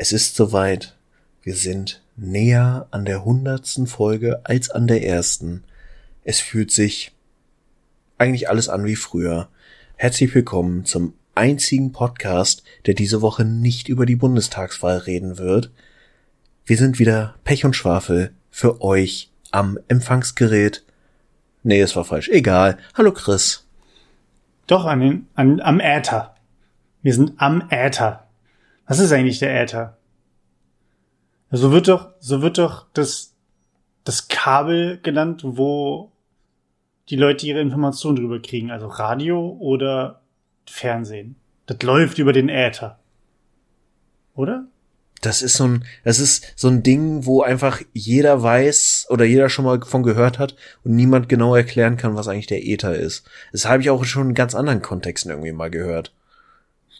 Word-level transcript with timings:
Es 0.00 0.12
ist 0.12 0.36
soweit. 0.36 0.94
Wir 1.42 1.56
sind 1.56 2.00
näher 2.14 2.86
an 2.92 3.04
der 3.04 3.24
hundertsten 3.24 3.88
Folge 3.88 4.42
als 4.44 4.70
an 4.70 4.86
der 4.86 5.04
ersten. 5.04 5.64
Es 6.22 6.38
fühlt 6.38 6.70
sich 6.70 7.10
eigentlich 8.16 8.48
alles 8.48 8.68
an 8.68 8.84
wie 8.84 8.94
früher. 8.94 9.48
Herzlich 9.96 10.32
willkommen 10.32 10.84
zum 10.84 11.14
einzigen 11.34 11.90
Podcast, 11.90 12.62
der 12.86 12.94
diese 12.94 13.22
Woche 13.22 13.44
nicht 13.44 13.88
über 13.88 14.06
die 14.06 14.14
Bundestagswahl 14.14 14.98
reden 14.98 15.36
wird. 15.36 15.72
Wir 16.64 16.76
sind 16.76 17.00
wieder 17.00 17.34
Pech 17.42 17.64
und 17.64 17.74
Schwafel 17.74 18.32
für 18.52 18.80
euch 18.80 19.32
am 19.50 19.80
Empfangsgerät. 19.88 20.84
Nee, 21.64 21.80
es 21.80 21.96
war 21.96 22.04
falsch. 22.04 22.28
Egal. 22.28 22.78
Hallo 22.94 23.10
Chris. 23.10 23.66
Doch, 24.68 24.84
an 24.84 25.26
an, 25.34 25.58
am 25.60 25.80
Äther. 25.80 26.36
Wir 27.02 27.14
sind 27.14 27.32
am 27.38 27.66
Äther. 27.70 28.27
Was 28.88 28.98
ist 28.98 29.12
eigentlich 29.12 29.38
der 29.38 29.62
Äther? 29.62 29.98
So 31.50 31.72
wird 31.72 31.88
doch, 31.88 32.10
so 32.18 32.42
wird 32.42 32.58
doch 32.58 32.86
das, 32.94 33.34
das 34.04 34.28
Kabel 34.28 34.98
genannt, 35.02 35.42
wo 35.44 36.10
die 37.10 37.16
Leute 37.16 37.46
ihre 37.46 37.60
Informationen 37.60 38.16
drüber 38.16 38.40
kriegen. 38.40 38.70
Also 38.70 38.86
Radio 38.86 39.56
oder 39.60 40.22
Fernsehen. 40.66 41.36
Das 41.66 41.82
läuft 41.82 42.18
über 42.18 42.32
den 42.32 42.48
Äther. 42.48 42.98
Oder? 44.34 44.66
Das 45.20 45.42
ist 45.42 45.54
so 45.54 45.64
ein, 45.64 45.84
das 46.04 46.18
ist 46.18 46.54
so 46.56 46.68
ein 46.68 46.82
Ding, 46.82 47.26
wo 47.26 47.42
einfach 47.42 47.82
jeder 47.92 48.42
weiß 48.42 49.08
oder 49.10 49.24
jeder 49.24 49.48
schon 49.48 49.64
mal 49.64 49.80
von 49.82 50.02
gehört 50.02 50.38
hat 50.38 50.54
und 50.84 50.94
niemand 50.94 51.28
genau 51.28 51.54
erklären 51.54 51.96
kann, 51.96 52.14
was 52.14 52.28
eigentlich 52.28 52.46
der 52.46 52.64
Äther 52.64 52.94
ist. 52.94 53.28
Das 53.52 53.66
habe 53.66 53.82
ich 53.82 53.90
auch 53.90 54.04
schon 54.04 54.28
in 54.28 54.34
ganz 54.34 54.54
anderen 54.54 54.80
Kontexten 54.80 55.30
irgendwie 55.30 55.52
mal 55.52 55.70
gehört. 55.70 56.14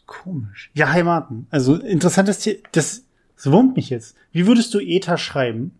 Komisch. 0.08 0.70
Ja, 0.72 0.90
Heimaten. 0.90 1.46
Also 1.50 1.76
interessantes 1.76 2.38
Tier. 2.38 2.56
Das, 2.72 3.04
das 3.36 3.52
wurmt 3.52 3.76
mich 3.76 3.90
jetzt. 3.90 4.16
Wie 4.32 4.46
würdest 4.46 4.72
du 4.72 4.80
Ether 4.80 5.18
schreiben? 5.18 5.78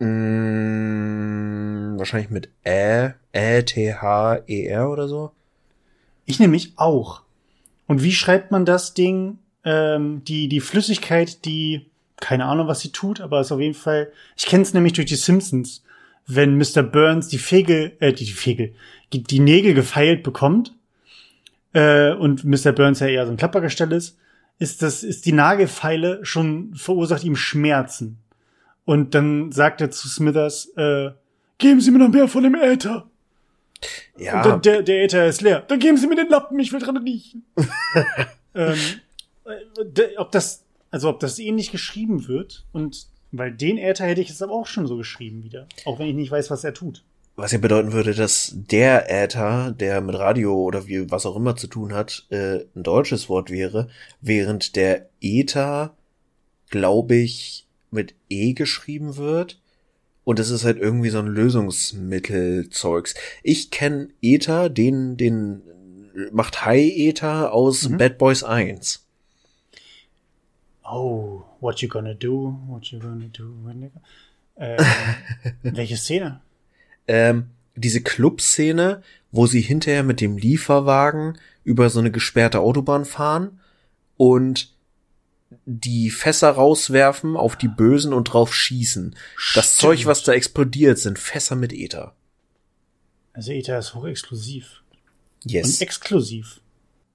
Mm, 0.00 0.06
wahrscheinlich 1.96 2.28
mit 2.28 2.50
Ä, 2.66 3.14
Ä, 3.32 3.62
T, 3.62 3.94
H, 3.94 4.40
E, 4.48 4.66
R 4.66 4.90
oder 4.90 5.06
so. 5.06 5.30
Ich 6.24 6.40
nämlich 6.40 6.72
auch. 6.74 7.22
Und 7.86 8.02
wie 8.02 8.10
schreibt 8.10 8.50
man 8.50 8.64
das 8.64 8.94
Ding? 8.94 9.38
Ähm, 9.62 10.24
die, 10.24 10.48
die 10.48 10.60
Flüssigkeit, 10.60 11.44
die, 11.44 11.86
keine 12.16 12.46
Ahnung, 12.46 12.66
was 12.66 12.80
sie 12.80 12.90
tut, 12.90 13.20
aber 13.20 13.40
ist 13.40 13.52
auf 13.52 13.60
jeden 13.60 13.74
Fall, 13.74 14.10
ich 14.36 14.46
kenne 14.46 14.64
es 14.64 14.74
nämlich 14.74 14.94
durch 14.94 15.06
die 15.06 15.14
Simpsons. 15.14 15.84
Wenn 16.26 16.58
Mr. 16.58 16.82
Burns 16.82 17.28
die 17.28 17.38
Fegel, 17.38 17.92
äh, 18.00 18.12
die, 18.12 18.24
die 18.24 18.32
Fegel, 18.32 18.74
die, 19.12 19.22
die 19.22 19.38
Nägel 19.38 19.72
gefeilt 19.72 20.24
bekommt, 20.24 20.74
äh, 21.76 22.14
und 22.14 22.42
Mr. 22.44 22.72
Burns 22.72 23.00
ja 23.00 23.06
eher 23.06 23.26
so 23.26 23.32
ein 23.32 23.36
Klappergestell 23.36 23.92
ist, 23.92 24.18
ist 24.58 24.80
das, 24.80 25.02
ist 25.02 25.26
die 25.26 25.32
Nagelfeile 25.32 26.24
schon 26.24 26.74
verursacht 26.74 27.22
ihm 27.22 27.36
Schmerzen. 27.36 28.18
Und 28.86 29.14
dann 29.14 29.52
sagt 29.52 29.82
er 29.82 29.90
zu 29.90 30.08
Smithers, 30.08 30.72
äh, 30.76 31.10
geben 31.58 31.80
Sie 31.82 31.90
mir 31.90 31.98
noch 31.98 32.08
mehr 32.08 32.28
von 32.28 32.44
dem 32.44 32.54
Äther. 32.54 33.10
Ja. 34.16 34.36
Und 34.36 34.46
dann, 34.46 34.62
der, 34.62 34.82
der 34.82 35.04
Äther 35.04 35.26
ist 35.26 35.42
leer. 35.42 35.64
Dann 35.68 35.78
geben 35.78 35.98
Sie 35.98 36.06
mir 36.06 36.16
den 36.16 36.30
Lappen, 36.30 36.58
ich 36.58 36.72
will 36.72 36.80
dran 36.80 36.96
riechen. 36.96 37.44
ähm, 38.54 38.78
äh, 39.44 40.16
ob 40.16 40.32
das, 40.32 40.64
also 40.90 41.10
ob 41.10 41.20
das 41.20 41.38
ähnlich 41.38 41.72
geschrieben 41.72 42.26
wird 42.26 42.64
und 42.72 43.08
weil 43.32 43.52
den 43.52 43.76
Äther 43.76 44.06
hätte 44.06 44.22
ich 44.22 44.30
jetzt 44.30 44.42
aber 44.42 44.54
auch 44.54 44.66
schon 44.66 44.86
so 44.86 44.96
geschrieben 44.96 45.42
wieder. 45.42 45.66
Auch 45.84 45.98
wenn 45.98 46.06
ich 46.06 46.14
nicht 46.14 46.30
weiß, 46.30 46.50
was 46.50 46.64
er 46.64 46.72
tut. 46.72 47.04
Was 47.38 47.52
ja 47.52 47.58
bedeuten 47.58 47.92
würde, 47.92 48.14
dass 48.14 48.54
der 48.54 49.10
Äther, 49.10 49.70
der 49.70 50.00
mit 50.00 50.18
Radio 50.18 50.54
oder 50.54 50.86
wie 50.86 51.10
was 51.10 51.26
auch 51.26 51.36
immer 51.36 51.54
zu 51.54 51.66
tun 51.66 51.92
hat, 51.92 52.26
äh, 52.30 52.60
ein 52.74 52.82
deutsches 52.82 53.28
Wort 53.28 53.50
wäre, 53.50 53.88
während 54.22 54.74
der 54.74 55.10
Äther, 55.20 55.94
glaube 56.70 57.16
ich, 57.16 57.66
mit 57.90 58.14
E 58.30 58.54
geschrieben 58.54 59.18
wird. 59.18 59.60
Und 60.24 60.38
es 60.38 60.48
ist 60.48 60.64
halt 60.64 60.78
irgendwie 60.78 61.10
so 61.10 61.18
ein 61.18 61.26
Lösungsmittelzeugs. 61.26 63.14
Ich 63.42 63.70
kenne 63.70 64.08
Äther, 64.22 64.70
den, 64.70 65.18
den 65.18 65.62
macht 66.32 66.64
High 66.64 66.90
Äther 66.96 67.52
aus 67.52 67.88
mhm. 67.88 67.98
Bad 67.98 68.16
Boys 68.16 68.44
1. 68.44 69.06
Oh, 70.84 71.42
what 71.60 71.80
you 71.82 71.88
gonna 71.88 72.14
do? 72.14 72.58
What 72.66 72.86
you 72.86 72.98
gonna 72.98 73.26
do? 73.30 73.52
Äh, 74.58 74.82
welche 75.62 75.98
Szene? 75.98 76.40
Ähm, 77.08 77.50
diese 77.74 78.02
Clubszene, 78.02 79.02
wo 79.30 79.46
sie 79.46 79.60
hinterher 79.60 80.02
mit 80.02 80.20
dem 80.20 80.36
Lieferwagen 80.36 81.38
über 81.64 81.90
so 81.90 81.98
eine 81.98 82.10
gesperrte 82.10 82.60
Autobahn 82.60 83.04
fahren 83.04 83.60
und 84.16 84.74
die 85.64 86.10
Fässer 86.10 86.50
rauswerfen 86.50 87.36
auf 87.36 87.56
die 87.56 87.68
Bösen 87.68 88.12
und 88.12 88.24
drauf 88.24 88.54
schießen. 88.54 89.16
Stimmt. 89.36 89.56
Das 89.56 89.76
Zeug, 89.76 90.06
was 90.06 90.22
da 90.22 90.32
explodiert, 90.32 90.98
sind 90.98 91.18
Fässer 91.18 91.56
mit 91.56 91.72
Ether. 91.72 92.14
Also 93.32 93.52
Ether 93.52 93.78
ist 93.78 93.94
hochexklusiv. 93.94 94.82
Yes. 95.44 95.66
Und 95.66 95.82
exklusiv. 95.82 96.60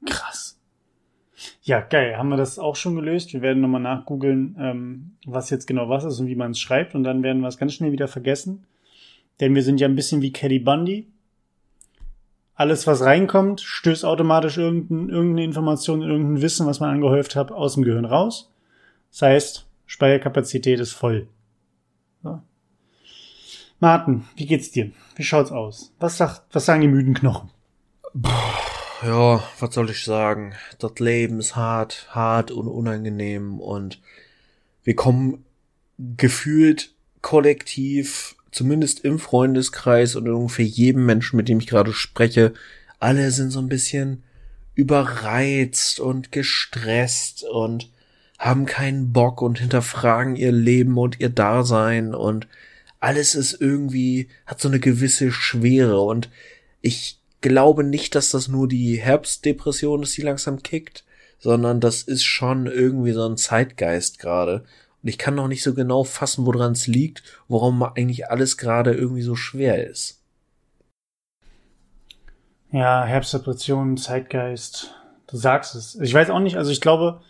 Krass. 0.06 0.58
Ja, 1.64 1.82
geil. 1.82 2.18
Haben 2.18 2.30
wir 2.30 2.38
das 2.38 2.60
auch 2.60 2.76
schon 2.76 2.96
gelöst? 2.96 3.34
Wir 3.34 3.42
werden 3.42 3.62
nochmal 3.62 3.82
nachgoogeln, 3.82 4.56
ähm, 4.60 5.12
was 5.26 5.50
jetzt 5.50 5.66
genau 5.66 5.90
was 5.90 6.04
ist 6.04 6.20
und 6.20 6.28
wie 6.28 6.36
man 6.36 6.52
es 6.52 6.60
schreibt. 6.60 6.96
Und 6.96 7.04
dann 7.04 7.24
werden 7.24 7.42
wir 7.42 7.48
es 7.48 7.58
ganz 7.58 7.74
schnell 7.74 7.92
wieder 7.92 8.08
vergessen. 8.08 8.66
Denn 9.42 9.56
wir 9.56 9.64
sind 9.64 9.82
ja 9.82 9.88
ein 9.88 9.96
bisschen 9.96 10.22
wie 10.22 10.32
Kelly 10.32 10.60
Bundy. 10.60 11.08
Alles, 12.54 12.86
was 12.86 13.02
reinkommt, 13.02 13.60
stößt 13.60 14.06
automatisch 14.06 14.58
irgendein, 14.58 15.10
irgendeine 15.10 15.44
Information, 15.44 16.04
irgendein 16.04 16.44
Wissen, 16.44 16.68
was 16.68 16.80
man 16.80 16.92
angehäuft 16.92 17.36
hat, 17.36 17.52
aus 17.52 17.74
dem 17.74 17.84
Gehirn 17.84 18.06
raus. 18.06 18.54
Das 19.10 19.24
heißt, 19.24 19.68
Speicherkapazität 19.88 20.80
ist 20.80 20.94
voll. 20.94 21.28
So. 22.22 22.40
Martin, 23.80 24.26
wie 24.36 24.46
geht's 24.46 24.70
dir? 24.70 24.92
Wie 25.16 25.24
schaut's 25.24 25.52
aus? 25.52 25.92
Was, 26.00 26.18
sagt, 26.18 26.44
was 26.52 26.66
sagen 26.66 26.82
die 26.82 26.88
müden 26.88 27.16
Knochen? 27.16 27.50
Ja, 29.04 29.42
was 29.60 29.74
soll 29.74 29.90
ich 29.90 30.04
sagen? 30.04 30.54
Das 30.78 31.00
Leben 31.00 31.40
ist 31.40 31.56
hart, 31.56 32.08
hart 32.12 32.52
und 32.52 32.68
unangenehm 32.68 33.60
und 33.60 34.00
wir 34.84 34.96
kommen 34.96 35.46
gefühlt 35.98 36.94
kollektiv 37.24 38.36
zumindest 38.52 39.00
im 39.02 39.20
Freundeskreis 39.20 40.16
und 40.16 40.28
ungefähr 40.30 40.66
jedem 40.66 41.06
Menschen, 41.06 41.38
mit 41.38 41.48
dem 41.50 41.60
ich 41.60 41.68
gerade 41.68 41.94
spreche, 41.94 42.54
alle 43.00 43.32
sind 43.32 43.52
so 43.52 43.60
ein 43.60 43.70
bisschen 43.70 44.24
überreizt 44.76 46.00
und 46.00 46.32
gestresst 46.32 47.44
und 47.44 47.90
haben 48.38 48.66
keinen 48.66 49.14
Bock 49.14 49.42
und 49.42 49.60
hinterfragen 49.60 50.36
ihr 50.36 50.52
Leben 50.52 50.98
und 50.98 51.20
ihr 51.20 51.30
Dasein 51.30 52.16
und 52.16 52.48
alles 53.00 53.36
ist 53.36 53.60
irgendwie, 53.60 54.30
hat 54.46 54.60
so 54.60 54.68
eine 54.68 54.80
gewisse 54.80 55.32
Schwere 55.32 56.02
und 56.02 56.30
ich 56.82 57.20
glaube 57.42 57.84
nicht, 57.84 58.16
dass 58.16 58.30
das 58.30 58.48
nur 58.48 58.68
die 58.68 58.96
Herbstdepression 58.98 60.04
ist, 60.04 60.16
die 60.18 60.22
langsam 60.22 60.64
kickt, 60.64 61.04
sondern 61.40 61.80
das 61.80 62.04
ist 62.04 62.24
schon 62.24 62.68
irgendwie 62.68 63.14
so 63.14 63.28
ein 63.28 63.38
Zeitgeist 63.38 64.20
gerade. 64.20 64.64
Und 65.02 65.10
ich 65.10 65.18
kann 65.18 65.36
noch 65.36 65.48
nicht 65.48 65.64
so 65.64 65.74
genau 65.74 66.04
fassen, 66.04 66.46
woran 66.46 66.74
es 66.74 66.88
liegt, 66.88 67.24
warum 67.48 67.82
eigentlich 67.82 68.30
alles 68.30 68.58
gerade 68.58 68.94
irgendwie 68.94 69.24
so 69.24 69.36
schwer 69.36 69.88
ist. 69.88 70.22
Ja, 72.72 73.04
Herbstdepression, 73.04 73.98
Zeitgeist, 73.98 74.96
du 75.28 75.38
sagst 75.38 75.76
es. 75.76 75.96
Ich 75.96 76.14
weiß 76.14 76.30
auch 76.30 76.40
nicht, 76.40 76.56
also 76.56 76.72
ich 76.72 76.82
glaube, 76.82 77.22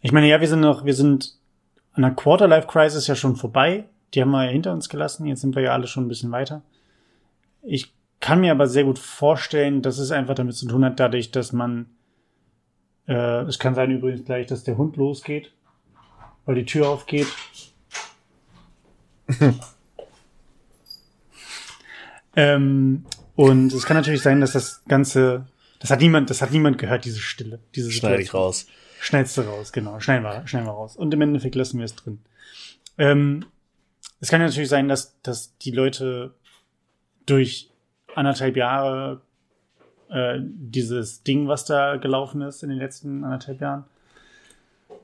ich 0.00 0.12
meine, 0.12 0.28
ja, 0.28 0.40
wir 0.40 0.48
sind 0.48 0.60
noch, 0.60 0.84
wir 0.84 0.94
sind 0.94 1.38
an 1.92 2.02
der 2.02 2.10
Quarterlife-Crisis 2.10 3.06
ja 3.06 3.14
schon 3.14 3.36
vorbei. 3.36 3.84
Die 4.12 4.20
haben 4.20 4.30
wir 4.30 4.44
ja 4.44 4.50
hinter 4.50 4.72
uns 4.72 4.88
gelassen. 4.88 5.26
Jetzt 5.26 5.40
sind 5.40 5.54
wir 5.54 5.62
ja 5.62 5.72
alle 5.72 5.86
schon 5.86 6.04
ein 6.04 6.08
bisschen 6.08 6.32
weiter. 6.32 6.62
Ich 7.62 7.92
kann 8.20 8.40
mir 8.40 8.52
aber 8.52 8.66
sehr 8.66 8.84
gut 8.84 8.98
vorstellen, 8.98 9.82
dass 9.82 9.98
es 9.98 10.10
einfach 10.10 10.34
damit 10.34 10.56
zu 10.56 10.66
tun 10.66 10.84
hat, 10.84 10.98
dadurch, 10.98 11.30
dass 11.30 11.52
man, 11.52 11.86
äh, 13.06 13.42
es 13.42 13.58
kann 13.58 13.74
sein 13.74 13.90
übrigens 13.90 14.24
gleich, 14.24 14.46
dass 14.46 14.64
der 14.64 14.76
Hund 14.76 14.96
losgeht 14.96 15.52
weil 16.48 16.56
die 16.56 16.64
Tür 16.64 16.88
aufgeht. 16.88 17.26
ähm, 22.36 23.04
und 23.36 23.74
es 23.74 23.84
kann 23.84 23.98
natürlich 23.98 24.22
sein, 24.22 24.40
dass 24.40 24.52
das 24.52 24.82
Ganze, 24.88 25.46
das 25.78 25.90
hat 25.90 26.00
niemand, 26.00 26.30
das 26.30 26.40
hat 26.40 26.50
niemand 26.50 26.78
gehört, 26.78 27.04
diese 27.04 27.20
Stille, 27.20 27.58
diese 27.74 27.92
Schneide 27.92 28.22
ich 28.22 28.32
raus. 28.32 28.66
Schneidest 28.98 29.36
du 29.36 29.42
raus, 29.42 29.72
genau. 29.72 30.00
Schneiden 30.00 30.24
wir, 30.24 30.46
schneiden 30.46 30.66
wir 30.66 30.72
raus. 30.72 30.96
Und 30.96 31.12
im 31.12 31.20
Endeffekt 31.20 31.54
lassen 31.54 31.76
wir 31.76 31.84
es 31.84 31.94
drin. 31.94 32.20
Ähm, 32.96 33.44
es 34.20 34.30
kann 34.30 34.40
natürlich 34.40 34.70
sein, 34.70 34.88
dass, 34.88 35.20
dass 35.20 35.54
die 35.58 35.72
Leute 35.72 36.34
durch 37.26 37.68
anderthalb 38.14 38.56
Jahre 38.56 39.20
äh, 40.08 40.38
dieses 40.40 41.22
Ding, 41.24 41.46
was 41.46 41.66
da 41.66 41.96
gelaufen 41.96 42.40
ist 42.40 42.62
in 42.62 42.70
den 42.70 42.78
letzten 42.78 43.22
anderthalb 43.22 43.60
Jahren, 43.60 43.84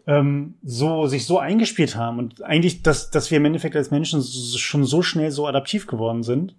ähm, 0.06 0.54
so 0.62 1.06
sich 1.06 1.26
so 1.26 1.38
eingespielt 1.38 1.96
haben 1.96 2.18
und 2.18 2.42
eigentlich, 2.42 2.82
dass, 2.82 3.10
dass 3.10 3.30
wir 3.30 3.38
im 3.38 3.44
Endeffekt 3.44 3.76
als 3.76 3.90
Menschen 3.90 4.22
schon 4.22 4.84
so 4.84 5.02
schnell 5.02 5.30
so 5.30 5.46
adaptiv 5.46 5.86
geworden 5.86 6.22
sind, 6.22 6.54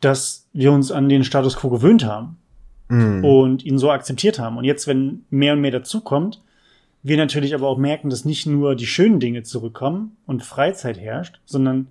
dass 0.00 0.46
wir 0.52 0.72
uns 0.72 0.92
an 0.92 1.08
den 1.08 1.24
Status 1.24 1.56
quo 1.56 1.70
gewöhnt 1.70 2.04
haben 2.04 2.36
mm. 2.88 3.24
und 3.24 3.64
ihn 3.64 3.78
so 3.78 3.90
akzeptiert 3.90 4.38
haben. 4.38 4.56
Und 4.56 4.64
jetzt, 4.64 4.86
wenn 4.86 5.24
mehr 5.30 5.54
und 5.54 5.60
mehr 5.60 5.72
dazukommt, 5.72 6.40
wir 7.02 7.16
natürlich 7.16 7.54
aber 7.54 7.68
auch 7.68 7.78
merken, 7.78 8.10
dass 8.10 8.24
nicht 8.24 8.46
nur 8.46 8.76
die 8.76 8.86
schönen 8.86 9.18
Dinge 9.18 9.42
zurückkommen 9.42 10.16
und 10.26 10.44
Freizeit 10.44 10.98
herrscht, 10.98 11.40
sondern 11.44 11.88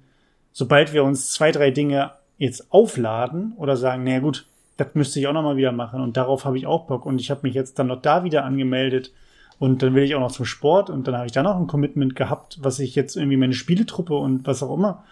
sobald 0.53 0.94
wir 0.94 1.03
uns 1.03 1.31
zwei, 1.31 1.51
drei 1.51 1.71
Dinge 1.71 2.11
jetzt 2.38 2.71
aufladen 2.71 3.53
oder 3.57 3.75
sagen, 3.75 4.03
naja 4.03 4.19
gut, 4.19 4.47
das 4.77 4.94
müsste 4.95 5.19
ich 5.19 5.27
auch 5.27 5.33
nochmal 5.33 5.57
wieder 5.57 5.71
machen 5.71 6.01
und 6.01 6.17
darauf 6.17 6.45
habe 6.45 6.57
ich 6.57 6.67
auch 6.67 6.85
Bock 6.85 7.05
und 7.05 7.19
ich 7.19 7.31
habe 7.31 7.41
mich 7.44 7.55
jetzt 7.55 7.79
dann 7.79 7.88
noch 7.88 8.01
da 8.01 8.23
wieder 8.23 8.45
angemeldet 8.45 9.11
und 9.59 9.81
dann 9.81 9.95
will 9.95 10.04
ich 10.04 10.15
auch 10.15 10.19
noch 10.19 10.31
zum 10.31 10.45
Sport 10.45 10.89
und 10.89 11.07
dann 11.07 11.15
habe 11.15 11.25
ich 11.25 11.31
da 11.31 11.44
noch 11.44 11.57
ein 11.57 11.68
Commitment 11.68 12.15
gehabt, 12.15 12.57
was 12.62 12.80
ich 12.80 12.95
jetzt 12.95 13.15
irgendwie 13.15 13.38
meine 13.38 13.54
Spieletruppe 13.54 14.15
und 14.15 14.45
was 14.45 14.63
auch 14.63 14.74
immer 14.74 15.04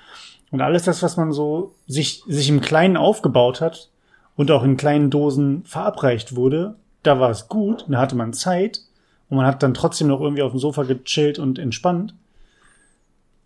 und 0.52 0.62
alles 0.62 0.84
das, 0.84 1.04
was 1.04 1.18
man 1.18 1.32
so 1.32 1.76
sich, 1.88 2.24
sich 2.28 2.50
im 2.50 2.62
Kleinen 2.62 2.98
aufgebaut 2.98 3.62
hat 3.62 3.90
und 4.36 4.52
auch 4.52 4.64
in 4.64 4.78
kleinen 4.78 5.10
Dosen 5.10 5.64
verabreicht 5.66 6.36
wurde, 6.36 6.76
da 7.04 7.20
war 7.20 7.30
es 7.30 7.48
gut, 7.48 7.86
da 7.90 8.00
hatte 8.00 8.16
man 8.16 8.34
Zeit 8.34 8.82
und 9.30 9.38
man 9.38 9.46
hat 9.46 9.64
dann 9.64 9.74
trotzdem 9.74 10.08
noch 10.08 10.22
irgendwie 10.22 10.44
auf 10.44 10.52
dem 10.52 10.60
Sofa 10.60 10.84
gechillt 10.84 11.40
und 11.40 11.60
entspannt. 11.60 12.14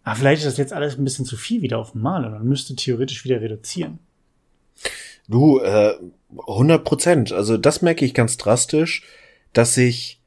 Aber 0.03 0.15
vielleicht 0.15 0.43
ist 0.43 0.47
das 0.47 0.57
jetzt 0.57 0.73
alles 0.73 0.97
ein 0.97 1.03
bisschen 1.03 1.25
zu 1.25 1.35
viel 1.35 1.61
wieder 1.61 1.77
auf 1.77 1.93
dem 1.93 2.01
Mal 2.01 2.25
und 2.25 2.31
man 2.31 2.47
müsste 2.47 2.75
theoretisch 2.75 3.23
wieder 3.23 3.41
reduzieren. 3.41 3.99
Du, 5.27 5.59
äh, 5.59 5.95
100 6.47 6.83
Prozent. 6.83 7.31
Also 7.31 7.57
das 7.57 7.81
merke 7.81 8.05
ich 8.05 8.13
ganz 8.13 8.37
drastisch, 8.37 9.03
dass 9.53 9.77
ich 9.77 10.18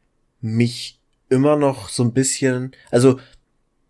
mich 0.43 0.99
immer 1.29 1.57
noch 1.57 1.89
so 1.89 2.03
ein 2.03 2.13
bisschen, 2.13 2.73
also 2.91 3.19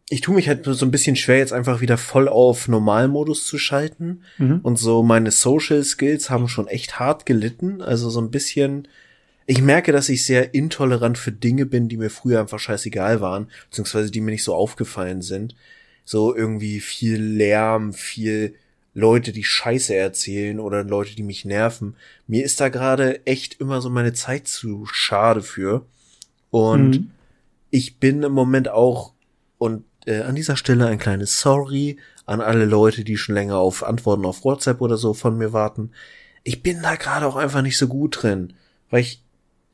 ich 0.09 0.21
tue 0.21 0.35
mich 0.35 0.47
halt 0.47 0.65
so 0.65 0.85
ein 0.85 0.91
bisschen 0.91 1.17
schwer, 1.17 1.39
jetzt 1.39 1.55
einfach 1.55 1.81
wieder 1.81 1.97
voll 1.97 2.29
auf 2.29 2.69
Normalmodus 2.69 3.47
zu 3.47 3.57
schalten. 3.57 4.23
Mhm. 4.37 4.61
Und 4.63 4.79
so 4.79 5.03
meine 5.03 5.31
Social 5.31 5.83
Skills 5.85 6.29
haben 6.29 6.49
schon 6.49 6.69
echt 6.69 7.01
hart 7.01 7.25
gelitten. 7.25 7.81
Also 7.81 8.11
so 8.11 8.21
ein 8.21 8.31
bisschen, 8.31 8.89
ich 9.47 9.63
merke, 9.63 9.91
dass 9.91 10.11
ich 10.11 10.27
sehr 10.27 10.53
intolerant 10.55 11.17
für 11.17 11.33
Dinge 11.33 11.65
bin, 11.65 11.89
die 11.89 11.97
mir 11.97 12.11
früher 12.11 12.41
einfach 12.41 12.59
scheißegal 12.59 13.23
waren, 13.23 13.49
beziehungsweise 13.71 14.11
die 14.11 14.21
mir 14.21 14.33
nicht 14.33 14.45
so 14.45 14.55
aufgefallen 14.55 15.23
sind. 15.23 15.57
So 16.05 16.37
irgendwie 16.37 16.81
viel 16.81 17.23
Lärm, 17.23 17.95
viel 17.95 18.55
Leute, 18.95 19.33
die 19.33 19.45
Scheiße 19.45 19.95
erzählen 19.95 20.61
oder 20.61 20.85
Leute, 20.85 21.17
die 21.17 21.23
mich 21.23 21.47
nerven. 21.47 21.97
Mir 22.27 22.45
ist 22.45 22.61
da 22.61 22.69
gerade 22.69 23.25
echt 23.27 23.61
immer 23.61 23.81
so 23.81 23.89
meine 23.89 24.13
Zeit 24.13 24.47
zu 24.47 24.85
schade 24.93 25.43
für. 25.43 25.87
Und 26.53 26.91
mhm. 26.91 27.11
ich 27.71 27.99
bin 27.99 28.23
im 28.23 28.33
Moment 28.33 28.69
auch, 28.69 29.15
und 29.57 29.85
äh, 30.05 30.21
an 30.21 30.35
dieser 30.35 30.57
Stelle 30.57 30.87
ein 30.87 30.99
kleines 30.99 31.41
Sorry 31.41 31.97
an 32.27 32.43
alle 32.43 32.67
Leute, 32.67 33.05
die 33.05 33.17
schon 33.17 33.35
länger 33.35 33.57
auf 33.57 33.83
Antworten 33.83 34.27
auf 34.27 34.45
WhatsApp 34.45 34.83
oder 34.83 34.99
so 34.99 35.15
von 35.15 35.39
mir 35.39 35.55
warten. 35.55 35.93
Ich 36.45 36.63
bin 36.63 36.83
da 36.83 36.97
gerade 36.97 37.27
auch 37.27 37.37
einfach 37.37 37.63
nicht 37.63 37.79
so 37.79 37.89
gut 37.89 38.23
drin, 38.23 38.53
weil 38.91 39.01
ich 39.01 39.23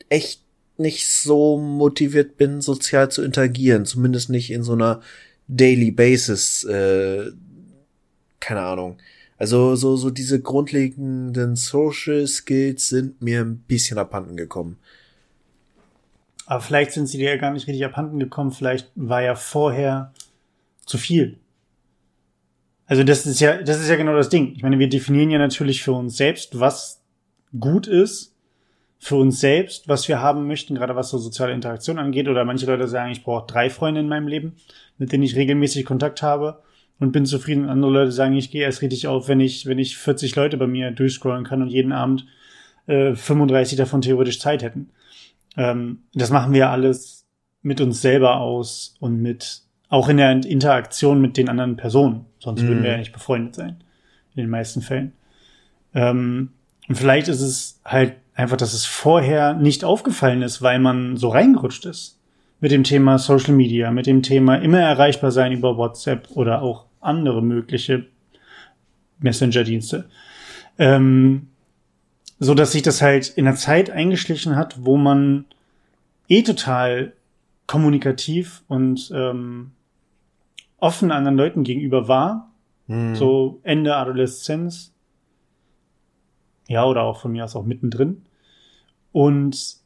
echt 0.09 0.45
nicht 0.77 1.11
so 1.11 1.59
motiviert 1.59 2.37
bin, 2.37 2.61
sozial 2.61 3.11
zu 3.11 3.23
interagieren, 3.23 3.85
zumindest 3.85 4.31
nicht 4.31 4.53
in 4.53 4.63
so 4.63 4.75
einer 4.75 5.01
Daily 5.49 5.91
Basis, 5.91 6.63
äh, 6.63 7.33
keine 8.39 8.61
Ahnung. 8.61 8.99
Also 9.37 9.75
so 9.75 9.97
so 9.97 10.11
diese 10.11 10.41
grundlegenden 10.41 11.57
Social 11.57 12.25
Skills 12.29 12.89
sind 12.89 13.21
mir 13.21 13.41
ein 13.41 13.59
bisschen 13.59 13.99
abhanden 13.99 14.37
gekommen. 14.37 14.79
Aber 16.49 16.62
vielleicht 16.62 16.93
sind 16.93 17.06
sie 17.06 17.19
dir 17.19 17.29
ja 17.29 17.37
gar 17.37 17.50
nicht 17.50 17.67
richtig 17.67 17.85
abhanden 17.85 18.19
gekommen. 18.19 18.53
Vielleicht 18.53 18.91
war 18.95 19.21
ja 19.21 19.35
vorher 19.35 20.15
zu 20.87 20.97
viel. 20.97 21.37
Also 22.87 23.05
das 23.05 23.27
ist 23.27 23.39
ja, 23.41 23.61
das 23.61 23.79
ist 23.79 23.91
ja 23.91 23.97
genau 23.97 24.15
das 24.15 24.31
Ding. 24.31 24.55
Ich 24.56 24.62
meine, 24.62 24.79
wir 24.79 24.89
definieren 24.89 25.31
ja 25.31 25.39
natürlich 25.39 25.83
für 25.83 25.93
uns 25.93 26.17
selbst, 26.17 26.59
was 26.59 27.03
gut 27.61 27.87
ist, 27.87 28.35
für 28.99 29.17
uns 29.17 29.41
selbst, 29.41 29.89
was 29.89 30.09
wir 30.09 30.23
haben 30.23 30.47
möchten, 30.47 30.75
gerade 30.75 30.97
was 30.97 31.11
so 31.11 31.19
soziale 31.19 31.53
Interaktion 31.53 31.99
angeht. 31.99 32.29
Oder 32.29 32.47
manche 32.47 32.65
Leute 32.65 32.89
sagen, 32.89 33.12
ich 33.12 33.25
brauche 33.25 33.47
drei 33.47 33.69
Freunde 33.69 34.00
in 34.00 34.09
meinem 34.09 34.27
Leben, 34.27 34.56
mit 34.97 35.12
denen 35.12 35.25
ich 35.25 35.37
regelmäßig 35.37 35.85
Kontakt 35.85 36.23
habe 36.23 36.62
und 36.99 37.12
bin 37.12 37.27
zufrieden. 37.27 37.65
Und 37.65 37.71
andere 37.71 37.93
Leute 37.93 38.12
sagen, 38.12 38.35
ich 38.35 38.50
gehe 38.50 38.62
erst 38.62 38.81
richtig 38.81 39.06
auf, 39.06 39.29
wenn 39.29 39.41
ich, 39.41 39.67
wenn 39.67 39.79
ich 39.79 39.99
40 39.99 40.35
Leute 40.35 40.56
bei 40.56 40.67
mir 40.67 40.93
durchscrollen 40.93 41.45
kann 41.45 41.61
und 41.61 41.69
jeden 41.69 41.93
Abend 41.93 42.25
äh, 42.87 43.15
35 43.15 43.77
davon 43.77 44.00
theoretisch 44.00 44.41
Zeit 44.41 44.62
hätten. 44.62 44.89
Ähm, 45.56 46.03
das 46.15 46.31
machen 46.31 46.53
wir 46.53 46.71
alles 46.71 47.27
mit 47.62 47.81
uns 47.81 48.00
selber 48.00 48.37
aus 48.37 48.97
und 49.00 49.21
mit 49.21 49.62
auch 49.89 50.09
in 50.09 50.19
der 50.19 50.33
Interaktion 50.45 51.21
mit 51.21 51.37
den 51.37 51.49
anderen 51.49 51.77
Personen. 51.77 52.27
Sonst 52.39 52.62
mhm. 52.62 52.69
würden 52.69 52.83
wir 52.83 52.91
ja 52.93 52.99
nicht 52.99 53.12
befreundet 53.12 53.55
sein. 53.55 53.83
In 54.35 54.43
den 54.43 54.50
meisten 54.50 54.83
Fällen. 54.83 55.12
Ähm, 55.95 56.50
und 56.89 56.95
vielleicht 56.97 57.29
ist 57.29 57.41
es 57.41 57.81
halt 57.85 58.15
einfach, 58.35 58.56
dass 58.56 58.73
es 58.73 58.85
vorher 58.85 59.55
nicht 59.55 59.85
aufgefallen 59.85 60.43
ist, 60.43 60.62
weil 60.62 60.79
man 60.79 61.17
so 61.17 61.29
reingerutscht 61.29 61.87
ist. 61.87 62.19
Mit 62.61 62.73
dem 62.73 62.85
Thema 62.85 63.19
Social 63.19 63.55
Media, 63.55 63.91
mit 63.91 64.06
dem 64.06 64.23
Thema 64.23 64.56
immer 64.56 64.81
erreichbar 64.81 65.31
sein 65.31 65.53
über 65.53 65.77
WhatsApp 65.77 66.29
oder 66.31 66.62
auch 66.62 66.87
andere 67.00 67.41
mögliche 67.41 68.06
Messenger-Dienste. 69.21 70.09
Ähm, 70.77 71.49
so 72.38 72.55
dass 72.55 72.73
sich 72.73 72.82
das 72.82 73.02
halt 73.02 73.29
in 73.29 73.44
der 73.44 73.56
Zeit 73.56 73.90
eingeschlichen 73.90 74.56
hat, 74.56 74.85
wo 74.85 74.96
man 74.96 75.44
eh 76.29 76.43
total 76.43 77.12
kommunikativ 77.67 78.62
und 78.69 79.11
ähm, 79.14 79.73
offen 80.79 81.11
anderen 81.11 81.37
Leuten 81.37 81.64
gegenüber 81.64 82.08
war. 82.08 82.50
Hm. 82.87 83.14
So 83.17 83.61
Ende 83.62 83.96
Adoleszenz. 83.96 84.93
Ja, 86.67 86.85
oder 86.85 87.02
auch 87.02 87.20
von 87.20 87.32
mir 87.32 87.44
aus 87.44 87.56
auch 87.56 87.64
mittendrin. 87.64 88.23
Und 89.12 89.76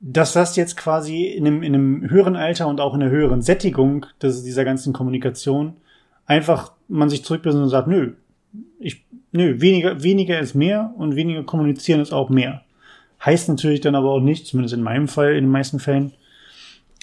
dass 0.00 0.32
das 0.34 0.56
jetzt 0.56 0.76
quasi 0.76 1.24
in 1.24 1.46
einem, 1.46 1.62
in 1.62 1.74
einem 1.74 2.10
höheren 2.10 2.36
Alter 2.36 2.68
und 2.68 2.80
auch 2.80 2.94
in 2.94 3.02
einer 3.02 3.10
höheren 3.10 3.42
Sättigung 3.42 4.06
des, 4.20 4.42
dieser 4.42 4.64
ganzen 4.64 4.92
Kommunikation 4.92 5.76
einfach 6.26 6.72
man 6.88 7.08
sich 7.08 7.24
zurückbesinnt 7.24 7.64
und 7.64 7.70
sagt, 7.70 7.88
nö, 7.88 8.14
ich, 8.78 9.03
nö, 9.34 9.60
weniger, 9.60 10.02
weniger 10.02 10.38
ist 10.38 10.54
mehr 10.54 10.94
und 10.96 11.16
weniger 11.16 11.42
kommunizieren 11.42 12.00
ist 12.00 12.12
auch 12.12 12.30
mehr. 12.30 12.62
Heißt 13.24 13.48
natürlich 13.48 13.80
dann 13.80 13.94
aber 13.94 14.10
auch 14.10 14.20
nicht, 14.20 14.46
zumindest 14.46 14.74
in 14.74 14.82
meinem 14.82 15.08
Fall, 15.08 15.34
in 15.34 15.44
den 15.44 15.50
meisten 15.50 15.80
Fällen, 15.80 16.12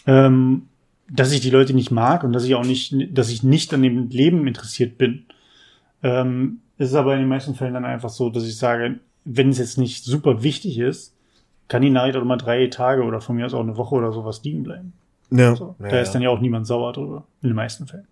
ähm, 0.08 0.64
dass 1.10 1.34
ich 1.34 1.42
die 1.42 1.50
Leute 1.50 1.74
nicht 1.74 1.92
mag 1.92 2.24
und 2.24 2.32
dass 2.32 2.46
ich 2.46 2.56
auch 2.56 2.64
nicht, 2.64 2.96
dass 3.12 3.30
ich 3.30 3.44
nicht 3.44 3.74
an 3.74 3.84
dem 3.84 4.10
Leben 4.10 4.48
interessiert 4.48 4.98
bin. 4.98 5.26
Ähm, 6.04 6.60
es 6.78 6.90
ist 6.90 6.96
aber 6.96 7.14
in 7.14 7.20
den 7.20 7.28
meisten 7.28 7.54
Fällen 7.54 7.74
dann 7.74 7.86
einfach 7.86 8.10
so, 8.10 8.30
dass 8.30 8.46
ich 8.46 8.58
sage, 8.58 9.00
wenn 9.26 9.50
es 9.50 9.58
jetzt 9.58 9.78
nicht 9.78 10.06
super 10.06 10.42
wichtig 10.42 10.80
ist, 10.80 11.14
kann 11.68 11.82
die 11.82 11.90
Nachricht 11.90 12.16
auch 12.16 12.24
mal 12.24 12.38
drei 12.38 12.68
Tage 12.68 13.04
oder 13.04 13.22
von 13.22 13.36
mir 13.36 13.46
aus 13.46 13.54
auch 13.54 13.62
eine 13.62 13.78
Woche 13.78 13.96
oder 13.96 14.12
sowas 14.12 14.42
liegen 14.44 14.64
bleiben. 14.64 14.94
Ja. 15.32 15.56
So, 15.56 15.76
ja 15.80 15.90
da 15.90 16.00
ist 16.00 16.12
dann 16.12 16.22
ja 16.22 16.30
auch 16.30 16.40
niemand 16.40 16.66
sauer 16.66 16.94
drüber, 16.94 17.26
in 17.42 17.50
den 17.50 17.56
meisten 17.56 17.88
Fällen. 17.88 18.08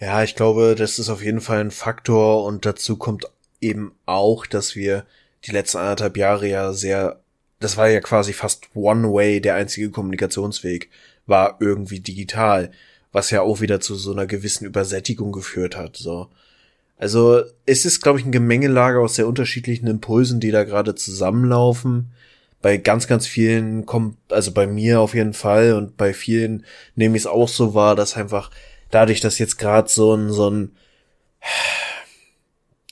Ja, 0.00 0.22
ich 0.22 0.34
glaube, 0.34 0.74
das 0.76 0.98
ist 0.98 1.08
auf 1.08 1.22
jeden 1.22 1.40
Fall 1.40 1.60
ein 1.60 1.70
Faktor 1.70 2.44
und 2.44 2.66
dazu 2.66 2.96
kommt 2.96 3.26
eben 3.60 3.92
auch, 4.06 4.46
dass 4.46 4.76
wir 4.76 5.04
die 5.44 5.52
letzten 5.52 5.78
anderthalb 5.78 6.16
Jahre 6.16 6.48
ja 6.48 6.72
sehr, 6.72 7.20
das 7.60 7.76
war 7.76 7.88
ja 7.88 8.00
quasi 8.00 8.32
fast 8.32 8.68
One 8.74 9.12
Way, 9.12 9.40
der 9.40 9.54
einzige 9.54 9.90
Kommunikationsweg 9.90 10.90
war 11.26 11.56
irgendwie 11.60 12.00
digital, 12.00 12.70
was 13.12 13.30
ja 13.30 13.42
auch 13.42 13.60
wieder 13.60 13.80
zu 13.80 13.94
so 13.94 14.12
einer 14.12 14.26
gewissen 14.26 14.66
Übersättigung 14.66 15.32
geführt 15.32 15.76
hat, 15.76 15.96
so. 15.96 16.28
Also, 16.96 17.42
es 17.66 17.84
ist, 17.84 18.02
glaube 18.02 18.20
ich, 18.20 18.24
ein 18.24 18.32
Gemengelage 18.32 19.00
aus 19.00 19.16
sehr 19.16 19.26
unterschiedlichen 19.26 19.88
Impulsen, 19.88 20.40
die 20.40 20.52
da 20.52 20.64
gerade 20.64 20.94
zusammenlaufen. 20.94 22.12
Bei 22.62 22.76
ganz, 22.76 23.08
ganz 23.08 23.26
vielen 23.26 23.84
kommt, 23.84 24.16
also 24.30 24.52
bei 24.52 24.66
mir 24.66 25.00
auf 25.00 25.14
jeden 25.14 25.34
Fall 25.34 25.74
und 25.74 25.96
bei 25.96 26.14
vielen 26.14 26.64
nehme 26.94 27.16
ich 27.16 27.24
es 27.24 27.26
auch 27.26 27.48
so 27.48 27.74
wahr, 27.74 27.94
dass 27.94 28.16
einfach 28.16 28.50
dadurch, 28.94 29.20
dass 29.20 29.38
jetzt 29.38 29.58
gerade 29.58 29.88
so 29.88 30.14
ein, 30.14 30.30
so 30.30 30.50
ein, 30.50 30.76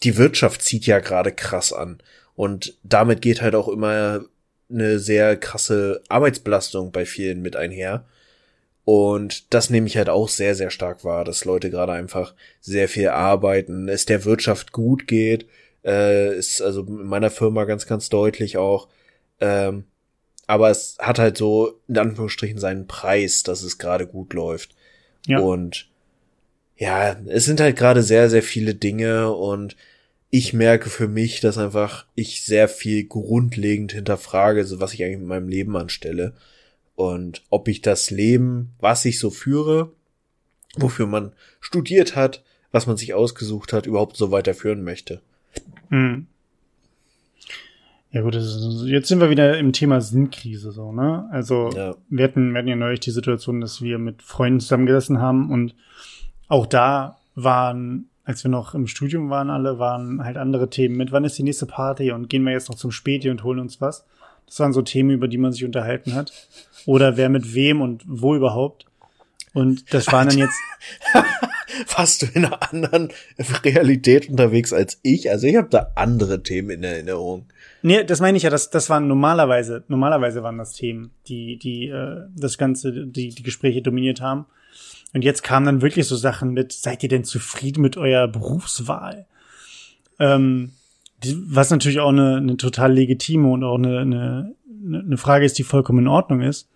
die 0.02 0.16
Wirtschaft 0.16 0.62
zieht 0.62 0.86
ja 0.86 0.98
gerade 0.98 1.32
krass 1.32 1.72
an. 1.72 2.02
Und 2.34 2.76
damit 2.82 3.22
geht 3.22 3.42
halt 3.42 3.54
auch 3.54 3.68
immer 3.68 4.24
eine 4.70 4.98
sehr 4.98 5.36
krasse 5.36 6.02
Arbeitsbelastung 6.08 6.92
bei 6.92 7.04
vielen 7.04 7.42
mit 7.42 7.56
einher. 7.56 8.06
Und 8.84 9.54
das 9.54 9.70
nehme 9.70 9.86
ich 9.86 9.96
halt 9.96 10.08
auch 10.08 10.28
sehr, 10.28 10.54
sehr 10.54 10.70
stark 10.70 11.04
wahr, 11.04 11.24
dass 11.24 11.44
Leute 11.44 11.70
gerade 11.70 11.92
einfach 11.92 12.34
sehr 12.60 12.88
viel 12.88 13.08
arbeiten, 13.08 13.88
es 13.88 14.06
der 14.06 14.24
Wirtschaft 14.24 14.72
gut 14.72 15.06
geht, 15.06 15.46
äh, 15.84 16.36
ist 16.36 16.60
also 16.60 16.82
in 16.82 17.06
meiner 17.06 17.30
Firma 17.30 17.64
ganz, 17.64 17.86
ganz 17.86 18.08
deutlich 18.08 18.56
auch. 18.56 18.88
Ähm, 19.40 19.84
aber 20.48 20.70
es 20.70 20.96
hat 20.98 21.20
halt 21.20 21.38
so 21.38 21.80
in 21.86 21.98
Anführungsstrichen 21.98 22.58
seinen 22.58 22.88
Preis, 22.88 23.44
dass 23.44 23.62
es 23.62 23.78
gerade 23.78 24.06
gut 24.06 24.32
läuft. 24.32 24.74
Ja. 25.26 25.38
Und 25.38 25.91
ja, 26.82 27.12
es 27.26 27.44
sind 27.44 27.60
halt 27.60 27.76
gerade 27.76 28.02
sehr, 28.02 28.28
sehr 28.28 28.42
viele 28.42 28.74
Dinge 28.74 29.30
und 29.30 29.76
ich 30.30 30.52
merke 30.52 30.90
für 30.90 31.06
mich, 31.06 31.38
dass 31.38 31.56
einfach 31.56 32.06
ich 32.16 32.42
sehr 32.42 32.66
viel 32.66 33.04
grundlegend 33.04 33.92
hinterfrage, 33.92 34.64
so 34.64 34.80
was 34.80 34.92
ich 34.92 35.04
eigentlich 35.04 35.20
mit 35.20 35.28
meinem 35.28 35.46
Leben 35.46 35.76
anstelle 35.76 36.32
und 36.96 37.44
ob 37.50 37.68
ich 37.68 37.82
das 37.82 38.10
Leben, 38.10 38.72
was 38.80 39.04
ich 39.04 39.20
so 39.20 39.30
führe, 39.30 39.92
wofür 40.74 41.06
man 41.06 41.30
studiert 41.60 42.16
hat, 42.16 42.42
was 42.72 42.88
man 42.88 42.96
sich 42.96 43.14
ausgesucht 43.14 43.72
hat, 43.72 43.86
überhaupt 43.86 44.16
so 44.16 44.32
weiterführen 44.32 44.82
möchte. 44.82 45.20
Hm. 45.90 46.26
Ja 48.10 48.22
gut, 48.22 48.34
ist, 48.34 48.58
jetzt 48.86 49.06
sind 49.06 49.20
wir 49.20 49.30
wieder 49.30 49.56
im 49.56 49.72
Thema 49.72 50.00
Sinnkrise 50.00 50.72
so, 50.72 50.90
ne? 50.90 51.28
Also 51.30 51.70
ja. 51.76 51.94
wir, 52.08 52.24
hatten, 52.24 52.50
wir 52.50 52.58
hatten 52.58 52.68
ja 52.68 52.74
neulich 52.74 52.98
die 52.98 53.12
Situation, 53.12 53.60
dass 53.60 53.82
wir 53.82 53.98
mit 53.98 54.20
Freunden 54.20 54.58
zusammengesessen 54.58 55.20
haben 55.20 55.52
und 55.52 55.76
auch 56.52 56.66
da 56.66 57.16
waren, 57.34 58.10
als 58.24 58.44
wir 58.44 58.50
noch 58.50 58.74
im 58.74 58.86
Studium 58.86 59.30
waren, 59.30 59.48
alle 59.48 59.78
waren 59.78 60.22
halt 60.22 60.36
andere 60.36 60.68
Themen 60.68 60.96
mit, 60.96 61.10
wann 61.10 61.24
ist 61.24 61.38
die 61.38 61.42
nächste 61.42 61.64
Party 61.64 62.12
und 62.12 62.28
gehen 62.28 62.44
wir 62.44 62.52
jetzt 62.52 62.68
noch 62.68 62.76
zum 62.76 62.92
Späti 62.92 63.30
und 63.30 63.42
holen 63.42 63.58
uns 63.58 63.80
was. 63.80 64.04
Das 64.46 64.60
waren 64.60 64.74
so 64.74 64.82
Themen, 64.82 65.10
über 65.10 65.28
die 65.28 65.38
man 65.38 65.52
sich 65.52 65.64
unterhalten 65.64 66.14
hat. 66.14 66.30
Oder 66.84 67.16
wer 67.16 67.30
mit 67.30 67.54
wem 67.54 67.80
und 67.80 68.02
wo 68.06 68.34
überhaupt. 68.34 68.84
Und 69.54 69.94
das 69.94 70.12
waren 70.12 70.28
dann 70.28 70.36
jetzt. 70.36 70.58
Warst 71.96 72.20
du 72.20 72.26
in 72.34 72.44
einer 72.44 72.70
anderen 72.70 73.08
Realität 73.64 74.28
unterwegs 74.28 74.74
als 74.74 75.00
ich? 75.02 75.30
Also 75.30 75.46
ich 75.46 75.56
habe 75.56 75.68
da 75.70 75.92
andere 75.94 76.42
Themen 76.42 76.68
in 76.68 76.84
Erinnerung. 76.84 77.46
Nee, 77.80 78.04
das 78.04 78.20
meine 78.20 78.36
ich 78.36 78.42
ja, 78.42 78.50
das, 78.50 78.68
das 78.68 78.90
waren 78.90 79.08
normalerweise, 79.08 79.84
normalerweise 79.88 80.42
waren 80.42 80.58
das 80.58 80.74
Themen, 80.74 81.12
die, 81.28 81.56
die 81.56 81.88
äh, 81.88 82.26
das 82.36 82.58
Ganze, 82.58 83.06
die, 83.06 83.30
die 83.30 83.42
Gespräche 83.42 83.80
dominiert 83.80 84.20
haben. 84.20 84.44
Und 85.12 85.22
jetzt 85.22 85.42
kamen 85.42 85.66
dann 85.66 85.82
wirklich 85.82 86.06
so 86.06 86.16
Sachen 86.16 86.52
mit, 86.52 86.72
seid 86.72 87.02
ihr 87.02 87.08
denn 87.08 87.24
zufrieden 87.24 87.82
mit 87.82 87.96
eurer 87.96 88.28
Berufswahl? 88.28 89.26
Ähm, 90.18 90.72
was 91.46 91.70
natürlich 91.70 92.00
auch 92.00 92.08
eine, 92.08 92.36
eine 92.36 92.56
total 92.56 92.92
legitime 92.92 93.48
und 93.48 93.62
auch 93.62 93.76
eine, 93.76 94.00
eine, 94.00 94.54
eine 94.84 95.16
Frage 95.16 95.44
ist, 95.44 95.58
die 95.58 95.64
vollkommen 95.64 96.00
in 96.00 96.08
Ordnung 96.08 96.40
ist. 96.40 96.68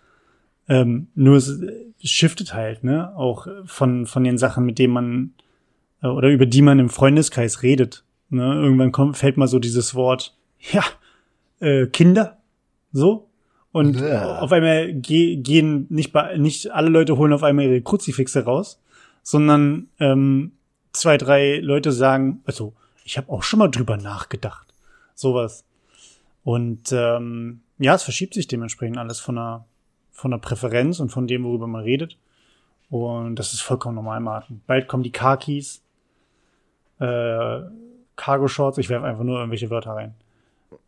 Ähm, 0.68 1.08
nur 1.14 1.36
es, 1.36 1.60
shiftet 2.02 2.54
halt, 2.54 2.84
ne? 2.84 3.16
Auch 3.16 3.46
von, 3.64 4.06
von 4.06 4.24
den 4.24 4.38
Sachen, 4.38 4.64
mit 4.64 4.78
denen 4.78 4.92
man 4.92 5.34
äh, 6.02 6.08
oder 6.08 6.28
über 6.28 6.46
die 6.46 6.62
man 6.62 6.78
im 6.78 6.88
Freundeskreis 6.88 7.62
redet. 7.62 8.04
Ne? 8.28 8.42
Irgendwann 8.54 8.92
kommt, 8.92 9.16
fällt 9.16 9.36
mal 9.36 9.48
so 9.48 9.58
dieses 9.58 9.94
Wort, 9.94 10.36
ja, 10.72 10.84
äh, 11.60 11.86
Kinder, 11.86 12.38
so. 12.92 13.25
Und 13.76 14.00
ja. 14.00 14.38
auf 14.38 14.52
einmal 14.52 14.94
ge 14.94 15.36
gehen 15.36 15.84
nicht, 15.90 16.14
nicht 16.38 16.70
alle 16.70 16.88
Leute 16.88 17.18
holen 17.18 17.34
auf 17.34 17.42
einmal 17.42 17.66
ihre 17.66 17.82
Kruzifixe 17.82 18.42
raus, 18.42 18.80
sondern 19.22 19.90
ähm, 20.00 20.52
zwei, 20.92 21.18
drei 21.18 21.58
Leute 21.58 21.92
sagen, 21.92 22.40
also 22.46 22.72
ich 23.04 23.18
habe 23.18 23.30
auch 23.30 23.42
schon 23.42 23.58
mal 23.58 23.68
drüber 23.68 23.98
nachgedacht. 23.98 24.72
Sowas. 25.14 25.66
Und 26.42 26.90
ähm, 26.90 27.60
ja, 27.76 27.94
es 27.94 28.02
verschiebt 28.02 28.32
sich 28.32 28.46
dementsprechend 28.46 28.96
alles 28.96 29.20
von 29.20 29.36
einer, 29.36 29.66
von 30.10 30.32
einer 30.32 30.40
Präferenz 30.40 30.98
und 30.98 31.10
von 31.10 31.26
dem, 31.26 31.44
worüber 31.44 31.66
man 31.66 31.82
redet. 31.82 32.16
Und 32.88 33.34
das 33.34 33.52
ist 33.52 33.60
vollkommen 33.60 33.96
normal, 33.96 34.20
Martin. 34.20 34.62
Bald 34.66 34.88
kommen 34.88 35.02
die 35.02 35.12
Car-Keys, 35.12 35.82
äh, 36.98 37.60
Cargo-Shorts, 38.16 38.78
ich 38.78 38.88
werfe 38.88 39.04
einfach 39.04 39.24
nur 39.24 39.36
irgendwelche 39.36 39.68
Wörter 39.68 39.90
rein. 39.90 40.14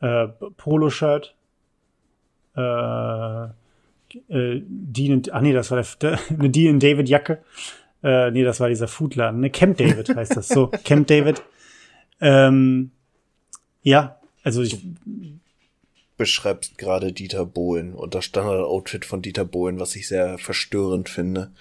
Äh, 0.00 0.28
Polo-Shirt, 0.56 1.34
äh, 2.58 3.44
äh, 4.28 4.62
Dean, 4.66 5.22
ach 5.30 5.40
nee, 5.40 5.52
das 5.52 5.70
war 5.70 5.82
der, 6.00 6.18
eine 6.28 6.50
Dean 6.50 6.80
David 6.80 7.08
Jacke. 7.08 7.42
Äh, 8.02 8.30
nee, 8.30 8.44
das 8.44 8.60
war 8.60 8.68
dieser 8.68 8.88
Foodladen, 8.88 9.40
ne? 9.40 9.50
Camp 9.50 9.76
David 9.76 10.14
heißt 10.14 10.36
das. 10.36 10.48
So, 10.48 10.68
Camp 10.84 11.06
David. 11.06 11.42
Ähm, 12.20 12.90
ja, 13.82 14.20
also 14.42 14.62
ich 14.62 14.78
beschreibst 16.16 16.78
gerade 16.78 17.12
Dieter 17.12 17.44
Bohlen 17.44 17.94
und 17.94 18.14
das 18.14 18.24
Standard-Outfit 18.24 19.04
von 19.04 19.22
Dieter 19.22 19.44
Bohlen, 19.44 19.78
was 19.78 19.94
ich 19.94 20.08
sehr 20.08 20.38
verstörend 20.38 21.08
finde. 21.08 21.52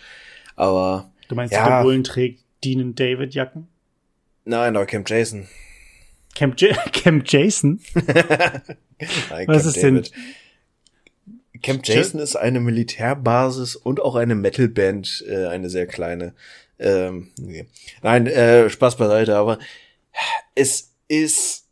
Aber 0.56 1.12
du 1.28 1.36
meinst, 1.36 1.54
ja, 1.54 1.64
Dieter 1.64 1.84
Bohlen 1.84 2.04
trägt 2.04 2.44
Dean 2.64 2.96
David 2.96 3.34
Jacken? 3.34 3.68
Nein, 4.46 4.76
aber 4.76 4.86
Camp 4.86 5.08
Jason. 5.10 5.48
Camp, 6.34 6.60
J 6.60 6.76
Camp 6.94 7.24
Jason? 7.28 7.80
Nein, 7.94 8.08
was 9.48 9.64
Camp 9.64 9.66
ist 9.66 9.84
David. 9.84 10.12
denn? 10.12 10.24
Camp 11.62 11.86
Jason 11.88 12.20
ist 12.20 12.36
eine 12.36 12.60
Militärbasis 12.60 13.76
und 13.76 14.02
auch 14.02 14.16
eine 14.16 14.36
Metalband, 14.36 15.26
äh, 15.28 15.48
eine 15.48 15.70
sehr 15.70 15.88
kleine. 15.88 16.34
Ähm, 16.80 17.32
nee. 17.40 17.66
Nein, 18.02 18.28
äh, 18.28 18.70
Spaß 18.70 18.98
beiseite, 18.98 19.36
aber 19.36 19.60
es 20.56 20.94
ist, 21.08 21.66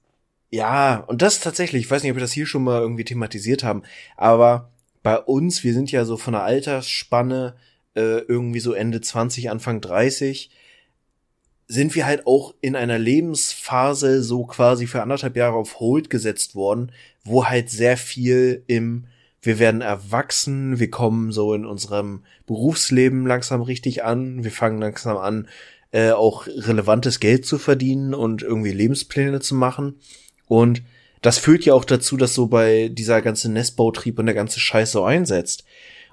ja, 0.49 0.97
und 1.07 1.21
das 1.21 1.39
tatsächlich, 1.39 1.83
ich 1.83 1.91
weiß 1.91 2.03
nicht, 2.03 2.11
ob 2.11 2.17
wir 2.17 2.21
das 2.21 2.31
hier 2.31 2.45
schon 2.45 2.63
mal 2.63 2.81
irgendwie 2.81 3.05
thematisiert 3.05 3.63
haben, 3.63 3.83
aber 4.17 4.71
bei 5.03 5.19
uns, 5.19 5.63
wir 5.63 5.73
sind 5.73 5.91
ja 5.91 6.05
so 6.05 6.17
von 6.17 6.33
der 6.33 6.43
Altersspanne 6.43 7.55
äh, 7.95 8.19
irgendwie 8.19 8.59
so 8.59 8.73
Ende 8.73 9.01
20, 9.01 9.49
Anfang 9.49 9.81
30, 9.81 10.49
sind 11.67 11.95
wir 11.95 12.05
halt 12.05 12.27
auch 12.27 12.53
in 12.61 12.75
einer 12.75 12.99
Lebensphase 12.99 14.21
so 14.23 14.45
quasi 14.45 14.87
für 14.87 15.01
anderthalb 15.01 15.35
Jahre 15.35 15.55
auf 15.55 15.79
Hold 15.79 16.09
gesetzt 16.09 16.55
worden, 16.55 16.91
wo 17.23 17.45
halt 17.45 17.69
sehr 17.69 17.97
viel 17.97 18.63
im 18.67 19.07
wir 19.45 19.59
werden 19.59 19.81
erwachsen, 19.81 20.79
wir 20.79 20.89
kommen 20.89 21.31
so 21.31 21.53
in 21.53 21.65
unserem 21.65 22.23
Berufsleben 22.45 23.25
langsam 23.25 23.61
richtig 23.61 24.03
an, 24.03 24.43
wir 24.43 24.51
fangen 24.51 24.79
langsam 24.79 25.17
an, 25.17 25.47
äh, 25.91 26.11
auch 26.11 26.47
relevantes 26.47 27.19
Geld 27.19 27.45
zu 27.45 27.57
verdienen 27.57 28.13
und 28.13 28.41
irgendwie 28.41 28.71
Lebenspläne 28.71 29.39
zu 29.39 29.55
machen. 29.55 29.95
Und 30.47 30.81
das 31.21 31.37
führt 31.37 31.65
ja 31.65 31.73
auch 31.73 31.85
dazu, 31.85 32.17
dass 32.17 32.33
so 32.33 32.47
bei 32.47 32.89
dieser 32.89 33.21
ganze 33.21 33.51
Nestbautrieb 33.51 34.19
und 34.19 34.25
der 34.25 34.35
ganze 34.35 34.59
Scheiß 34.59 34.91
so 34.91 35.03
einsetzt. 35.03 35.63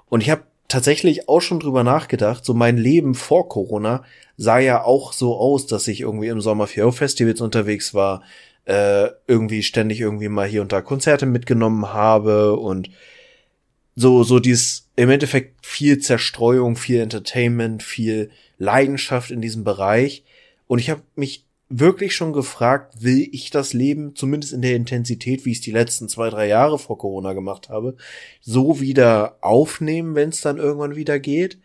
Und 0.09 0.21
ich 0.21 0.29
habe 0.29 0.43
tatsächlich 0.67 1.29
auch 1.29 1.41
schon 1.41 1.59
drüber 1.59 1.83
nachgedacht, 1.83 2.43
so 2.45 2.53
mein 2.53 2.77
Leben 2.77 3.13
vor 3.13 3.47
Corona 3.49 4.03
sah 4.37 4.59
ja 4.59 4.83
auch 4.83 5.13
so 5.13 5.35
aus, 5.37 5.67
dass 5.67 5.87
ich 5.87 6.01
irgendwie 6.01 6.29
im 6.29 6.41
Sommer 6.41 6.65
für 6.67 6.91
Festivals 6.91 7.41
unterwegs 7.41 7.93
war, 7.93 8.23
äh, 8.65 9.09
irgendwie 9.27 9.61
ständig 9.61 9.99
irgendwie 9.99 10.29
mal 10.29 10.47
hier 10.47 10.61
und 10.61 10.71
da 10.71 10.81
Konzerte 10.81 11.25
mitgenommen 11.25 11.93
habe 11.93 12.55
und 12.55 12.89
so, 13.95 14.23
so 14.23 14.39
dies 14.39 14.89
im 14.95 15.09
Endeffekt 15.09 15.65
viel 15.65 15.99
Zerstreuung, 15.99 16.75
viel 16.75 16.99
Entertainment, 16.99 17.83
viel 17.83 18.31
Leidenschaft 18.57 19.31
in 19.31 19.41
diesem 19.41 19.63
Bereich. 19.63 20.23
Und 20.67 20.79
ich 20.79 20.89
habe 20.89 21.01
mich 21.15 21.45
wirklich 21.69 22.15
schon 22.15 22.33
gefragt, 22.33 23.01
will 23.01 23.27
ich 23.31 23.49
das 23.49 23.73
Leben, 23.73 24.15
zumindest 24.15 24.53
in 24.53 24.61
der 24.61 24.75
Intensität, 24.75 25.45
wie 25.45 25.51
ich 25.51 25.57
es 25.57 25.63
die 25.63 25.71
letzten 25.71 26.07
zwei, 26.07 26.29
drei 26.29 26.47
Jahre 26.47 26.77
vor 26.77 26.97
Corona 26.97 27.33
gemacht 27.33 27.69
habe, 27.69 27.95
so 28.41 28.79
wieder 28.79 29.37
aufnehmen, 29.41 30.15
wenn 30.15 30.29
es 30.29 30.41
dann 30.41 30.57
irgendwann 30.57 30.95
wieder 30.95 31.19
geht? 31.19 31.57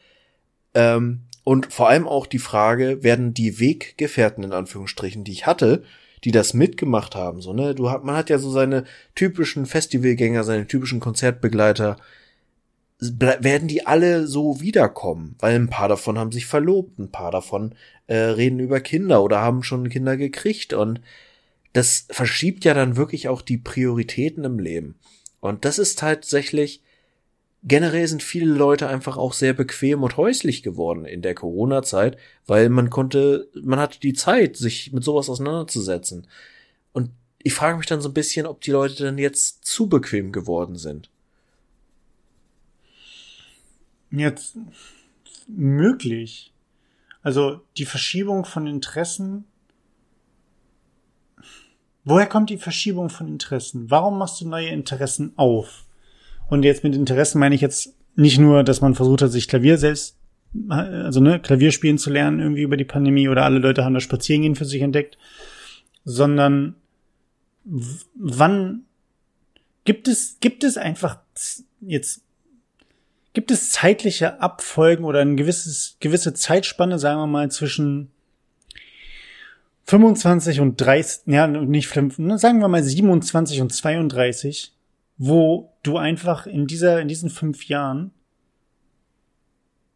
Ähm, 0.74 1.22
und 1.44 1.72
vor 1.72 1.88
allem 1.88 2.06
auch 2.06 2.26
die 2.26 2.38
Frage, 2.38 3.02
werden 3.02 3.34
die 3.34 3.60
Weggefährten 3.60 4.44
in 4.44 4.52
Anführungsstrichen, 4.52 5.24
die 5.24 5.32
ich 5.32 5.46
hatte, 5.46 5.82
die 6.24 6.30
das 6.30 6.52
mitgemacht 6.52 7.14
haben, 7.14 7.40
so, 7.40 7.52
ne? 7.52 7.74
Du 7.74 7.90
hat, 7.90 8.04
man 8.04 8.16
hat 8.16 8.28
ja 8.28 8.38
so 8.38 8.50
seine 8.50 8.84
typischen 9.14 9.66
Festivalgänger, 9.66 10.42
seine 10.42 10.66
typischen 10.66 11.00
Konzertbegleiter, 11.00 11.96
werden 13.00 13.68
die 13.68 13.86
alle 13.86 14.26
so 14.26 14.60
wiederkommen, 14.60 15.36
weil 15.38 15.54
ein 15.54 15.70
paar 15.70 15.88
davon 15.88 16.18
haben 16.18 16.32
sich 16.32 16.46
verlobt, 16.46 16.98
ein 16.98 17.12
paar 17.12 17.30
davon 17.30 17.74
äh, 18.08 18.16
reden 18.16 18.58
über 18.58 18.80
Kinder 18.80 19.22
oder 19.22 19.40
haben 19.40 19.62
schon 19.62 19.88
Kinder 19.88 20.16
gekriegt 20.16 20.72
und 20.72 21.00
das 21.72 22.06
verschiebt 22.10 22.64
ja 22.64 22.74
dann 22.74 22.96
wirklich 22.96 23.28
auch 23.28 23.42
die 23.42 23.58
Prioritäten 23.58 24.44
im 24.44 24.58
Leben. 24.58 24.96
Und 25.40 25.64
das 25.64 25.78
ist 25.78 26.00
tatsächlich, 26.00 26.82
generell 27.62 28.08
sind 28.08 28.22
viele 28.22 28.52
Leute 28.52 28.88
einfach 28.88 29.16
auch 29.16 29.32
sehr 29.32 29.52
bequem 29.52 30.02
und 30.02 30.16
häuslich 30.16 30.64
geworden 30.64 31.04
in 31.04 31.22
der 31.22 31.34
Corona-Zeit, 31.34 32.16
weil 32.46 32.68
man 32.68 32.90
konnte, 32.90 33.48
man 33.62 33.78
hatte 33.78 34.00
die 34.00 34.14
Zeit, 34.14 34.56
sich 34.56 34.92
mit 34.92 35.04
sowas 35.04 35.28
auseinanderzusetzen. 35.28 36.26
Und 36.92 37.10
ich 37.40 37.54
frage 37.54 37.76
mich 37.76 37.86
dann 37.86 38.00
so 38.00 38.08
ein 38.08 38.14
bisschen, 38.14 38.46
ob 38.46 38.60
die 38.62 38.72
Leute 38.72 39.04
dann 39.04 39.18
jetzt 39.18 39.64
zu 39.64 39.88
bequem 39.88 40.32
geworden 40.32 40.74
sind. 40.74 41.10
Jetzt 44.10 44.56
möglich. 45.48 46.52
Also 47.22 47.60
die 47.76 47.84
Verschiebung 47.84 48.44
von 48.44 48.66
Interessen. 48.66 49.44
Woher 52.04 52.26
kommt 52.26 52.50
die 52.50 52.58
Verschiebung 52.58 53.10
von 53.10 53.28
Interessen? 53.28 53.90
Warum 53.90 54.18
machst 54.18 54.40
du 54.40 54.48
neue 54.48 54.68
Interessen 54.68 55.32
auf? 55.36 55.84
Und 56.48 56.64
jetzt 56.64 56.84
mit 56.84 56.94
Interessen 56.94 57.38
meine 57.38 57.54
ich 57.54 57.60
jetzt 57.60 57.94
nicht 58.16 58.38
nur, 58.38 58.64
dass 58.64 58.80
man 58.80 58.94
versucht 58.94 59.22
hat, 59.22 59.30
sich 59.30 59.48
Klavier 59.48 59.78
selbst, 59.78 60.16
also 60.68 61.20
ne, 61.20 61.38
Klavier 61.38 61.70
spielen 61.70 61.98
zu 61.98 62.10
lernen 62.10 62.40
irgendwie 62.40 62.62
über 62.62 62.76
die 62.76 62.84
Pandemie 62.84 63.28
oder 63.28 63.44
alle 63.44 63.58
Leute 63.58 63.84
haben 63.84 63.94
das 63.94 64.02
Spazierengehen 64.02 64.56
für 64.56 64.64
sich 64.64 64.80
entdeckt, 64.80 65.18
sondern 66.04 66.74
wann 68.14 68.84
gibt 69.84 70.08
es, 70.08 70.38
gibt 70.40 70.64
es 70.64 70.78
einfach 70.78 71.18
jetzt 71.80 72.22
Gibt 73.38 73.52
es 73.52 73.70
zeitliche 73.70 74.40
Abfolgen 74.40 75.04
oder 75.04 75.20
ein 75.20 75.36
gewisses, 75.36 75.96
gewisse 76.00 76.34
Zeitspanne, 76.34 76.98
sagen 76.98 77.20
wir 77.20 77.28
mal, 77.28 77.48
zwischen 77.52 78.10
25 79.84 80.58
und 80.58 80.80
30, 80.80 81.32
ja, 81.32 81.46
nicht, 81.46 81.94
ne, 82.18 82.36
sagen 82.36 82.58
wir 82.58 82.66
mal 82.66 82.82
27 82.82 83.60
und 83.60 83.72
32, 83.72 84.72
wo 85.18 85.72
du 85.84 85.98
einfach 85.98 86.48
in 86.48 86.66
dieser, 86.66 87.00
in 87.00 87.06
diesen 87.06 87.30
fünf 87.30 87.68
Jahren, 87.68 88.10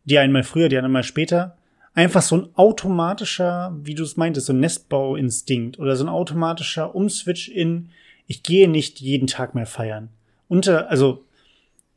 die 0.04 0.18
einmal 0.18 0.44
früher, 0.44 0.68
die 0.68 0.78
einmal 0.78 1.02
später, 1.02 1.56
einfach 1.94 2.22
so 2.22 2.36
ein 2.36 2.48
automatischer, 2.54 3.76
wie 3.82 3.96
du 3.96 4.04
es 4.04 4.16
meintest, 4.16 4.46
so 4.46 4.52
ein 4.52 4.60
Nestbauinstinkt 4.60 5.80
oder 5.80 5.96
so 5.96 6.04
ein 6.04 6.08
automatischer 6.08 6.94
Umswitch 6.94 7.48
in, 7.48 7.88
ich 8.28 8.44
gehe 8.44 8.68
nicht 8.68 9.00
jeden 9.00 9.26
Tag 9.26 9.56
mehr 9.56 9.66
feiern. 9.66 10.10
Unter, 10.46 10.88
also 10.90 11.24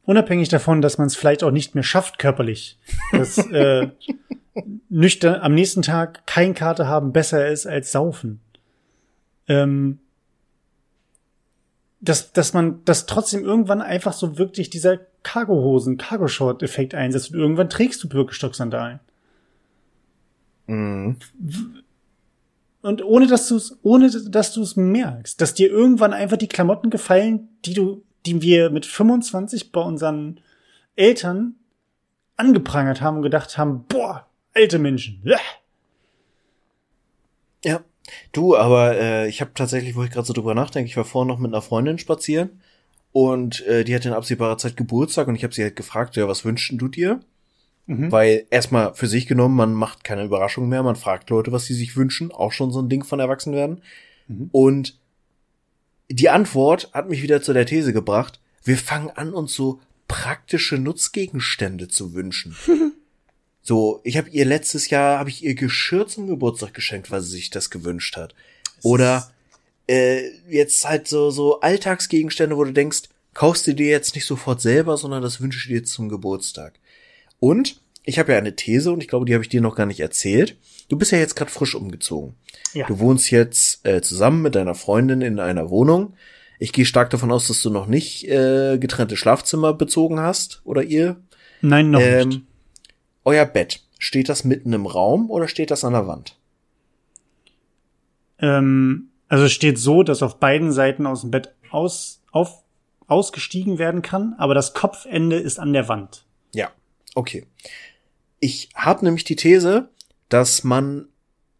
unabhängig 0.05 0.49
davon, 0.49 0.81
dass 0.81 0.97
man 0.97 1.07
es 1.07 1.15
vielleicht 1.15 1.43
auch 1.43 1.51
nicht 1.51 1.75
mehr 1.75 1.83
schafft 1.83 2.19
körperlich, 2.19 2.79
dass 3.11 3.37
äh, 3.51 3.89
nüchtern 4.89 5.41
am 5.41 5.53
nächsten 5.53 5.81
Tag 5.81 6.25
kein 6.25 6.53
Karte 6.53 6.87
haben 6.87 7.11
besser 7.11 7.47
ist 7.47 7.65
als 7.65 7.91
saufen. 7.91 8.39
Ähm, 9.47 9.99
dass, 12.01 12.31
dass 12.33 12.53
man, 12.53 12.83
dass 12.85 13.07
trotzdem 13.07 13.43
irgendwann 13.43 13.81
einfach 13.81 14.13
so 14.13 14.37
wirklich 14.37 14.69
dieser 14.69 14.99
Cargo-Hosen, 15.23 15.97
Cargo-Short-Effekt 15.97 16.93
einsetzt 16.93 17.31
und 17.31 17.39
irgendwann 17.39 17.69
trägst 17.69 18.03
du 18.03 18.09
Birkenstock-Sandalen. 18.09 18.99
Mhm. 20.67 21.17
Und 22.81 23.03
ohne 23.03 23.25
dass 23.25 23.47
du 23.47 23.55
es, 23.55 23.79
ohne 23.81 24.11
dass 24.11 24.53
du 24.53 24.61
es 24.61 24.75
merkst, 24.75 25.41
dass 25.41 25.55
dir 25.55 25.69
irgendwann 25.69 26.13
einfach 26.13 26.37
die 26.37 26.47
Klamotten 26.47 26.91
gefallen, 26.91 27.49
die 27.65 27.73
du, 27.73 28.03
die 28.25 28.41
wir 28.41 28.69
mit 28.69 28.85
25 28.85 29.71
bei 29.71 29.81
unseren 29.81 30.39
Eltern 30.95 31.55
angeprangert 32.37 33.01
haben 33.01 33.17
und 33.17 33.23
gedacht 33.23 33.57
haben, 33.57 33.85
boah, 33.87 34.27
alte 34.53 34.79
Menschen. 34.79 35.21
Ja. 35.23 35.39
Du, 38.31 38.55
aber 38.55 38.95
äh, 38.95 39.27
ich 39.27 39.41
habe 39.41 39.51
tatsächlich, 39.55 39.95
wo 39.95 40.03
ich 40.03 40.11
gerade 40.11 40.27
so 40.27 40.33
drüber 40.33 40.53
nachdenke, 40.53 40.89
ich 40.89 40.97
war 40.97 41.05
vorhin 41.05 41.27
noch 41.27 41.39
mit 41.39 41.51
einer 41.51 41.61
Freundin 41.61 41.97
spazieren 41.97 42.61
und 43.11 43.65
äh, 43.65 43.83
die 43.83 43.95
hat 43.95 44.05
in 44.05 44.13
absehbarer 44.13 44.57
Zeit 44.57 44.77
Geburtstag 44.77 45.27
und 45.27 45.35
ich 45.35 45.43
habe 45.43 45.53
sie 45.53 45.63
halt 45.63 45.75
gefragt, 45.75 46.15
ja, 46.15 46.27
was 46.27 46.45
wünschst 46.45 46.73
du 46.75 46.87
dir? 46.87 47.21
Mhm. 47.87 48.11
Weil 48.11 48.45
erstmal 48.49 48.93
für 48.93 49.07
sich 49.07 49.27
genommen, 49.27 49.55
man 49.55 49.73
macht 49.73 50.03
keine 50.03 50.23
Überraschung 50.23 50.67
mehr, 50.69 50.83
man 50.83 50.95
fragt 50.95 51.29
Leute, 51.29 51.51
was 51.51 51.65
sie 51.65 51.73
sich 51.73 51.95
wünschen, 51.95 52.31
auch 52.31 52.51
schon 52.51 52.71
so 52.71 52.81
ein 52.81 52.89
Ding 52.89 53.03
von 53.03 53.19
Erwachsenwerden. 53.19 53.81
Mhm. 54.27 54.49
Und 54.51 54.99
die 56.09 56.29
Antwort 56.29 56.89
hat 56.93 57.09
mich 57.09 57.21
wieder 57.21 57.41
zu 57.41 57.53
der 57.53 57.65
These 57.65 57.93
gebracht, 57.93 58.39
wir 58.63 58.77
fangen 58.77 59.09
an, 59.11 59.33
uns 59.33 59.53
so 59.53 59.79
praktische 60.07 60.77
Nutzgegenstände 60.77 61.87
zu 61.87 62.13
wünschen. 62.13 62.55
so, 63.61 64.01
ich 64.03 64.17
habe 64.17 64.29
ihr 64.29 64.45
letztes 64.45 64.89
Jahr, 64.89 65.19
habe 65.19 65.29
ich 65.29 65.43
ihr 65.43 65.55
Geschirr 65.55 66.07
zum 66.07 66.27
Geburtstag 66.27 66.73
geschenkt, 66.73 67.11
weil 67.11 67.21
sie 67.21 67.37
sich 67.37 67.49
das 67.49 67.69
gewünscht 67.69 68.17
hat. 68.17 68.35
Oder 68.83 69.31
äh, 69.87 70.29
jetzt 70.49 70.87
halt 70.87 71.07
so, 71.07 71.31
so 71.31 71.61
Alltagsgegenstände, 71.61 72.57
wo 72.57 72.63
du 72.63 72.73
denkst, 72.73 73.03
kaufst 73.33 73.67
du 73.67 73.73
dir 73.73 73.89
jetzt 73.89 74.15
nicht 74.15 74.25
sofort 74.25 74.61
selber, 74.61 74.97
sondern 74.97 75.21
das 75.21 75.41
wünsche 75.41 75.59
ich 75.59 75.67
dir 75.67 75.83
zum 75.83 76.09
Geburtstag. 76.09 76.73
Und 77.39 77.81
ich 78.03 78.19
habe 78.19 78.31
ja 78.31 78.37
eine 78.37 78.55
These 78.55 78.91
und 78.91 79.01
ich 79.01 79.07
glaube, 79.07 79.25
die 79.25 79.33
habe 79.33 79.43
ich 79.43 79.49
dir 79.49 79.61
noch 79.61 79.75
gar 79.75 79.85
nicht 79.85 79.99
erzählt. 79.99 80.55
Du 80.87 80.97
bist 80.97 81.11
ja 81.11 81.17
jetzt 81.17 81.35
gerade 81.35 81.51
frisch 81.51 81.75
umgezogen. 81.75 82.35
Ja. 82.73 82.87
Du 82.87 82.99
wohnst 82.99 83.31
jetzt 83.31 83.85
äh, 83.85 84.01
zusammen 84.01 84.41
mit 84.41 84.55
deiner 84.55 84.75
Freundin 84.75 85.21
in 85.21 85.39
einer 85.39 85.69
Wohnung. 85.69 86.13
Ich 86.59 86.73
gehe 86.73 86.85
stark 86.85 87.09
davon 87.09 87.31
aus, 87.31 87.47
dass 87.47 87.61
du 87.61 87.69
noch 87.69 87.87
nicht 87.87 88.27
äh, 88.27 88.77
getrennte 88.77 89.17
Schlafzimmer 89.17 89.73
bezogen 89.73 90.19
hast 90.19 90.61
oder 90.63 90.83
ihr. 90.83 91.21
Nein, 91.61 91.91
noch 91.91 92.01
ähm, 92.01 92.29
nicht. 92.29 92.41
Euer 93.23 93.45
Bett, 93.45 93.81
steht 93.97 94.29
das 94.29 94.43
mitten 94.43 94.73
im 94.73 94.85
Raum 94.85 95.29
oder 95.29 95.47
steht 95.47 95.71
das 95.71 95.83
an 95.83 95.93
der 95.93 96.07
Wand? 96.07 96.37
Ähm, 98.39 99.09
also 99.27 99.45
es 99.45 99.51
steht 99.53 99.79
so, 99.79 100.03
dass 100.03 100.21
auf 100.21 100.39
beiden 100.39 100.71
Seiten 100.71 101.07
aus 101.07 101.21
dem 101.21 101.31
Bett 101.31 101.55
aus, 101.71 102.21
auf, 102.31 102.63
ausgestiegen 103.07 103.79
werden 103.79 104.01
kann, 104.01 104.35
aber 104.37 104.53
das 104.53 104.73
Kopfende 104.73 105.37
ist 105.37 105.59
an 105.59 105.73
der 105.73 105.87
Wand. 105.87 106.25
Ja, 106.53 106.71
Okay. 107.15 107.47
Ich 108.39 108.69
habe 108.75 109.05
nämlich 109.05 109.23
die 109.23 109.37
These, 109.37 109.89
dass 110.29 110.63
man 110.63 111.07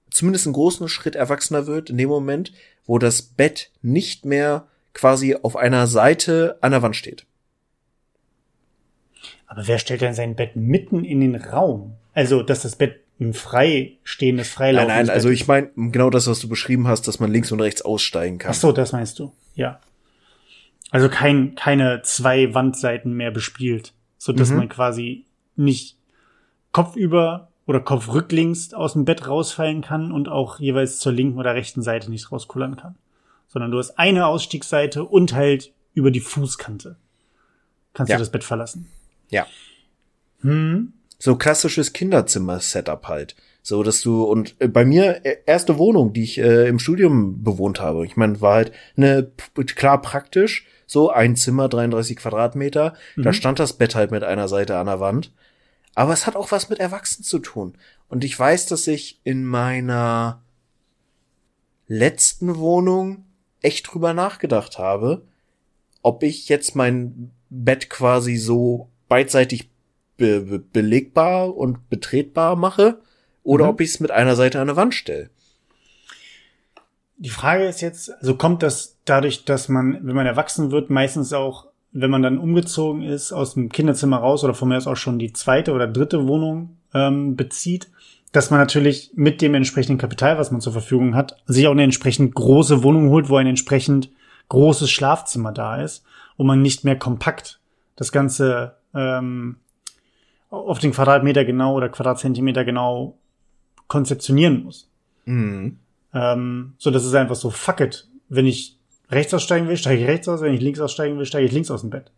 zumindest 0.09 0.45
einen 0.45 0.53
großen 0.53 0.87
Schritt 0.87 1.15
erwachsener 1.15 1.67
wird 1.67 1.89
in 1.89 1.97
dem 1.97 2.09
Moment, 2.09 2.53
wo 2.85 2.97
das 2.97 3.21
Bett 3.21 3.71
nicht 3.81 4.25
mehr 4.25 4.67
quasi 4.93 5.35
auf 5.35 5.55
einer 5.55 5.87
Seite 5.87 6.57
an 6.61 6.71
der 6.71 6.81
Wand 6.81 6.95
steht. 6.95 7.25
Aber 9.47 9.67
wer 9.67 9.77
stellt 9.77 10.01
denn 10.01 10.13
sein 10.13 10.35
Bett 10.35 10.55
mitten 10.55 11.03
in 11.03 11.19
den 11.19 11.35
Raum? 11.35 11.95
Also, 12.13 12.43
dass 12.43 12.63
das 12.63 12.75
Bett 12.75 13.01
ein 13.19 13.33
frei 13.33 13.93
stehendes, 14.03 14.49
freilaufendes 14.49 14.95
Nein, 14.95 15.05
nein, 15.05 15.13
also 15.13 15.29
ich 15.29 15.47
meine 15.47 15.69
genau 15.75 16.09
das, 16.09 16.27
was 16.27 16.39
du 16.39 16.49
beschrieben 16.49 16.87
hast, 16.87 17.07
dass 17.07 17.19
man 17.19 17.31
links 17.31 17.51
und 17.51 17.61
rechts 17.61 17.81
aussteigen 17.81 18.37
kann. 18.37 18.51
Ach 18.51 18.55
so, 18.55 18.71
das 18.71 18.91
meinst 18.91 19.19
du. 19.19 19.31
Ja. 19.53 19.79
Also 20.91 21.09
kein, 21.09 21.55
keine 21.55 22.01
zwei 22.03 22.53
Wandseiten 22.53 23.13
mehr 23.13 23.31
bespielt, 23.31 23.93
so 24.17 24.33
dass 24.33 24.49
mhm. 24.49 24.57
man 24.57 24.69
quasi 24.69 25.25
nicht 25.55 25.97
kopfüber 26.71 27.49
oder 27.67 27.79
kopfrücklinks 27.79 28.73
aus 28.73 28.93
dem 28.93 29.05
Bett 29.05 29.27
rausfallen 29.27 29.81
kann 29.81 30.11
und 30.11 30.29
auch 30.29 30.59
jeweils 30.59 30.99
zur 30.99 31.11
linken 31.11 31.39
oder 31.39 31.55
rechten 31.55 31.81
Seite 31.81 32.09
nicht 32.09 32.31
rauskullern 32.31 32.75
kann. 32.75 32.95
Sondern 33.47 33.71
du 33.71 33.77
hast 33.77 33.97
eine 33.97 34.27
Ausstiegsseite 34.27 35.03
und 35.03 35.33
halt 35.33 35.73
über 35.93 36.11
die 36.11 36.19
Fußkante 36.19 36.97
kannst 37.95 38.11
ja. 38.11 38.17
du 38.17 38.21
das 38.21 38.29
Bett 38.29 38.43
verlassen. 38.43 38.87
Ja. 39.29 39.47
Hm. 40.41 40.93
So 41.17 41.37
klassisches 41.37 41.93
Kinderzimmer-Setup 41.93 43.07
halt. 43.07 43.35
So, 43.63 43.81
dass 43.81 44.01
du, 44.01 44.23
und 44.23 44.55
äh, 44.59 44.67
bei 44.67 44.85
mir, 44.85 45.25
äh, 45.25 45.37
erste 45.47 45.79
Wohnung, 45.79 46.13
die 46.13 46.23
ich 46.23 46.37
äh, 46.37 46.67
im 46.67 46.77
Studium 46.77 47.41
bewohnt 47.41 47.81
habe. 47.81 48.05
Ich 48.05 48.15
meine, 48.15 48.41
war 48.41 48.55
halt 48.55 48.71
eine, 48.95 49.31
klar 49.75 50.01
praktisch, 50.01 50.67
so 50.85 51.09
ein 51.09 51.35
Zimmer, 51.35 51.67
33 51.67 52.17
Quadratmeter. 52.17 52.93
Mhm. 53.15 53.23
Da 53.23 53.33
stand 53.33 53.57
das 53.57 53.73
Bett 53.73 53.95
halt 53.95 54.11
mit 54.11 54.23
einer 54.23 54.47
Seite 54.47 54.77
an 54.77 54.85
der 54.85 54.99
Wand. 54.99 55.31
Aber 55.95 56.13
es 56.13 56.27
hat 56.27 56.35
auch 56.35 56.51
was 56.51 56.69
mit 56.69 56.79
Erwachsenen 56.79 57.23
zu 57.23 57.39
tun. 57.39 57.77
Und 58.09 58.23
ich 58.23 58.37
weiß, 58.37 58.67
dass 58.67 58.85
ich 58.87 59.19
in 59.23 59.45
meiner 59.45 60.41
letzten 61.87 62.57
Wohnung 62.57 63.25
echt 63.61 63.91
drüber 63.91 64.13
nachgedacht 64.13 64.77
habe, 64.77 65.23
ob 66.01 66.21
ich 66.21 66.49
jetzt 66.49 66.75
mein 66.75 67.31
Bett 67.49 67.89
quasi 67.89 68.35
so 68.35 68.89
beidseitig 69.07 69.69
be 70.17 70.41
be 70.41 70.59
belegbar 70.59 71.55
und 71.55 71.89
betretbar 71.89 72.55
mache 72.55 73.01
oder 73.43 73.65
mhm. 73.65 73.71
ob 73.71 73.81
ich 73.81 73.89
es 73.89 73.99
mit 73.99 74.11
einer 74.11 74.35
Seite 74.35 74.59
an 74.59 74.67
der 74.67 74.75
Wand 74.75 74.93
stelle. 74.93 75.29
Die 77.17 77.29
Frage 77.29 77.65
ist 77.65 77.81
jetzt, 77.81 78.11
also 78.11 78.35
kommt 78.35 78.61
das 78.61 78.97
dadurch, 79.05 79.45
dass 79.45 79.69
man, 79.69 80.05
wenn 80.05 80.15
man 80.15 80.25
erwachsen 80.25 80.71
wird, 80.71 80.89
meistens 80.89 81.31
auch 81.31 81.67
wenn 81.97 82.11
man 82.11 82.21
dann 82.21 82.37
umgezogen 82.37 83.03
ist, 83.03 83.31
aus 83.31 83.53
dem 83.53 83.69
Kinderzimmer 83.69 84.17
raus 84.17 84.43
oder 84.43 84.53
von 84.53 84.67
mir 84.67 84.75
aus 84.75 84.85
auch 84.85 84.97
schon 84.97 85.17
die 85.17 85.31
zweite 85.31 85.71
oder 85.71 85.87
dritte 85.87 86.27
Wohnung 86.27 86.75
ähm, 86.93 87.37
bezieht, 87.37 87.89
dass 88.33 88.51
man 88.51 88.59
natürlich 88.59 89.11
mit 89.15 89.41
dem 89.41 89.53
entsprechenden 89.53 89.97
Kapital, 89.97 90.37
was 90.37 90.51
man 90.51 90.59
zur 90.59 90.73
Verfügung 90.73 91.15
hat, 91.15 91.37
sich 91.45 91.67
auch 91.67 91.71
eine 91.71 91.83
entsprechend 91.83 92.35
große 92.35 92.83
Wohnung 92.83 93.09
holt, 93.11 93.29
wo 93.29 93.37
ein 93.37 93.47
entsprechend 93.47 94.09
großes 94.49 94.91
Schlafzimmer 94.91 95.53
da 95.53 95.81
ist 95.81 96.03
und 96.35 96.47
man 96.47 96.61
nicht 96.61 96.83
mehr 96.83 96.99
kompakt 96.99 97.61
das 97.95 98.11
Ganze 98.11 98.75
ähm, 98.93 99.55
auf 100.49 100.79
den 100.79 100.91
Quadratmeter 100.91 101.45
genau 101.45 101.75
oder 101.75 101.87
Quadratzentimeter 101.87 102.65
genau 102.65 103.17
konzeptionieren 103.87 104.65
muss. 104.65 104.89
Mhm. 105.23 105.79
Ähm, 106.13 106.73
so 106.77 106.91
dass 106.91 107.05
es 107.05 107.13
einfach 107.13 107.35
so, 107.35 107.49
fuck 107.51 107.79
it, 107.79 108.05
wenn 108.27 108.47
ich 108.47 108.74
rechts 109.09 109.33
aussteigen 109.33 109.67
will, 109.67 109.77
steige 109.77 110.01
ich 110.01 110.07
rechts 110.07 110.27
aus. 110.27 110.41
Wenn 110.41 110.53
ich 110.53 110.61
links 110.61 110.79
aussteigen 110.79 111.17
will, 111.17 111.25
steige 111.25 111.45
ich 111.45 111.51
links 111.51 111.71
aus 111.71 111.81
dem 111.81 111.89
Bett. 111.89 112.11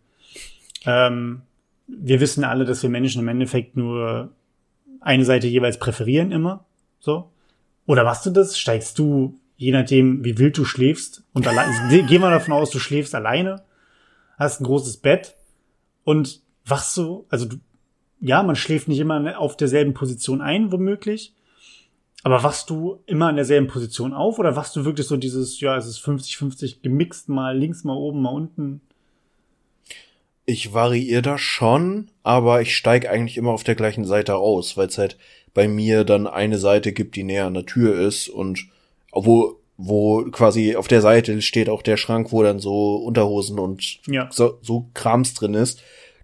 Ähm, 0.86 1.42
wir 1.88 2.20
wissen 2.20 2.44
alle, 2.44 2.66
dass 2.66 2.84
wir 2.84 2.90
Menschen 2.90 3.22
im 3.22 3.28
Endeffekt 3.28 3.78
nur 3.78 4.32
eine 5.02 5.26
Seite 5.26 5.48
jeweils 5.48 5.80
präferieren 5.80 6.32
immer. 6.32 6.66
So. 7.00 7.32
Oder 7.86 8.04
machst 8.04 8.26
du 8.26 8.32
das? 8.32 8.58
Steigst 8.58 9.00
du, 9.00 9.40
je 9.56 9.72
nachdem, 9.72 10.24
wie 10.24 10.38
wild 10.38 10.58
du 10.58 10.66
schläfst, 10.66 11.24
und 11.34 11.48
allein, 11.48 11.90
gehen 12.08 12.22
wir 12.22 12.30
davon 12.30 12.54
aus, 12.54 12.70
du 12.72 12.80
schläfst 12.80 13.16
alleine, 13.16 13.64
hast 14.38 14.62
ein 14.62 14.66
großes 14.66 14.98
Bett 14.98 15.36
und 16.04 16.42
wachst 16.66 16.96
du, 16.98 17.26
also 17.30 17.46
du, 17.46 17.58
ja, 18.20 18.44
man 18.44 18.56
schläft 18.56 18.88
nicht 18.88 19.00
immer 19.00 19.40
auf 19.40 19.56
derselben 19.58 19.94
Position 19.94 20.42
ein, 20.42 20.72
womöglich, 20.72 21.34
aber 22.24 22.44
wachst 22.44 22.70
du 22.70 23.00
immer 23.06 23.30
in 23.30 23.36
derselben 23.36 23.68
Position 23.68 24.14
auf 24.14 24.40
oder 24.40 24.56
wachst 24.56 24.76
du 24.76 24.86
wirklich 24.86 25.08
so 25.08 25.18
dieses, 25.18 25.60
ja, 25.60 25.78
es 25.78 25.86
ist 25.86 26.00
50-50 26.00 26.82
gemixt, 26.82 27.30
mal 27.30 27.58
links, 27.58 27.84
mal 27.84 27.96
oben, 27.96 28.22
mal 28.22 28.30
unten? 28.32 28.82
Ich 30.46 30.74
variiere 30.74 31.22
da 31.22 31.38
schon, 31.38 32.10
aber 32.24 32.62
ich 32.62 32.76
steige 32.76 33.10
eigentlich 33.10 33.38
immer 33.38 33.52
auf 33.52 33.64
der 33.64 33.76
gleichen 33.76 34.06
Seite 34.06 34.38
aus, 34.38 34.78
weil 34.78 34.88
es 34.88 34.98
halt 34.98 35.18
bei 35.54 35.68
mir 35.68 36.04
dann 36.04 36.28
eine 36.28 36.58
Seite 36.58 36.94
gibt, 36.94 37.16
die 37.16 37.24
näher 37.24 37.46
an 37.46 37.54
der 37.54 37.66
Tür 37.66 38.00
ist 38.00 38.30
und 38.30 38.68
wo, 39.12 39.60
wo 39.76 40.24
quasi 40.32 40.76
auf 40.76 40.88
der 40.88 41.02
Seite 41.02 41.42
steht 41.42 41.70
auch 41.70 41.82
der 41.82 41.98
Schrank, 41.98 42.32
wo 42.32 42.44
dann 42.44 42.60
so 42.60 42.96
Unterhosen 42.96 43.60
und 43.60 44.00
ja. 44.08 44.30
so, 44.32 44.58
so 44.62 44.90
Krams 44.94 45.34
drin 45.34 45.54
ist. 45.54 45.82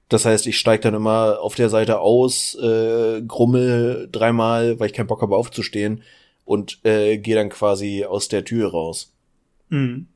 Das 0.09 0.25
heißt, 0.25 0.47
ich 0.47 0.59
steige 0.59 0.83
dann 0.83 0.93
immer 0.93 1.39
auf 1.41 1.55
der 1.55 1.69
Seite 1.69 1.99
aus, 1.99 2.55
äh, 2.55 3.21
grummel 3.21 4.09
dreimal, 4.11 4.79
weil 4.79 4.87
ich 4.87 4.93
keinen 4.93 5.07
Bock 5.07 5.21
habe 5.21 5.35
aufzustehen 5.35 6.03
und 6.45 6.79
äh, 6.83 7.17
gehe 7.17 7.35
dann 7.35 7.49
quasi 7.49 8.05
aus 8.05 8.27
der 8.27 8.45
Tür 8.45 8.71
raus. 8.71 9.13
Mhm. 9.69 10.07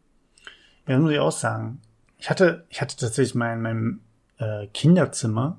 Ja, 0.88 1.00
muss 1.00 1.12
ich 1.12 1.20
auch 1.20 1.32
sagen. 1.32 1.82
Ich 2.20 2.30
hatte, 2.30 2.66
ich 2.70 2.82
hatte 2.82 2.96
tatsächlich 2.96 3.36
mein, 3.36 3.62
mein 3.62 4.00
äh, 4.38 4.68
Kinderzimmer 4.68 5.58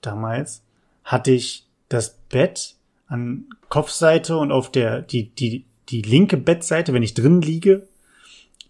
damals, 0.00 0.62
hatte 1.04 1.30
ich 1.32 1.66
das 1.88 2.16
Bett 2.28 2.76
an 3.06 3.46
Kopfseite 3.68 4.36
und 4.36 4.52
auf 4.52 4.70
der, 4.70 5.02
die, 5.02 5.30
die, 5.30 5.64
die 5.88 6.02
linke 6.02 6.36
Bettseite, 6.36 6.92
wenn 6.92 7.02
ich 7.02 7.14
drin 7.14 7.42
liege, 7.42 7.86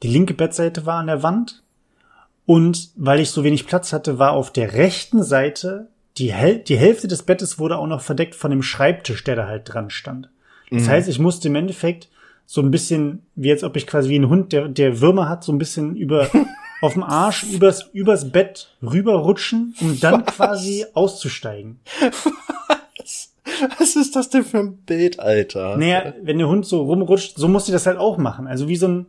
Die 0.03 0.09
linke 0.09 0.35
Bettseite 0.35 0.87
war 0.87 0.99
an 0.99 1.09
der 1.09 1.23
Wand 1.23 1.63
und 2.51 2.91
weil 2.97 3.21
ich 3.21 3.31
so 3.31 3.45
wenig 3.45 3.69
Platz 3.69 3.93
hatte, 3.93 4.19
war 4.19 4.33
auf 4.33 4.53
der 4.53 4.73
rechten 4.73 5.23
Seite 5.23 5.87
die, 6.19 6.33
Häl 6.33 6.59
die 6.59 6.77
Hälfte 6.77 7.07
des 7.07 7.23
Bettes 7.23 7.61
wurde 7.61 7.79
auch 7.79 7.87
noch 7.87 8.01
verdeckt 8.01 8.35
von 8.35 8.51
dem 8.51 8.65
Schreibtisch, 8.65 9.23
der 9.23 9.37
da 9.37 9.47
halt 9.47 9.73
dran 9.73 9.89
stand. 9.89 10.31
Das 10.69 10.83
mhm. 10.83 10.89
heißt, 10.89 11.09
ich 11.09 11.21
musste 11.21 11.47
im 11.47 11.55
Endeffekt 11.55 12.09
so 12.47 12.61
ein 12.61 12.73
bisschen, 12.73 13.23
wie 13.37 13.53
als 13.53 13.63
ob 13.63 13.77
ich 13.77 13.87
quasi 13.87 14.09
wie 14.09 14.19
ein 14.19 14.29
Hund, 14.29 14.53
der, 14.53 14.67
der 14.67 15.01
Würmer 15.01 15.29
hat, 15.29 15.45
so 15.45 15.53
ein 15.53 15.59
bisschen 15.59 15.95
über 15.95 16.29
auf 16.81 16.95
dem 16.95 17.05
Arsch 17.05 17.45
übers, 17.45 17.89
übers 17.93 18.33
Bett 18.33 18.75
rüberrutschen, 18.83 19.77
um 19.81 20.01
dann 20.01 20.27
Was? 20.27 20.35
quasi 20.35 20.87
auszusteigen. 20.93 21.79
Was? 22.67 23.33
Was 23.79 23.95
ist 23.95 24.17
das 24.17 24.29
denn 24.29 24.43
für 24.43 24.59
ein 24.59 24.77
Bild, 24.79 25.21
Alter? 25.21 25.77
Naja, 25.77 26.15
wenn 26.21 26.39
der 26.39 26.49
Hund 26.49 26.67
so 26.67 26.83
rumrutscht, 26.83 27.37
so 27.37 27.47
muss 27.47 27.67
sie 27.67 27.73
das 27.73 27.87
halt 27.87 27.99
auch 27.99 28.19
machen. 28.19 28.49
Also 28.49 28.67
wie 28.67 28.75
so 28.75 28.89
ein, 28.89 29.07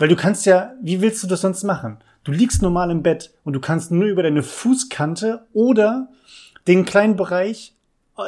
weil 0.00 0.08
du 0.08 0.16
kannst 0.16 0.44
ja, 0.44 0.72
wie 0.82 1.00
willst 1.00 1.22
du 1.22 1.28
das 1.28 1.42
sonst 1.42 1.62
machen? 1.62 1.98
Du 2.24 2.32
liegst 2.32 2.62
normal 2.62 2.90
im 2.90 3.02
Bett 3.02 3.32
und 3.44 3.54
du 3.54 3.60
kannst 3.60 3.90
nur 3.90 4.06
über 4.06 4.22
deine 4.22 4.42
Fußkante 4.42 5.46
oder 5.52 6.08
den 6.66 6.84
kleinen 6.84 7.16
Bereich, 7.16 7.74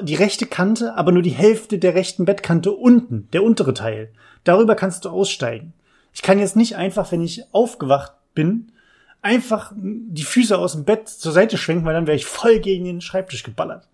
die 0.02 0.14
rechte 0.14 0.46
Kante, 0.46 0.94
aber 0.96 1.12
nur 1.12 1.22
die 1.22 1.30
Hälfte 1.30 1.78
der 1.78 1.94
rechten 1.94 2.24
Bettkante 2.24 2.72
unten, 2.72 3.28
der 3.32 3.42
untere 3.42 3.74
Teil. 3.74 4.10
Darüber 4.44 4.74
kannst 4.74 5.04
du 5.04 5.10
aussteigen. 5.10 5.74
Ich 6.14 6.22
kann 6.22 6.38
jetzt 6.38 6.56
nicht 6.56 6.76
einfach, 6.76 7.12
wenn 7.12 7.20
ich 7.20 7.44
aufgewacht 7.52 8.12
bin, 8.34 8.72
einfach 9.20 9.72
die 9.76 10.24
Füße 10.24 10.56
aus 10.56 10.72
dem 10.72 10.84
Bett 10.84 11.08
zur 11.08 11.32
Seite 11.32 11.58
schwenken, 11.58 11.84
weil 11.84 11.94
dann 11.94 12.06
wäre 12.06 12.16
ich 12.16 12.26
voll 12.26 12.58
gegen 12.60 12.84
den 12.84 13.00
Schreibtisch 13.02 13.42
geballert. 13.42 13.86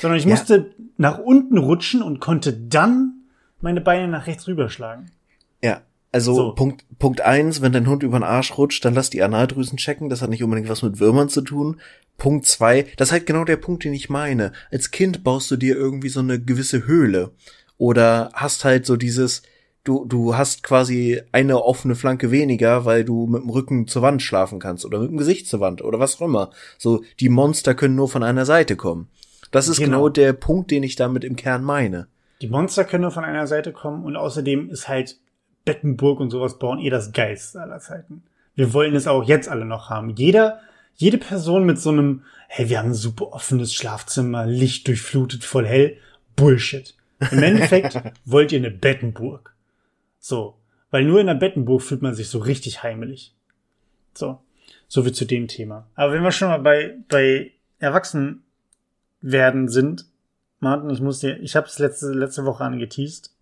Sondern 0.00 0.18
ich 0.18 0.24
ja. 0.24 0.30
musste 0.30 0.70
nach 0.96 1.18
unten 1.18 1.58
rutschen 1.58 2.02
und 2.02 2.20
konnte 2.20 2.52
dann 2.52 3.24
meine 3.60 3.80
Beine 3.80 4.08
nach 4.08 4.26
rechts 4.26 4.48
rüberschlagen. 4.48 5.10
Ja, 5.62 5.82
also 6.14 6.34
so. 6.34 6.52
Punkt 6.52 6.84
Punkt 6.98 7.20
eins, 7.22 7.60
wenn 7.60 7.72
dein 7.72 7.88
Hund 7.88 8.04
über 8.04 8.18
den 8.18 8.22
Arsch 8.22 8.56
rutscht, 8.56 8.84
dann 8.84 8.94
lass 8.94 9.10
die 9.10 9.22
Analdrüsen 9.22 9.78
checken. 9.78 10.08
Das 10.08 10.22
hat 10.22 10.30
nicht 10.30 10.44
unbedingt 10.44 10.68
was 10.68 10.82
mit 10.82 11.00
Würmern 11.00 11.28
zu 11.28 11.42
tun. 11.42 11.80
Punkt 12.16 12.46
zwei, 12.46 12.86
das 12.96 13.08
ist 13.08 13.12
halt 13.12 13.26
genau 13.26 13.44
der 13.44 13.56
Punkt, 13.56 13.82
den 13.82 13.92
ich 13.92 14.08
meine. 14.08 14.52
Als 14.70 14.92
Kind 14.92 15.24
baust 15.24 15.50
du 15.50 15.56
dir 15.56 15.74
irgendwie 15.74 16.08
so 16.08 16.20
eine 16.20 16.40
gewisse 16.40 16.86
Höhle 16.86 17.32
oder 17.78 18.30
hast 18.32 18.64
halt 18.64 18.86
so 18.86 18.96
dieses, 18.96 19.42
du, 19.82 20.04
du 20.04 20.36
hast 20.36 20.62
quasi 20.62 21.20
eine 21.32 21.64
offene 21.64 21.96
Flanke 21.96 22.30
weniger, 22.30 22.84
weil 22.84 23.04
du 23.04 23.26
mit 23.26 23.42
dem 23.42 23.50
Rücken 23.50 23.88
zur 23.88 24.02
Wand 24.02 24.22
schlafen 24.22 24.60
kannst 24.60 24.84
oder 24.84 25.00
mit 25.00 25.10
dem 25.10 25.16
Gesicht 25.16 25.48
zur 25.48 25.58
Wand 25.58 25.82
oder 25.82 25.98
was 25.98 26.16
auch 26.16 26.26
immer. 26.26 26.50
So, 26.78 27.02
die 27.18 27.28
Monster 27.28 27.74
können 27.74 27.96
nur 27.96 28.08
von 28.08 28.22
einer 28.22 28.46
Seite 28.46 28.76
kommen. 28.76 29.08
Das 29.50 29.66
ist 29.66 29.78
genau, 29.78 29.96
genau 29.96 30.08
der 30.10 30.32
Punkt, 30.32 30.70
den 30.70 30.84
ich 30.84 30.94
damit 30.94 31.24
im 31.24 31.34
Kern 31.34 31.64
meine. 31.64 32.06
Die 32.40 32.48
Monster 32.48 32.84
können 32.84 33.02
nur 33.02 33.10
von 33.10 33.24
einer 33.24 33.48
Seite 33.48 33.72
kommen 33.72 34.04
und 34.04 34.16
außerdem 34.16 34.70
ist 34.70 34.88
halt 34.88 35.18
Bettenburg 35.64 36.20
und 36.20 36.30
sowas 36.30 36.58
bauen 36.58 36.78
eh 36.78 36.90
das 36.90 37.12
Geist 37.12 37.56
aller 37.56 37.80
Zeiten. 37.80 38.22
Wir 38.54 38.72
wollen 38.72 38.94
es 38.94 39.06
auch 39.06 39.24
jetzt 39.24 39.48
alle 39.48 39.64
noch 39.64 39.90
haben. 39.90 40.10
Jeder, 40.10 40.60
jede 40.94 41.18
Person 41.18 41.64
mit 41.64 41.78
so 41.78 41.90
einem, 41.90 42.22
hey, 42.48 42.68
wir 42.68 42.78
haben 42.78 42.90
ein 42.90 42.94
super 42.94 43.32
offenes 43.32 43.74
Schlafzimmer, 43.74 44.46
Licht 44.46 44.86
durchflutet, 44.86 45.44
voll 45.44 45.66
hell, 45.66 45.96
Bullshit. 46.36 46.94
Im 47.30 47.42
Endeffekt 47.42 48.00
wollt 48.24 48.52
ihr 48.52 48.58
eine 48.58 48.70
Bettenburg. 48.70 49.54
So. 50.18 50.56
Weil 50.90 51.04
nur 51.04 51.20
in 51.20 51.26
der 51.26 51.34
Bettenburg 51.34 51.82
fühlt 51.82 52.02
man 52.02 52.14
sich 52.14 52.28
so 52.28 52.38
richtig 52.38 52.82
heimelig. 52.82 53.34
So. 54.14 54.40
So 54.86 55.04
wie 55.04 55.12
zu 55.12 55.24
dem 55.24 55.48
Thema. 55.48 55.88
Aber 55.94 56.12
wenn 56.12 56.22
wir 56.22 56.30
schon 56.30 56.48
mal 56.48 56.60
bei, 56.60 56.96
bei 57.08 57.50
Erwachsen 57.78 58.44
werden 59.20 59.68
sind, 59.68 60.06
Martin, 60.60 60.90
ich 60.90 61.00
muss 61.00 61.18
dir, 61.18 61.40
ich 61.40 61.56
habe 61.56 61.66
es 61.66 61.78
letzte, 61.78 62.12
letzte 62.12 62.44
Woche 62.44 62.64
angeteased. 62.64 63.33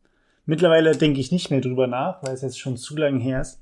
Mittlerweile 0.44 0.96
denke 0.96 1.20
ich 1.20 1.33
nicht 1.33 1.50
mehr 1.50 1.61
drüber 1.61 1.87
nach, 1.87 2.22
weil 2.22 2.35
es 2.35 2.42
jetzt 2.42 2.59
schon 2.59 2.76
zu 2.76 2.96
lange 2.96 3.20
her 3.20 3.40
ist. 3.40 3.61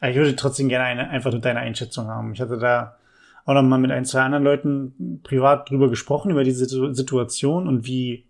Aber 0.00 0.10
ich 0.10 0.16
würde 0.16 0.36
trotzdem 0.36 0.68
gerne 0.68 0.84
eine, 0.84 1.10
einfach 1.10 1.32
nur 1.32 1.40
deine 1.40 1.60
Einschätzung 1.60 2.08
haben. 2.08 2.32
Ich 2.32 2.40
hatte 2.40 2.58
da 2.58 2.96
auch 3.44 3.54
noch 3.54 3.62
mal 3.62 3.78
mit 3.78 3.90
ein, 3.90 4.04
zwei 4.04 4.20
anderen 4.20 4.44
Leuten 4.44 5.20
privat 5.22 5.70
drüber 5.70 5.88
gesprochen, 5.88 6.30
über 6.30 6.44
diese 6.44 6.66
Situation 6.94 7.66
und 7.66 7.86
wie 7.86 8.24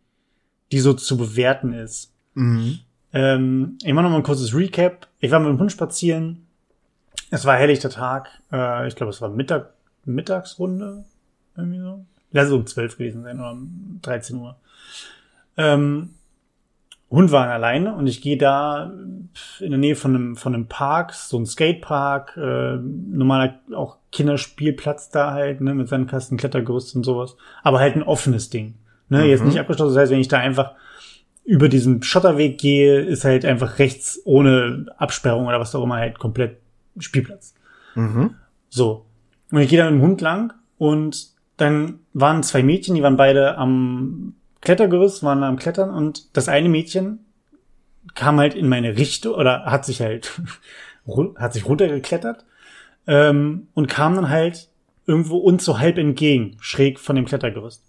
die 0.73 0.81
so 0.81 0.93
zu 0.95 1.17
bewerten 1.17 1.73
ist. 1.73 2.13
Mhm. 2.35 2.81
Ähm, 3.13 3.79
ich 3.83 3.93
mache 3.93 4.05
noch 4.05 4.11
mal 4.11 4.19
ein 4.19 4.23
kurzes 4.23 4.55
Recap. 4.55 5.07
Ich 5.21 5.31
war 5.31 5.41
mit 5.41 5.49
dem 5.49 5.59
Hund 5.59 5.73
spazieren. 5.73 6.47
Es 7.31 7.45
war 7.45 7.57
helllichter 7.57 7.91
Tag. 7.91 8.29
Äh, 8.53 8.87
ich 8.89 8.97
glaube, 8.97 9.11
es 9.11 9.21
war 9.21 9.29
Mittag, 9.29 9.73
Mittagsrunde. 10.05 11.05
Irgendwie 11.57 11.81
so. 11.81 12.05
Lass 12.31 12.47
es 12.47 12.53
um 12.53 12.67
zwölf 12.67 12.97
gewesen 12.97 13.23
sein 13.23 13.41
oder 13.41 13.53
um 13.53 13.99
13 14.03 14.37
Uhr. 14.37 14.57
Ähm, 15.57 16.11
Hund 17.11 17.33
waren 17.33 17.49
alleine 17.49 17.95
und 17.95 18.07
ich 18.07 18.21
gehe 18.21 18.37
da 18.37 18.93
in 19.61 19.71
der 19.71 19.79
Nähe 19.79 19.97
von 19.97 20.15
einem, 20.15 20.37
von 20.37 20.55
einem 20.55 20.67
Park, 20.67 21.15
so 21.15 21.39
ein 21.39 21.47
Skatepark, 21.47 22.37
äh, 22.37 22.77
normaler 22.77 23.61
auch 23.75 23.97
Kinderspielplatz 24.13 25.09
da 25.09 25.33
halt, 25.33 25.63
ne, 25.63 25.75
mit 25.75 25.89
Sandkasten, 25.89 26.37
Klettergerüst 26.37 26.95
und 26.97 27.05
sowas. 27.05 27.37
Aber 27.63 27.81
halt 27.81 27.97
ein 27.97 28.03
offenes 28.03 28.51
Ding. 28.51 28.75
Ne, 29.09 29.23
mhm. 29.23 29.31
jetzt 29.31 29.45
nicht 29.45 29.59
abgeschlossen. 29.59 29.95
Das 29.95 30.03
heißt, 30.03 30.13
wenn 30.13 30.21
ich 30.21 30.29
da 30.29 30.39
einfach 30.39 30.73
über 31.45 31.71
diesen 31.71 32.03
Schotterweg 32.03 32.59
gehe, 32.59 33.01
ist 33.01 33.25
halt 33.25 33.47
einfach 33.47 33.79
rechts 33.79 34.21
ohne 34.27 34.87
Absperrung 34.99 35.47
oder 35.47 35.61
was 35.61 35.75
auch 35.75 35.83
immer 35.83 35.97
halt 35.97 36.19
komplett 36.19 36.59
Spielplatz. 36.99 37.55
Mhm. 37.95 38.35
So. 38.69 39.07
Und 39.51 39.61
ich 39.61 39.71
gehe 39.71 39.79
da 39.79 39.91
mit 39.91 39.99
dem 39.99 40.03
Hund 40.03 40.21
lang 40.21 40.53
und 40.77 41.29
dann 41.57 42.01
waren 42.13 42.43
zwei 42.43 42.63
Mädchen, 42.63 42.95
die 42.95 43.03
waren 43.03 43.17
beide 43.17 43.57
am 43.57 44.35
Klettergerüst, 44.61 45.23
waren 45.23 45.43
am 45.43 45.57
Klettern 45.57 45.91
und 45.91 46.37
das 46.37 46.49
eine 46.49 46.69
Mädchen 46.69 47.25
kam 48.15 48.39
halt 48.39 48.55
in 48.55 48.69
meine 48.69 48.97
Richtung 48.97 49.35
oder 49.35 49.65
hat 49.67 49.85
sich 49.85 50.01
halt 50.01 50.41
hat 51.37 51.53
sich 51.53 51.67
runtergeklettert 51.67 52.45
ähm, 53.07 53.69
und 53.75 53.89
kam 53.89 54.15
dann 54.15 54.29
halt 54.29 54.69
irgendwo 55.07 55.39
uns 55.39 55.65
so 55.65 55.79
halb 55.79 55.97
entgegen, 55.99 56.57
schräg 56.61 57.01
von 57.01 57.17
dem 57.17 57.25
Klettergerüst. 57.25 57.83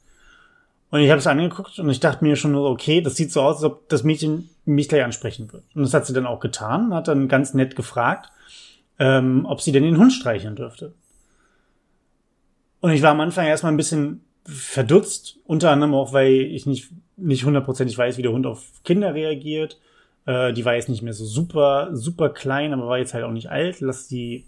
Und 0.91 1.01
ich 1.01 1.10
habe 1.10 1.19
es 1.19 1.27
angeguckt 1.27 1.77
und 1.77 1.89
ich 1.89 1.99
dachte 1.99 2.23
mir 2.23 2.36
schon, 2.36 2.55
okay, 2.55 3.01
das 3.01 3.15
sieht 3.15 3.32
so 3.32 3.41
aus, 3.41 3.58
als 3.58 3.65
ob 3.65 3.89
das 3.89 4.03
Mädchen 4.03 4.49
mich 4.65 4.89
gleich 4.89 5.03
ansprechen 5.03 5.51
wird. 5.51 5.63
Und 5.75 5.84
das 5.84 5.93
hat 5.93 6.08
sie 6.08 6.13
dann 6.13 6.25
auch 6.25 6.39
getan, 6.39 6.93
hat 6.93 7.08
dann 7.08 7.27
ganz 7.27 7.53
nett 7.53 7.75
gefragt, 7.75 8.32
ähm, 8.97 9.45
ob 9.45 9.62
sie 9.62 9.71
denn 9.71 9.84
den 9.84 9.97
Hund 9.97 10.13
streicheln 10.13 10.55
dürfte. 10.55 10.93
Und 12.79 12.91
ich 12.91 13.01
war 13.01 13.12
am 13.12 13.19
Anfang 13.19 13.45
erstmal 13.45 13.73
ein 13.73 13.77
bisschen 13.77 14.23
verdutzt, 14.49 15.38
unter 15.45 15.71
anderem 15.71 15.93
auch, 15.93 16.13
weil 16.13 16.33
ich 16.33 16.65
nicht, 16.65 16.91
nicht 17.17 17.45
hundertprozentig 17.45 17.97
weiß, 17.97 18.17
wie 18.17 18.21
der 18.21 18.31
Hund 18.31 18.45
auf 18.45 18.63
Kinder 18.83 19.13
reagiert. 19.13 19.79
Äh, 20.25 20.53
die 20.53 20.65
war 20.65 20.75
jetzt 20.75 20.89
nicht 20.89 21.01
mehr 21.01 21.13
so 21.13 21.25
super, 21.25 21.89
super 21.93 22.29
klein, 22.29 22.73
aber 22.73 22.88
war 22.88 22.97
jetzt 22.97 23.13
halt 23.13 23.23
auch 23.23 23.31
nicht 23.31 23.49
alt. 23.49 23.79
Lass 23.81 24.07
die 24.07 24.45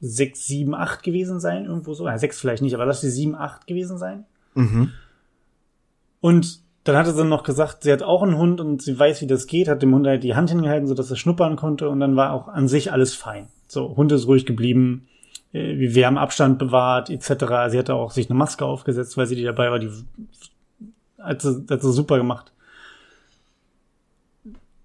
sechs, 0.00 0.46
sieben, 0.46 0.74
acht 0.74 1.02
gewesen 1.02 1.40
sein, 1.40 1.66
irgendwo 1.66 1.94
so. 1.94 2.06
Ja, 2.06 2.18
sechs 2.18 2.40
vielleicht 2.40 2.62
nicht, 2.62 2.74
aber 2.74 2.86
lass 2.86 3.00
die 3.00 3.10
sieben, 3.10 3.34
acht 3.34 3.66
gewesen 3.66 3.98
sein. 3.98 4.24
Mhm. 4.54 4.92
Und 6.20 6.60
dann 6.84 6.96
hatte 6.96 7.12
sie 7.12 7.24
noch 7.24 7.42
gesagt, 7.42 7.82
sie 7.82 7.92
hat 7.92 8.02
auch 8.02 8.22
einen 8.22 8.38
Hund 8.38 8.60
und 8.60 8.82
sie 8.82 8.98
weiß, 8.98 9.22
wie 9.22 9.26
das 9.26 9.46
geht, 9.46 9.68
hat 9.68 9.82
dem 9.82 9.94
Hund 9.94 10.06
halt 10.06 10.24
die 10.24 10.34
Hand 10.34 10.50
hingehalten, 10.50 10.88
sodass 10.88 11.10
er 11.10 11.16
schnuppern 11.16 11.56
konnte 11.56 11.88
und 11.88 12.00
dann 12.00 12.16
war 12.16 12.32
auch 12.32 12.48
an 12.48 12.68
sich 12.68 12.92
alles 12.92 13.14
fein. 13.14 13.48
So, 13.68 13.96
Hund 13.96 14.10
ist 14.12 14.26
ruhig 14.26 14.46
geblieben, 14.46 15.06
äh, 15.52 15.74
wir 15.76 16.06
haben 16.06 16.18
Abstand 16.18 16.58
bewahrt, 16.58 17.10
etc. 17.10 17.70
Sie 17.70 17.78
hatte 17.78 17.94
auch 17.94 18.10
sich 18.10 18.28
eine 18.28 18.38
Maske 18.38 18.64
aufgesetzt, 18.64 19.16
weil 19.16 19.26
sie 19.26 19.36
die 19.36 19.44
dabei 19.44 19.70
war, 19.70 19.78
die 19.78 19.90
hat 21.18 21.42
sie, 21.42 21.64
hat 21.70 21.82
sie 21.82 21.92
super 21.92 22.16
gemacht. 22.16 22.52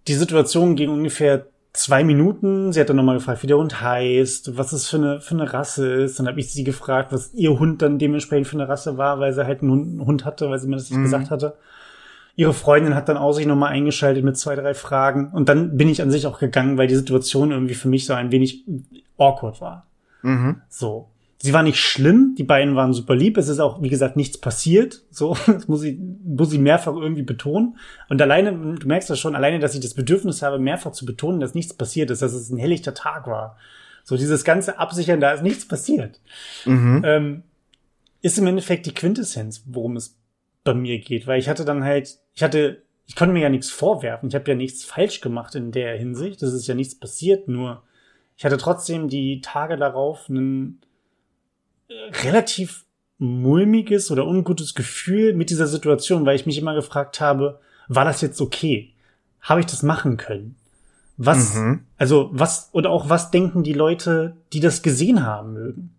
Die 0.07 0.13
Situation 0.13 0.75
ging 0.75 0.89
ungefähr 0.89 1.47
zwei 1.73 2.03
Minuten. 2.03 2.71
Sie 2.71 2.79
hat 2.79 2.89
dann 2.89 2.95
nochmal 2.95 3.17
gefragt, 3.17 3.43
wie 3.43 3.47
der 3.47 3.57
Hund 3.57 3.81
heißt, 3.81 4.57
was 4.57 4.71
es 4.71 4.87
für 4.87 4.97
eine, 4.97 5.21
für 5.21 5.35
eine 5.35 5.51
Rasse 5.53 5.91
ist. 5.91 6.19
Dann 6.19 6.27
habe 6.27 6.39
ich 6.39 6.51
sie 6.51 6.63
gefragt, 6.63 7.11
was 7.11 7.33
ihr 7.33 7.57
Hund 7.59 7.81
dann 7.81 7.99
dementsprechend 7.99 8.47
für 8.47 8.57
eine 8.57 8.67
Rasse 8.67 8.97
war, 8.97 9.19
weil 9.19 9.33
sie 9.33 9.45
halt 9.45 9.61
einen 9.61 10.05
Hund 10.05 10.25
hatte, 10.25 10.49
weil 10.49 10.59
sie 10.59 10.67
mir 10.67 10.77
das 10.77 10.89
nicht 10.89 10.99
mhm. 10.99 11.03
gesagt 11.03 11.29
hatte. 11.29 11.55
Ihre 12.35 12.53
Freundin 12.53 12.93
hat 12.93 13.09
dann 13.09 13.17
auch 13.17 13.33
sich 13.33 13.47
nochmal 13.47 13.71
eingeschaltet 13.71 14.23
mit 14.23 14.37
zwei, 14.37 14.55
drei 14.55 14.75
Fragen. 14.75 15.31
Und 15.31 15.49
dann 15.49 15.75
bin 15.75 15.89
ich 15.89 16.01
an 16.01 16.11
sich 16.11 16.27
auch 16.27 16.39
gegangen, 16.39 16.77
weil 16.77 16.87
die 16.87 16.95
Situation 16.95 17.51
irgendwie 17.51 17.73
für 17.73 17.87
mich 17.87 18.05
so 18.05 18.13
ein 18.13 18.31
wenig 18.31 18.63
awkward 19.17 19.59
war. 19.59 19.87
Mhm. 20.21 20.61
So. 20.69 21.09
Sie 21.39 21.53
war 21.53 21.61
nicht 21.61 21.79
schlimm, 21.79 22.33
die 22.35 22.43
beiden 22.43 22.75
waren 22.75 22.93
super 22.93 23.15
lieb. 23.15 23.37
Es 23.37 23.47
ist 23.47 23.59
auch, 23.59 23.81
wie 23.81 23.89
gesagt, 23.89 24.15
nichts 24.15 24.39
passiert. 24.39 25.03
So, 25.11 25.37
das 25.45 25.67
muss 25.67 25.83
ich, 25.83 25.97
muss 26.23 26.51
ich 26.51 26.59
mehrfach 26.59 26.95
irgendwie 26.95 27.21
betonen. 27.21 27.77
Und 28.09 28.21
alleine, 28.21 28.75
du 28.75 28.87
merkst 28.87 29.09
das 29.09 29.19
schon, 29.19 29.35
alleine, 29.35 29.59
dass 29.59 29.75
ich 29.75 29.81
das 29.81 29.93
Bedürfnis 29.93 30.41
habe, 30.41 30.57
mehrfach 30.57 30.91
zu 30.91 31.05
betonen, 31.05 31.39
dass 31.39 31.53
nichts 31.53 31.73
passiert 31.73 32.09
ist, 32.09 32.21
dass 32.21 32.33
es 32.33 32.49
ein 32.49 32.57
helllichter 32.57 32.93
Tag 32.93 33.27
war. 33.27 33.57
So, 34.03 34.17
dieses 34.17 34.43
ganze 34.43 34.79
Absichern, 34.79 35.19
da 35.19 35.31
ist 35.31 35.43
nichts 35.43 35.67
passiert. 35.67 36.19
Mhm. 36.65 37.01
Ähm, 37.05 37.43
ist 38.21 38.37
im 38.37 38.47
Endeffekt 38.47 38.85
die 38.85 38.93
Quintessenz, 38.93 39.63
worum 39.67 39.95
es 39.95 40.17
bei 40.63 40.73
mir 40.73 40.99
geht. 40.99 41.27
Weil 41.27 41.39
ich 41.39 41.49
hatte 41.49 41.65
dann 41.65 41.83
halt, 41.83 42.17
ich 42.33 42.41
hatte, 42.41 42.81
ich 43.05 43.15
konnte 43.15 43.33
mir 43.33 43.41
ja 43.41 43.49
nichts 43.49 43.69
vorwerfen. 43.69 44.29
Ich 44.29 44.35
habe 44.35 44.49
ja 44.49 44.55
nichts 44.55 44.83
falsch 44.83 45.21
gemacht 45.21 45.55
in 45.55 45.71
der 45.71 45.97
Hinsicht. 45.97 46.41
Das 46.41 46.53
ist 46.53 46.67
ja 46.67 46.73
nichts 46.73 46.99
passiert, 46.99 47.47
nur 47.47 47.83
ich 48.37 48.45
hatte 48.45 48.57
trotzdem 48.57 49.09
die 49.09 49.41
Tage 49.41 49.77
darauf 49.77 50.29
ein 50.29 50.79
äh, 51.89 51.93
relativ 52.23 52.85
mulmiges 53.17 54.11
oder 54.11 54.27
ungutes 54.27 54.75
Gefühl 54.75 55.33
mit 55.33 55.49
dieser 55.49 55.67
Situation, 55.67 56.25
weil 56.25 56.35
ich 56.35 56.45
mich 56.45 56.59
immer 56.59 56.75
gefragt 56.75 57.19
habe, 57.19 57.59
war 57.87 58.05
das 58.05 58.21
jetzt 58.21 58.39
okay? 58.39 58.93
Habe 59.41 59.61
ich 59.61 59.65
das 59.65 59.81
machen 59.81 60.17
können? 60.17 60.55
Was, 61.17 61.55
mhm. 61.55 61.85
also 61.97 62.29
was, 62.31 62.69
oder 62.73 62.91
auch 62.91 63.09
was 63.09 63.31
denken 63.31 63.63
die 63.63 63.73
Leute, 63.73 64.37
die 64.53 64.59
das 64.59 64.83
gesehen 64.83 65.25
haben 65.25 65.53
mögen? 65.53 65.95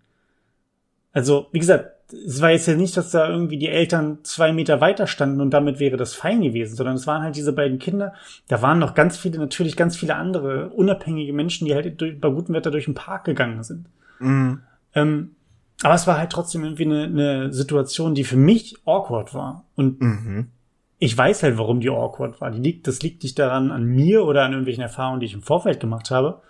Also, 1.13 1.49
wie 1.51 1.59
gesagt, 1.59 1.91
es 2.13 2.41
war 2.41 2.51
jetzt 2.51 2.67
ja 2.67 2.75
nicht, 2.75 2.97
dass 2.97 3.11
da 3.11 3.29
irgendwie 3.29 3.59
die 3.59 3.69
Eltern 3.69 4.19
zwei 4.23 4.53
Meter 4.53 4.81
weiter 4.81 5.07
standen 5.07 5.41
und 5.41 5.51
damit 5.51 5.79
wäre 5.79 5.97
das 5.97 6.15
fein 6.15 6.41
gewesen, 6.41 6.75
sondern 6.75 6.97
es 6.97 7.07
waren 7.07 7.23
halt 7.23 7.37
diese 7.37 7.53
beiden 7.53 7.79
Kinder. 7.79 8.15
Da 8.49 8.63
waren 8.63 8.79
noch 8.79 8.95
ganz 8.95 9.19
viele, 9.19 9.39
natürlich 9.39 9.77
ganz 9.77 9.97
viele 9.97 10.15
andere 10.15 10.71
unabhängige 10.71 11.35
Menschen, 11.35 11.67
die 11.67 11.75
halt 11.75 12.01
durch, 12.01 12.19
bei 12.19 12.31
gutem 12.31 12.55
Wetter 12.55 12.71
durch 12.71 12.87
den 12.87 12.95
Park 12.95 13.25
gegangen 13.25 13.63
sind. 13.63 13.87
Mhm. 14.21 14.63
Ähm, 14.95 15.33
aber 15.83 15.95
es 15.95 16.07
war 16.07 16.19
halt 16.19 16.31
trotzdem 16.31 16.65
irgendwie 16.65 16.87
eine, 16.87 17.05
eine 17.05 17.53
Situation, 17.53 18.15
die 18.15 18.25
für 18.25 18.37
mich 18.37 18.77
awkward 18.87 19.35
war. 19.35 19.65
Und 19.77 20.01
mhm. 20.01 20.49
ich 20.99 21.17
weiß 21.17 21.43
halt, 21.43 21.59
warum 21.59 21.81
die 21.81 21.91
awkward 21.91 22.41
war. 22.41 22.51
Die 22.51 22.61
liegt, 22.61 22.87
das 22.87 23.03
liegt 23.03 23.23
nicht 23.23 23.39
daran 23.39 23.71
an 23.71 23.85
mir 23.85 24.25
oder 24.25 24.45
an 24.45 24.53
irgendwelchen 24.53 24.83
Erfahrungen, 24.83 25.21
die 25.21 25.27
ich 25.27 25.35
im 25.35 25.43
Vorfeld 25.43 25.79
gemacht 25.79 26.11
habe, 26.11 26.41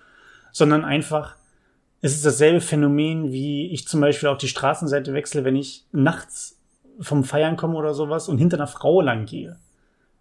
sondern 0.53 0.85
einfach, 0.85 1.37
es 2.01 2.15
ist 2.15 2.25
dasselbe 2.25 2.61
Phänomen, 2.61 3.33
wie 3.33 3.71
ich 3.71 3.89
zum 3.89 4.01
Beispiel 4.01 4.29
auch 4.29 4.39
die 4.39 4.49
Straßenseite 4.49 5.15
wechsle, 5.15 5.45
wenn 5.45 5.57
ich 5.57 5.85
nachts 5.93 6.57
vom 7.01 7.25
Feiern 7.25 7.57
komme 7.57 7.77
oder 7.77 7.95
sowas 7.95 8.29
und 8.29 8.39
hinter 8.39 8.57
einer 8.57 8.67
Frau 8.67 9.01
lang 9.01 9.27
gehe. 9.27 9.57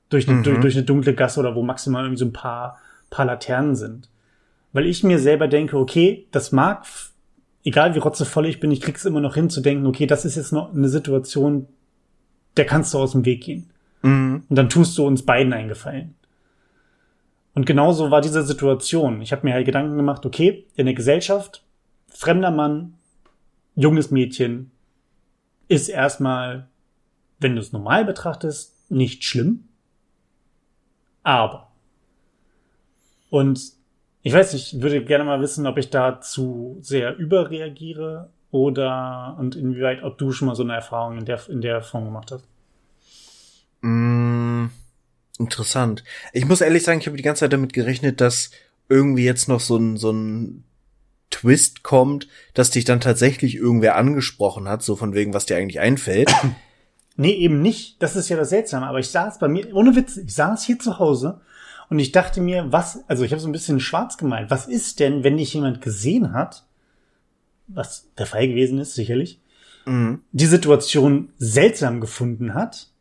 Durch 0.09 0.27
eine, 0.27 0.37
mhm. 0.37 0.43
durch, 0.43 0.59
durch 0.59 0.75
eine 0.75 0.85
dunkle 0.85 1.13
Gasse 1.13 1.39
oder 1.39 1.55
wo 1.55 1.61
maximal 1.61 2.03
irgendwie 2.03 2.19
so 2.19 2.25
ein 2.25 2.33
paar, 2.33 2.79
paar 3.09 3.25
Laternen 3.25 3.75
sind. 3.75 4.09
Weil 4.73 4.85
ich 4.85 5.03
mir 5.03 5.19
selber 5.19 5.47
denke, 5.47 5.77
okay, 5.77 6.27
das 6.31 6.51
mag, 6.51 6.85
egal 7.63 7.93
wie 7.93 7.99
rotzevoll 7.99 8.45
ich 8.45 8.59
bin, 8.59 8.71
ich 8.71 8.81
krieg's 8.81 9.05
immer 9.05 9.21
noch 9.21 9.35
hin 9.35 9.49
zu 9.49 9.61
denken, 9.61 9.85
okay, 9.85 10.07
das 10.07 10.25
ist 10.25 10.35
jetzt 10.35 10.53
noch 10.53 10.73
eine 10.73 10.89
Situation, 10.89 11.67
der 12.55 12.65
kannst 12.65 12.93
du 12.93 12.99
aus 12.99 13.11
dem 13.11 13.25
Weg 13.25 13.43
gehen. 13.43 13.69
Mhm. 14.01 14.43
Und 14.49 14.55
dann 14.55 14.69
tust 14.69 14.97
du 14.97 15.05
uns 15.05 15.23
beiden 15.23 15.53
einen 15.53 15.69
Gefallen. 15.69 16.15
Und 17.53 17.65
genauso 17.65 18.11
war 18.11 18.21
diese 18.21 18.43
Situation. 18.43 19.21
Ich 19.21 19.31
habe 19.31 19.45
mir 19.45 19.53
halt 19.53 19.65
Gedanken 19.65 19.97
gemacht, 19.97 20.25
okay, 20.25 20.65
in 20.75 20.85
der 20.85 20.95
Gesellschaft 20.95 21.63
fremder 22.17 22.51
Mann, 22.51 22.95
junges 23.75 24.09
Mädchen, 24.09 24.71
ist 25.67 25.87
erstmal, 25.87 26.67
wenn 27.39 27.55
du 27.55 27.61
es 27.61 27.71
normal 27.71 28.05
betrachtest, 28.05 28.73
nicht 28.89 29.23
schlimm. 29.23 29.67
Aber. 31.21 31.71
Und 33.29 33.73
ich 34.23 34.33
weiß 34.33 34.53
nicht, 34.53 34.73
ich 34.73 34.81
würde 34.81 35.03
gerne 35.03 35.25
mal 35.25 35.41
wissen, 35.41 35.67
ob 35.67 35.77
ich 35.77 35.89
da 35.89 36.19
zu 36.19 36.77
sehr 36.81 37.15
überreagiere 37.17 38.31
oder 38.49 39.35
und 39.37 39.55
inwieweit, 39.55 40.01
ob 40.01 40.17
du 40.17 40.31
schon 40.31 40.47
mal 40.47 40.55
so 40.55 40.63
eine 40.63 40.73
Erfahrung 40.73 41.19
in 41.19 41.25
der, 41.25 41.47
in 41.49 41.61
der 41.61 41.81
Form 41.81 42.05
gemacht 42.05 42.31
hast. 42.31 42.47
Mm, 43.81 44.67
interessant. 45.37 46.03
Ich 46.33 46.45
muss 46.45 46.61
ehrlich 46.61 46.83
sagen, 46.83 46.99
ich 46.99 47.05
habe 47.05 47.17
die 47.17 47.23
ganze 47.23 47.41
Zeit 47.41 47.53
damit 47.53 47.73
gerechnet, 47.73 48.21
dass 48.21 48.49
irgendwie 48.89 49.25
jetzt 49.25 49.47
noch 49.47 49.59
so 49.59 49.77
ein, 49.77 49.97
so 49.97 50.11
ein 50.11 50.63
Twist 51.29 51.83
kommt, 51.83 52.27
dass 52.53 52.71
dich 52.71 52.85
dann 52.85 53.01
tatsächlich 53.01 53.55
irgendwer 53.55 53.95
angesprochen 53.95 54.67
hat, 54.67 54.81
so 54.81 54.95
von 54.95 55.13
wegen, 55.13 55.33
was 55.33 55.45
dir 55.45 55.57
eigentlich 55.57 55.79
einfällt. 55.79 56.31
Nee, 57.19 57.31
eben 57.31 57.63
nicht. 57.63 57.99
Das 57.99 58.15
ist 58.15 58.29
ja 58.29 58.37
das 58.37 58.49
Seltsame. 58.49 58.85
Aber 58.85 58.99
ich 58.99 59.09
saß 59.09 59.39
bei 59.39 59.47
mir, 59.47 59.73
ohne 59.73 59.95
Witz, 59.95 60.17
ich 60.17 60.35
saß 60.35 60.63
hier 60.63 60.77
zu 60.77 60.99
Hause 60.99 61.41
und 61.89 61.97
ich 61.97 62.11
dachte 62.11 62.41
mir, 62.41 62.71
was, 62.71 63.03
also 63.07 63.23
ich 63.23 63.31
habe 63.31 63.41
so 63.41 63.49
ein 63.49 63.53
bisschen 63.53 63.79
schwarz 63.79 64.17
gemalt. 64.17 64.51
Was 64.51 64.67
ist 64.67 64.99
denn, 64.99 65.23
wenn 65.23 65.37
dich 65.37 65.51
jemand 65.51 65.81
gesehen 65.81 66.33
hat, 66.33 66.67
was 67.67 68.07
der 68.19 68.27
Fall 68.27 68.47
gewesen 68.47 68.77
ist, 68.77 68.93
sicherlich, 68.93 69.39
mhm. 69.87 70.21
die 70.31 70.45
Situation 70.45 71.29
seltsam 71.39 72.01
gefunden 72.01 72.53
hat 72.53 72.91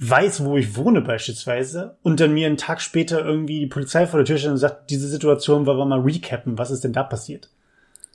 weiß, 0.00 0.44
wo 0.44 0.56
ich 0.56 0.76
wohne 0.76 1.02
beispielsweise 1.02 1.96
und 2.02 2.20
dann 2.20 2.32
mir 2.32 2.46
einen 2.46 2.56
Tag 2.56 2.80
später 2.80 3.24
irgendwie 3.24 3.60
die 3.60 3.66
Polizei 3.66 4.06
vor 4.06 4.18
der 4.18 4.24
Tür 4.24 4.38
steht 4.38 4.50
und 4.50 4.56
sagt, 4.56 4.90
diese 4.90 5.06
Situation 5.06 5.66
wollen 5.66 5.78
wir 5.78 5.84
mal 5.84 6.00
recappen, 6.00 6.56
was 6.56 6.70
ist 6.70 6.84
denn 6.84 6.94
da 6.94 7.02
passiert? 7.02 7.50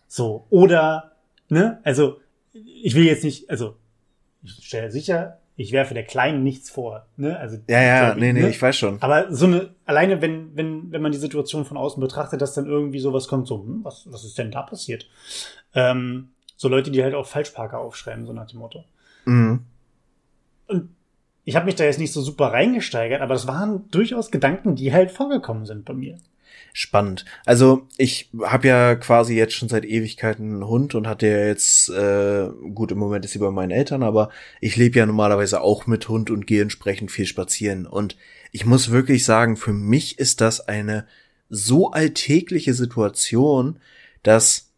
So, 0.08 0.48
oder, 0.50 1.12
ne, 1.48 1.80
also 1.84 2.20
ich 2.54 2.96
will 2.96 3.06
jetzt 3.06 3.24
nicht, 3.24 3.50
also 3.52 3.76
ich 4.42 4.66
stelle 4.66 4.92
sicher, 4.92 5.38
ich 5.58 5.72
werfe 5.72 5.94
der 5.94 6.04
Kleinen 6.04 6.44
nichts 6.44 6.70
vor, 6.70 7.06
ne? 7.18 7.38
Also 7.38 7.58
ja, 7.68 7.82
ja, 7.82 8.14
so, 8.14 8.20
nee, 8.20 8.34
nee, 8.34 8.42
ne? 8.42 8.50
ich 8.50 8.62
weiß 8.62 8.76
schon. 8.76 9.02
Aber 9.02 9.34
so 9.34 9.46
eine 9.46 9.70
alleine, 9.86 10.22
wenn 10.22 10.56
wenn 10.56 10.92
wenn 10.92 11.02
man 11.02 11.14
die 11.14 11.18
Situation 11.18 11.66
von 11.66 11.78
außen 11.78 12.02
betrachtet, 12.02 12.42
dass 12.42 12.54
dann 12.54 12.66
irgendwie 12.66 13.00
sowas 13.00 13.28
kommt, 13.28 13.48
so 13.48 13.64
hm, 13.64 13.84
was 13.84 14.12
was 14.12 14.26
ist 14.26 14.38
denn 14.38 14.52
da 14.52 14.64
passiert? 14.64 15.08
Ähm, 15.74 16.32
so 16.58 16.68
Leute, 16.68 16.92
die 16.92 17.04
halt 17.04 17.14
auch 17.14 17.26
Falschparker 17.26 17.80
aufschreiben, 17.80 18.26
so 18.26 18.34
nach 18.34 18.48
dem 18.48 18.60
Motto. 18.60 18.84
Mhm. 19.26 19.62
Und 20.68 20.90
ich 21.46 21.56
habe 21.56 21.68
mich 21.68 21.76
da 21.76 21.84
jetzt 21.84 22.00
nicht 22.00 22.12
so 22.12 22.22
super 22.22 22.48
reingesteigert, 22.48 23.22
aber 23.22 23.36
das 23.36 23.48
waren 23.48 23.90
durchaus 23.92 24.32
Gedanken, 24.32 24.76
die 24.76 24.92
halt 24.92 25.12
vorgekommen 25.12 25.66
sind 25.66 25.86
bei 25.86 25.94
mir. 25.94 26.18
Spannend. 26.74 27.24
Also 27.46 27.88
ich 27.98 28.30
habe 28.42 28.68
ja 28.68 28.96
quasi 28.96 29.36
jetzt 29.36 29.54
schon 29.54 29.70
seit 29.70 29.86
Ewigkeiten 29.86 30.56
einen 30.56 30.68
Hund 30.68 30.94
und 30.94 31.08
hatte 31.08 31.28
ja 31.28 31.46
jetzt, 31.46 31.90
äh, 31.90 32.50
gut, 32.74 32.92
im 32.92 32.98
Moment 32.98 33.24
ist 33.24 33.32
sie 33.32 33.40
bei 33.40 33.52
meinen 33.52 33.72
Eltern, 33.72 34.04
aber 34.04 34.30
ich 34.60 34.76
lebe 34.76 35.00
ja 35.00 35.06
normalerweise 35.06 35.62
auch 35.62 35.88
mit 35.88 36.10
Hund 36.10 36.30
und 36.32 36.48
gehe 36.48 36.62
entsprechend 36.62 37.12
viel 37.12 37.28
spazieren. 37.28 37.86
Und 37.86 38.18
ich 38.52 38.66
muss 38.66 38.92
wirklich 38.92 39.24
sagen, 39.24 39.56
für 39.56 39.72
mich 39.72 40.20
ist 40.20 40.42
das 40.42 40.68
eine 40.68 41.06
so 41.50 41.92
alltägliche 41.92 42.74
Situation, 42.74 43.80
dass 44.24 44.72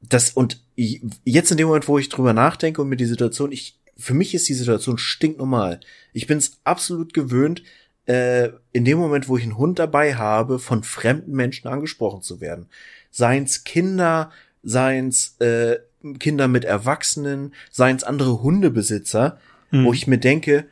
das 0.00 0.30
und 0.30 0.60
jetzt 0.76 1.50
in 1.50 1.56
dem 1.56 1.68
Moment, 1.68 1.88
wo 1.88 1.98
ich 1.98 2.08
drüber 2.08 2.34
nachdenke 2.34 2.82
und 2.82 2.88
mir 2.88 2.96
die 2.96 3.06
Situation, 3.06 3.50
ich 3.50 3.78
für 3.96 4.14
mich 4.14 4.34
ist 4.34 4.48
die 4.48 4.54
Situation 4.54 4.98
stinknormal. 4.98 5.80
Ich 6.12 6.26
bin 6.26 6.38
es 6.38 6.58
absolut 6.64 7.14
gewöhnt, 7.14 7.62
äh, 8.06 8.50
in 8.72 8.84
dem 8.84 8.98
Moment, 8.98 9.28
wo 9.28 9.36
ich 9.36 9.44
einen 9.44 9.58
Hund 9.58 9.78
dabei 9.78 10.14
habe, 10.14 10.58
von 10.58 10.82
fremden 10.82 11.32
Menschen 11.32 11.68
angesprochen 11.68 12.22
zu 12.22 12.40
werden. 12.40 12.66
Seien's 13.10 13.64
Kinder, 13.64 14.30
seien's 14.62 15.36
äh, 15.40 15.78
Kinder 16.18 16.48
mit 16.48 16.64
Erwachsenen, 16.64 17.54
seien's 17.70 18.04
andere 18.04 18.42
Hundebesitzer, 18.42 19.38
mhm. 19.70 19.84
wo 19.84 19.92
ich 19.92 20.06
mir 20.06 20.18
denke, 20.18 20.66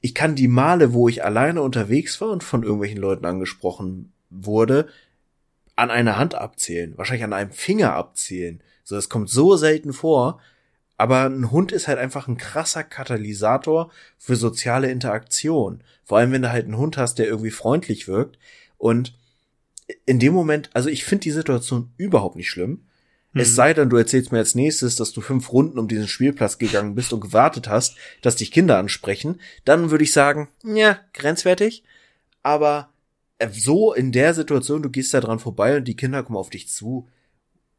ich 0.00 0.14
kann 0.14 0.34
die 0.34 0.48
Male, 0.48 0.94
wo 0.94 1.08
ich 1.08 1.24
alleine 1.24 1.60
unterwegs 1.60 2.20
war 2.20 2.30
und 2.30 2.42
von 2.42 2.62
irgendwelchen 2.62 2.98
Leuten 2.98 3.26
angesprochen 3.26 4.12
wurde, 4.30 4.88
an 5.76 5.90
einer 5.90 6.16
Hand 6.16 6.34
abzählen, 6.34 6.96
wahrscheinlich 6.96 7.24
an 7.24 7.32
einem 7.32 7.50
Finger 7.50 7.92
abzählen. 7.94 8.62
So, 8.84 8.94
das 8.94 9.08
kommt 9.08 9.28
so 9.28 9.56
selten 9.56 9.92
vor, 9.92 10.40
aber 11.00 11.24
ein 11.24 11.50
Hund 11.50 11.72
ist 11.72 11.88
halt 11.88 11.98
einfach 11.98 12.28
ein 12.28 12.36
krasser 12.36 12.84
Katalysator 12.84 13.90
für 14.18 14.36
soziale 14.36 14.90
Interaktion. 14.90 15.82
Vor 16.04 16.18
allem, 16.18 16.30
wenn 16.30 16.42
du 16.42 16.52
halt 16.52 16.66
einen 16.66 16.76
Hund 16.76 16.98
hast, 16.98 17.18
der 17.18 17.24
irgendwie 17.26 17.50
freundlich 17.50 18.06
wirkt. 18.06 18.38
Und 18.76 19.18
in 20.04 20.18
dem 20.18 20.34
Moment, 20.34 20.68
also 20.74 20.90
ich 20.90 21.06
finde 21.06 21.22
die 21.22 21.30
Situation 21.30 21.90
überhaupt 21.96 22.36
nicht 22.36 22.50
schlimm. 22.50 22.84
Mhm. 23.32 23.40
Es 23.40 23.54
sei 23.54 23.72
denn, 23.72 23.88
du 23.88 23.96
erzählst 23.96 24.30
mir 24.30 24.40
als 24.40 24.54
nächstes, 24.54 24.94
dass 24.96 25.12
du 25.12 25.22
fünf 25.22 25.50
Runden 25.50 25.78
um 25.78 25.88
diesen 25.88 26.06
Spielplatz 26.06 26.58
gegangen 26.58 26.94
bist 26.94 27.14
und 27.14 27.20
gewartet 27.20 27.66
hast, 27.66 27.96
dass 28.20 28.36
dich 28.36 28.52
Kinder 28.52 28.76
ansprechen. 28.76 29.40
Dann 29.64 29.90
würde 29.90 30.04
ich 30.04 30.12
sagen, 30.12 30.48
ja, 30.62 30.98
grenzwertig. 31.14 31.82
Aber 32.42 32.90
äh, 33.38 33.48
so 33.48 33.94
in 33.94 34.12
der 34.12 34.34
Situation, 34.34 34.82
du 34.82 34.90
gehst 34.90 35.14
da 35.14 35.22
dran 35.22 35.38
vorbei 35.38 35.78
und 35.78 35.84
die 35.84 35.96
Kinder 35.96 36.22
kommen 36.22 36.36
auf 36.36 36.50
dich 36.50 36.68
zu. 36.68 37.08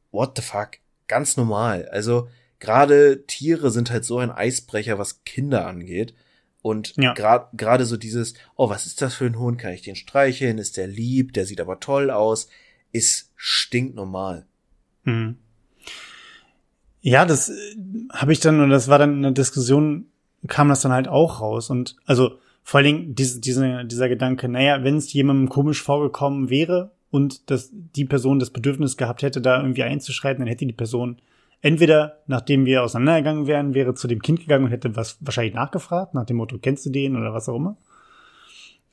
What 0.09 0.37
the 0.37 0.41
fuck? 0.41 0.71
Ganz 1.07 1.37
normal. 1.37 1.87
Also, 1.89 2.27
gerade 2.61 3.25
Tiere 3.27 3.71
sind 3.71 3.91
halt 3.91 4.05
so 4.05 4.19
ein 4.19 4.31
Eisbrecher, 4.31 4.97
was 4.97 5.25
Kinder 5.25 5.67
angeht. 5.67 6.13
Und 6.61 6.93
ja. 6.95 7.13
gerade 7.13 7.85
so 7.85 7.97
dieses, 7.97 8.35
oh, 8.55 8.69
was 8.69 8.85
ist 8.85 9.01
das 9.01 9.15
für 9.15 9.25
ein 9.25 9.39
Hund? 9.39 9.57
Kann 9.57 9.73
ich 9.73 9.81
den 9.81 9.95
streicheln? 9.95 10.59
Ist 10.59 10.77
der 10.77 10.87
lieb? 10.87 11.33
Der 11.33 11.45
sieht 11.45 11.59
aber 11.59 11.79
toll 11.79 12.11
aus. 12.11 12.47
Ist 12.91 13.31
stinknormal. 13.35 14.45
Mhm. 15.03 15.37
Ja, 17.01 17.25
das 17.25 17.49
äh, 17.49 17.75
habe 18.13 18.31
ich 18.31 18.39
dann, 18.39 18.61
und 18.61 18.69
das 18.69 18.87
war 18.87 18.99
dann 18.99 19.15
in 19.15 19.21
der 19.23 19.31
Diskussion, 19.31 20.05
kam 20.47 20.69
das 20.69 20.81
dann 20.81 20.91
halt 20.91 21.07
auch 21.07 21.41
raus. 21.41 21.71
Und 21.71 21.95
also 22.05 22.37
vor 22.61 22.77
allen 22.77 22.85
Dingen 22.85 23.15
diese, 23.15 23.41
diese, 23.41 23.85
dieser 23.85 24.07
Gedanke, 24.07 24.47
naja, 24.47 24.83
wenn 24.83 24.97
es 24.97 25.11
jemandem 25.11 25.49
komisch 25.49 25.81
vorgekommen 25.81 26.51
wäre 26.51 26.91
und 27.09 27.49
dass 27.49 27.71
die 27.71 28.05
Person 28.05 28.37
das 28.37 28.51
Bedürfnis 28.51 28.97
gehabt 28.97 29.23
hätte, 29.23 29.41
da 29.41 29.59
irgendwie 29.59 29.81
einzuschreiten, 29.81 30.41
dann 30.41 30.47
hätte 30.47 30.67
die 30.67 30.73
Person 30.73 31.19
entweder, 31.61 32.19
nachdem 32.27 32.65
wir 32.65 32.83
auseinandergegangen 32.83 33.47
wären, 33.47 33.73
wäre 33.73 33.93
zu 33.93 34.07
dem 34.07 34.21
Kind 34.21 34.39
gegangen 34.41 34.65
und 34.65 34.71
hätte 34.71 34.95
was 34.95 35.17
wahrscheinlich 35.21 35.53
nachgefragt, 35.53 36.13
nach 36.13 36.25
dem 36.25 36.37
Motto, 36.37 36.57
kennst 36.57 36.85
du 36.85 36.89
den 36.89 37.15
oder 37.15 37.33
was 37.33 37.49
auch 37.49 37.55
immer. 37.55 37.77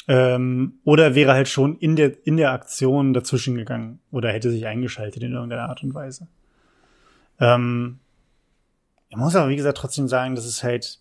Ähm, 0.06 0.74
oder 0.84 1.14
wäre 1.14 1.34
halt 1.34 1.48
schon 1.48 1.76
in 1.78 1.94
der, 1.94 2.26
in 2.26 2.38
der 2.38 2.52
Aktion 2.52 3.12
dazwischen 3.12 3.56
gegangen 3.56 4.00
oder 4.10 4.32
hätte 4.32 4.50
sich 4.50 4.66
eingeschaltet 4.66 5.22
in 5.22 5.32
irgendeiner 5.32 5.68
Art 5.68 5.82
und 5.82 5.94
Weise. 5.94 6.28
Ähm, 7.40 7.98
ich 9.10 9.16
muss 9.16 9.36
aber, 9.36 9.50
wie 9.50 9.56
gesagt, 9.56 9.78
trotzdem 9.78 10.08
sagen, 10.08 10.34
das 10.34 10.46
ist 10.46 10.62
halt, 10.62 10.98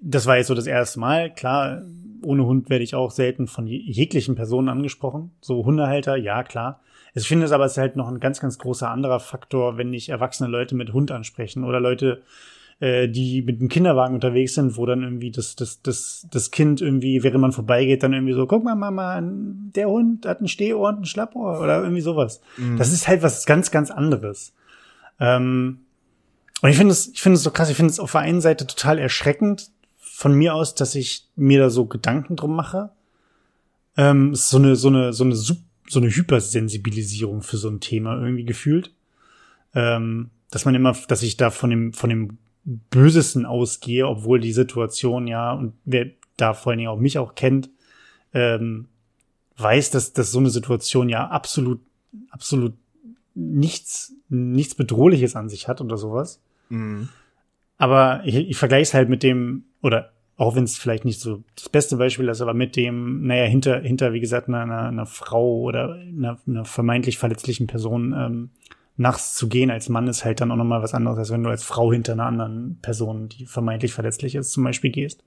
das 0.00 0.26
war 0.26 0.36
jetzt 0.36 0.48
so 0.48 0.54
das 0.54 0.66
erste 0.66 1.00
Mal. 1.00 1.32
Klar, 1.32 1.82
ohne 2.22 2.44
Hund 2.44 2.68
werde 2.68 2.84
ich 2.84 2.94
auch 2.94 3.10
selten 3.10 3.46
von 3.46 3.66
jeglichen 3.66 4.34
Personen 4.34 4.68
angesprochen. 4.68 5.32
So 5.40 5.64
Hundehalter, 5.64 6.16
ja, 6.16 6.42
klar. 6.42 6.80
Ich 7.16 7.28
finde 7.28 7.46
es 7.46 7.52
aber, 7.52 7.64
es 7.64 7.72
ist 7.72 7.78
halt 7.78 7.96
noch 7.96 8.08
ein 8.08 8.20
ganz, 8.20 8.40
ganz 8.40 8.58
großer 8.58 8.90
anderer 8.90 9.20
Faktor, 9.20 9.78
wenn 9.78 9.90
nicht 9.90 10.10
erwachsene 10.10 10.50
Leute 10.50 10.74
mit 10.74 10.92
Hund 10.92 11.10
ansprechen 11.10 11.64
oder 11.64 11.80
Leute 11.80 12.22
äh, 12.78 13.08
die 13.08 13.40
mit 13.40 13.60
dem 13.60 13.68
Kinderwagen 13.68 14.14
unterwegs 14.14 14.54
sind, 14.54 14.76
wo 14.76 14.84
dann 14.84 15.02
irgendwie 15.02 15.30
das, 15.30 15.56
das, 15.56 15.80
das, 15.80 16.26
das 16.30 16.50
Kind 16.50 16.82
irgendwie, 16.82 17.22
während 17.22 17.40
man 17.40 17.52
vorbeigeht, 17.52 18.02
dann 18.02 18.12
irgendwie 18.12 18.34
so, 18.34 18.46
guck 18.46 18.64
mal, 18.64 18.74
Mama, 18.74 19.20
der 19.22 19.88
Hund 19.88 20.26
hat 20.26 20.42
ein 20.42 20.48
Stehohr 20.48 20.90
und 20.90 21.00
ein 21.00 21.04
Schlappohr 21.06 21.58
oder 21.58 21.80
irgendwie 21.80 22.02
sowas. 22.02 22.42
Mhm. 22.58 22.76
Das 22.76 22.92
ist 22.92 23.08
halt 23.08 23.22
was 23.22 23.46
ganz, 23.46 23.70
ganz 23.70 23.90
anderes. 23.90 24.52
Ähm, 25.18 25.80
und 26.60 26.68
ich 26.68 26.76
finde 26.76 26.92
es, 26.92 27.08
ich 27.08 27.22
finde 27.22 27.36
es 27.36 27.42
so 27.42 27.50
krass, 27.50 27.70
ich 27.70 27.76
finde 27.76 27.92
es 27.92 28.00
auf 28.00 28.12
der 28.12 28.20
einen 28.20 28.42
Seite 28.42 28.66
total 28.66 28.98
erschreckend 28.98 29.70
von 29.96 30.34
mir 30.34 30.54
aus, 30.54 30.74
dass 30.74 30.94
ich 30.94 31.28
mir 31.34 31.60
da 31.60 31.70
so 31.70 31.86
Gedanken 31.86 32.36
drum 32.36 32.54
mache. 32.54 32.90
Ähm, 33.96 34.32
ist 34.32 34.50
so 34.50 34.58
eine, 34.58 34.76
so 34.76 34.88
eine, 34.88 35.14
so 35.14 35.24
eine, 35.24 35.34
so 35.88 36.00
eine 36.00 36.10
Hypersensibilisierung 36.10 37.42
für 37.42 37.56
so 37.56 37.68
ein 37.68 37.80
Thema 37.80 38.20
irgendwie 38.20 38.44
gefühlt. 38.44 38.92
Ähm, 39.74 40.30
dass 40.50 40.64
man 40.64 40.74
immer, 40.74 40.96
dass 41.08 41.22
ich 41.22 41.36
da 41.36 41.50
von 41.50 41.70
dem, 41.70 41.92
von 41.92 42.10
dem 42.10 42.38
Bösesten 42.64 43.46
ausgehe, 43.46 44.06
obwohl 44.06 44.40
die 44.40 44.52
Situation 44.52 45.26
ja, 45.26 45.52
und 45.52 45.74
wer 45.84 46.06
da 46.36 46.54
vor 46.54 46.70
allen 46.70 46.78
Dingen 46.78 46.90
auch 46.90 46.98
mich 46.98 47.18
auch 47.18 47.34
kennt, 47.34 47.70
ähm, 48.32 48.88
weiß, 49.56 49.90
dass, 49.90 50.12
dass 50.12 50.32
so 50.32 50.38
eine 50.38 50.50
Situation 50.50 51.08
ja 51.08 51.28
absolut, 51.28 51.80
absolut 52.30 52.74
nichts, 53.34 54.14
nichts 54.28 54.74
Bedrohliches 54.74 55.36
an 55.36 55.48
sich 55.48 55.68
hat 55.68 55.80
oder 55.80 55.96
sowas. 55.96 56.40
Mhm. 56.68 57.08
Aber 57.78 58.22
ich, 58.24 58.34
ich 58.34 58.56
vergleiche 58.56 58.82
es 58.82 58.94
halt 58.94 59.08
mit 59.08 59.22
dem, 59.22 59.64
oder 59.82 60.12
auch 60.36 60.54
wenn 60.54 60.64
es 60.64 60.76
vielleicht 60.76 61.04
nicht 61.04 61.20
so 61.20 61.42
das 61.54 61.68
beste 61.68 61.96
Beispiel 61.96 62.28
ist, 62.28 62.42
aber 62.42 62.52
mit 62.52 62.76
dem, 62.76 63.26
naja, 63.26 63.44
hinter, 63.44 63.80
hinter, 63.80 64.12
wie 64.12 64.20
gesagt, 64.20 64.48
einer, 64.48 64.88
einer, 64.88 65.06
Frau 65.06 65.60
oder 65.60 65.94
einer, 65.94 66.38
einer 66.46 66.64
vermeintlich 66.64 67.16
verletzlichen 67.16 67.66
Person 67.66 68.12
ähm, 68.12 68.50
nachts 68.98 69.34
zu 69.34 69.48
gehen 69.48 69.70
als 69.70 69.88
Mann 69.88 70.08
ist 70.08 70.24
halt 70.24 70.40
dann 70.40 70.50
auch 70.50 70.56
nochmal 70.56 70.82
was 70.82 70.94
anderes, 70.94 71.18
als 71.18 71.30
wenn 71.30 71.42
du 71.42 71.50
als 71.50 71.64
Frau 71.64 71.92
hinter 71.92 72.12
einer 72.12 72.26
anderen 72.26 72.78
Person, 72.82 73.28
die 73.28 73.46
vermeintlich 73.46 73.92
verletzlich 73.92 74.34
ist, 74.34 74.52
zum 74.52 74.64
Beispiel 74.64 74.90
gehst. 74.90 75.24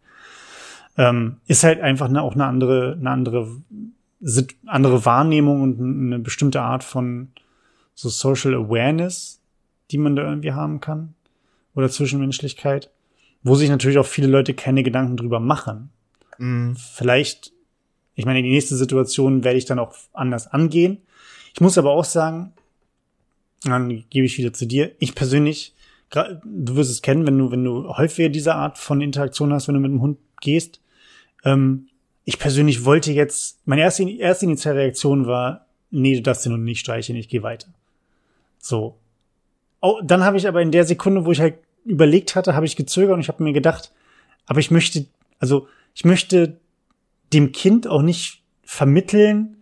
Ähm, 0.98 1.38
ist 1.48 1.64
halt 1.64 1.80
einfach 1.82 2.10
eine, 2.10 2.22
auch 2.22 2.34
eine 2.34 2.46
andere, 2.46 2.98
eine 3.00 3.10
andere, 3.10 3.48
andere 4.66 5.06
Wahrnehmung 5.06 5.62
und 5.62 5.80
eine 5.80 6.20
bestimmte 6.20 6.62
Art 6.62 6.84
von 6.84 7.30
so 7.94 8.10
Social 8.10 8.54
Awareness, 8.56 9.42
die 9.92 9.98
man 9.98 10.16
da 10.16 10.24
irgendwie 10.24 10.52
haben 10.52 10.82
kann. 10.82 11.14
Oder 11.76 11.90
Zwischenmenschlichkeit. 11.90 12.90
Wo 13.44 13.56
sich 13.56 13.70
natürlich 13.70 13.98
auch 13.98 14.06
viele 14.06 14.28
Leute 14.28 14.54
keine 14.54 14.84
Gedanken 14.84 15.18
drüber 15.18 15.40
machen. 15.40 15.90
Mhm. 16.38 16.76
Vielleicht, 16.76 17.54
ich 18.16 18.26
meine, 18.26 18.42
die 18.44 18.50
nächste 18.50 18.76
Situation 18.76 19.44
werde 19.44 19.58
ich 19.58 19.66
dann 19.66 19.80
auch 19.80 19.96
anders 20.14 20.48
angehen. 20.48 21.00
Ich 21.54 21.62
muss 21.62 21.78
aber 21.78 21.92
auch 21.92 22.06
sagen, 22.06 22.54
dann 23.64 24.06
gebe 24.10 24.26
ich 24.26 24.38
wieder 24.38 24.54
zu 24.54 24.66
dir. 24.66 24.92
Ich 25.00 25.16
persönlich, 25.16 25.74
du 26.12 26.76
wirst 26.76 26.92
es 26.92 27.02
kennen, 27.02 27.26
wenn 27.28 27.38
du, 27.38 27.52
wenn 27.52 27.64
du 27.64 27.90
häufiger 27.90 28.30
diese 28.30 28.56
Art 28.56 28.78
von 28.78 29.02
Interaktion 29.02 29.54
hast, 29.54 29.68
wenn 29.68 29.76
du 29.76 29.82
mit 29.82 29.92
dem 29.92 30.02
Hund 30.02 30.18
gehst. 30.42 30.82
Ähm, 31.44 31.88
ich 32.26 32.40
persönlich 32.40 32.86
wollte 32.86 33.12
jetzt, 33.12 33.60
meine 33.66 33.82
erste, 33.82 34.10
erste 34.10 34.46
initiale 34.46 34.80
Reaktion 34.80 35.28
war, 35.28 35.66
nee, 35.92 36.16
du 36.16 36.22
darfst 36.22 36.46
den 36.46 36.54
Hund 36.54 36.64
nicht 36.64 36.80
streicheln, 36.80 37.18
ich 37.18 37.30
gehe 37.30 37.44
weiter. 37.44 37.68
So. 38.60 38.98
Oh, 39.82 40.00
dann 40.04 40.24
habe 40.24 40.38
ich 40.38 40.48
aber 40.48 40.62
in 40.62 40.72
der 40.72 40.86
Sekunde, 40.86 41.26
wo 41.26 41.32
ich 41.32 41.40
halt 41.40 41.56
überlegt 41.86 42.36
hatte, 42.36 42.56
habe 42.56 42.66
ich 42.66 42.76
gezögert 42.76 43.16
und 43.16 43.22
ich 43.22 43.28
habe 43.28 43.44
mir 43.44 43.54
gedacht, 43.54 43.92
aber 44.46 44.60
ich 44.60 44.72
möchte, 44.72 45.06
also 45.40 45.68
ich 45.94 46.06
möchte 46.06 46.60
dem 47.34 47.52
Kind 47.52 47.88
auch 47.88 48.02
nicht 48.02 48.44
vermitteln, 48.64 49.58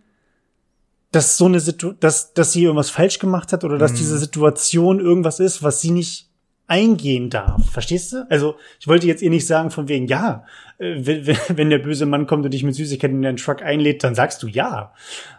dass 1.10 1.38
so 1.38 1.46
eine 1.46 1.60
Situation, 1.60 1.98
dass, 2.00 2.34
dass 2.34 2.52
sie 2.52 2.64
irgendwas 2.64 2.90
falsch 2.90 3.18
gemacht 3.18 3.52
hat 3.52 3.64
oder 3.64 3.78
dass 3.78 3.92
mhm. 3.92 3.96
diese 3.96 4.18
Situation 4.18 5.00
irgendwas 5.00 5.40
ist, 5.40 5.62
was 5.62 5.80
sie 5.80 5.90
nicht 5.90 6.28
eingehen 6.66 7.30
darf. 7.30 7.70
Verstehst 7.70 8.12
du? 8.12 8.26
Also 8.30 8.56
ich 8.78 8.86
wollte 8.86 9.06
jetzt 9.06 9.22
ihr 9.22 9.30
nicht 9.30 9.46
sagen 9.46 9.70
von 9.70 9.88
wegen, 9.88 10.06
ja, 10.06 10.44
äh, 10.78 10.96
wenn, 10.98 11.36
wenn 11.56 11.70
der 11.70 11.78
böse 11.78 12.06
Mann 12.06 12.26
kommt 12.26 12.44
und 12.44 12.52
dich 12.52 12.62
mit 12.62 12.74
Süßigkeiten 12.74 13.16
in 13.16 13.22
deinen 13.22 13.36
Truck 13.38 13.62
einlädt, 13.62 14.04
dann 14.04 14.14
sagst 14.14 14.42
du 14.42 14.48
ja. 14.48 14.92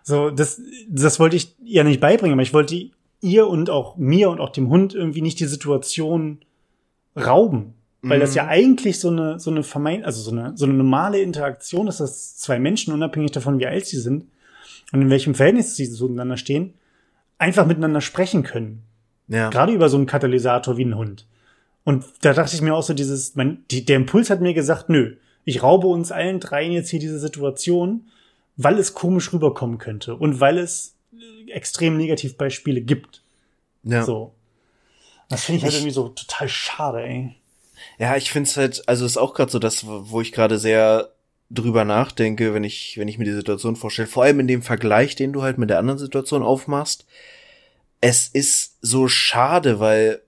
So, 0.04 0.32
das, 0.32 0.60
das 0.90 1.20
wollte 1.20 1.36
ich 1.36 1.56
ihr 1.64 1.84
nicht 1.84 2.00
beibringen, 2.00 2.34
aber 2.34 2.42
ich 2.42 2.54
wollte 2.54 2.90
ihr 3.22 3.48
und 3.48 3.70
auch 3.70 3.96
mir 3.98 4.30
und 4.30 4.40
auch 4.40 4.50
dem 4.50 4.70
Hund 4.70 4.96
irgendwie 4.96 5.22
nicht 5.22 5.40
die 5.40 5.46
Situation 5.46 6.40
rauben. 7.16 7.74
Weil 8.02 8.18
mhm. 8.18 8.22
das 8.22 8.36
ja 8.36 8.48
eigentlich 8.48 9.00
so 9.00 9.10
eine, 9.10 9.40
so 9.40 9.52
eine 9.52 9.64
vermeint, 9.64 10.06
also 10.06 10.22
so 10.22 10.32
eine, 10.32 10.56
so 10.56 10.66
eine 10.66 10.74
normale 10.74 11.20
Interaktion 11.22 11.88
ist, 11.88 12.00
dass 12.00 12.38
zwei 12.38 12.60
Menschen, 12.60 12.94
unabhängig 12.94 13.32
davon, 13.32 13.60
wie 13.60 13.68
alt 13.68 13.86
sie 13.86 14.00
sind, 14.00 14.26
und 14.92 15.02
in 15.02 15.10
welchem 15.10 15.36
Verhältnis 15.36 15.76
sie 15.76 15.90
zueinander 15.90 16.38
stehen, 16.38 16.74
einfach 17.38 17.66
miteinander 17.66 18.02
sprechen 18.02 18.44
können. 18.44 18.84
Ja. 19.28 19.50
Gerade 19.50 19.74
über 19.74 19.90
so 19.90 19.98
einen 19.98 20.06
Katalysator 20.06 20.78
wie 20.78 20.86
ein 20.86 20.98
Hund. 20.98 21.28
Und 21.84 22.06
da 22.22 22.34
dachte 22.34 22.56
ich 22.56 22.62
mir 22.62 22.74
auch 22.74 22.84
so 22.84 22.94
dieses, 22.94 23.36
mein, 23.36 23.64
die, 23.70 23.86
der 23.86 23.98
Impuls 23.98 24.30
hat 24.30 24.42
mir 24.42 24.54
gesagt, 24.54 24.90
nö, 24.90 25.16
ich 25.46 25.62
raube 25.64 25.88
uns 25.88 26.12
allen 26.12 26.40
dreien 26.40 26.72
jetzt 26.72 26.90
hier 26.90 27.00
diese 27.00 27.20
Situation, 27.20 28.10
weil 28.58 28.78
es 28.78 28.94
komisch 28.94 29.32
rüberkommen 29.34 29.78
könnte 29.78 30.16
und 30.16 30.40
weil 30.40 30.58
es 30.58 30.96
extrem 31.48 31.98
Negativbeispiele 31.98 32.82
gibt. 32.82 33.24
Ja. 33.84 34.04
So. 34.04 34.34
Das 35.30 35.46
finde 35.46 35.60
ich 35.60 35.64
halt 35.64 35.74
ich, 35.74 35.80
irgendwie 35.80 35.94
so 35.94 36.10
total 36.10 36.50
schade, 36.50 37.04
ey. 37.04 37.36
Ja, 37.98 38.16
ich 38.16 38.32
finde 38.32 38.50
es 38.50 38.58
halt, 38.58 38.88
also 38.88 39.06
ist 39.06 39.18
auch 39.18 39.34
gerade 39.34 39.52
so 39.52 39.60
das, 39.60 39.86
wo 39.86 40.22
ich 40.22 40.32
gerade 40.32 40.58
sehr 40.58 41.14
drüber 41.50 41.86
nachdenke, 41.86 42.54
wenn 42.54 42.64
ich, 42.64 42.98
wenn 42.98 43.08
ich 43.08 43.18
mir 43.18 43.26
die 43.26 43.34
Situation 43.34 43.76
vorstelle, 43.76 44.08
vor 44.08 44.24
allem 44.24 44.40
in 44.40 44.48
dem 44.48 44.62
Vergleich, 44.62 45.16
den 45.16 45.34
du 45.34 45.42
halt 45.42 45.58
mit 45.58 45.70
der 45.70 45.80
anderen 45.80 46.00
Situation 46.00 46.44
aufmachst, 46.44 47.06
es 48.02 48.28
ist 48.28 48.78
so 48.82 49.08
schade, 49.08 49.80
weil 49.80 50.22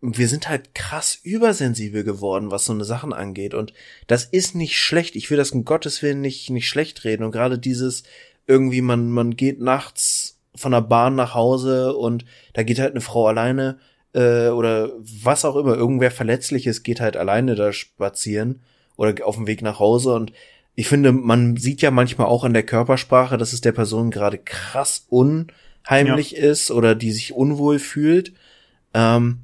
wir 0.00 0.28
sind 0.28 0.48
halt 0.48 0.74
krass 0.74 1.18
übersensibel 1.22 2.04
geworden, 2.04 2.50
was 2.50 2.66
so 2.66 2.72
eine 2.72 2.84
Sachen 2.84 3.12
angeht. 3.12 3.54
Und 3.54 3.72
das 4.06 4.24
ist 4.24 4.54
nicht 4.54 4.78
schlecht. 4.78 5.16
Ich 5.16 5.30
will 5.30 5.36
das 5.36 5.50
um 5.52 5.64
Gottes 5.64 6.02
Willen 6.02 6.20
nicht, 6.20 6.50
nicht 6.50 6.68
schlecht 6.68 7.04
reden. 7.04 7.24
Und 7.24 7.32
gerade 7.32 7.58
dieses, 7.58 8.04
irgendwie, 8.46 8.82
man, 8.82 9.10
man 9.10 9.36
geht 9.36 9.60
nachts 9.60 10.38
von 10.54 10.72
der 10.72 10.82
Bahn 10.82 11.14
nach 11.16 11.34
Hause 11.34 11.96
und 11.96 12.24
da 12.52 12.62
geht 12.62 12.78
halt 12.78 12.92
eine 12.92 13.00
Frau 13.00 13.26
alleine, 13.26 13.78
äh, 14.16 14.48
oder 14.48 14.90
was 15.22 15.44
auch 15.44 15.56
immer, 15.56 15.76
irgendwer 15.76 16.10
Verletzliches 16.10 16.82
geht 16.82 17.00
halt 17.00 17.16
alleine 17.16 17.54
da 17.54 17.72
spazieren 17.72 18.60
oder 18.96 19.14
auf 19.26 19.36
dem 19.36 19.46
Weg 19.46 19.62
nach 19.62 19.78
Hause 19.78 20.14
und 20.14 20.32
ich 20.74 20.88
finde, 20.88 21.12
man 21.12 21.56
sieht 21.56 21.80
ja 21.80 21.90
manchmal 21.90 22.26
auch 22.26 22.44
an 22.44 22.52
der 22.52 22.62
Körpersprache, 22.62 23.38
dass 23.38 23.54
es 23.54 23.62
der 23.62 23.72
Person 23.72 24.10
gerade 24.10 24.36
krass 24.36 25.06
unheimlich 25.08 26.32
ja. 26.32 26.50
ist 26.50 26.70
oder 26.70 26.94
die 26.94 27.12
sich 27.12 27.32
unwohl 27.32 27.78
fühlt. 27.78 28.34
Ähm, 28.92 29.38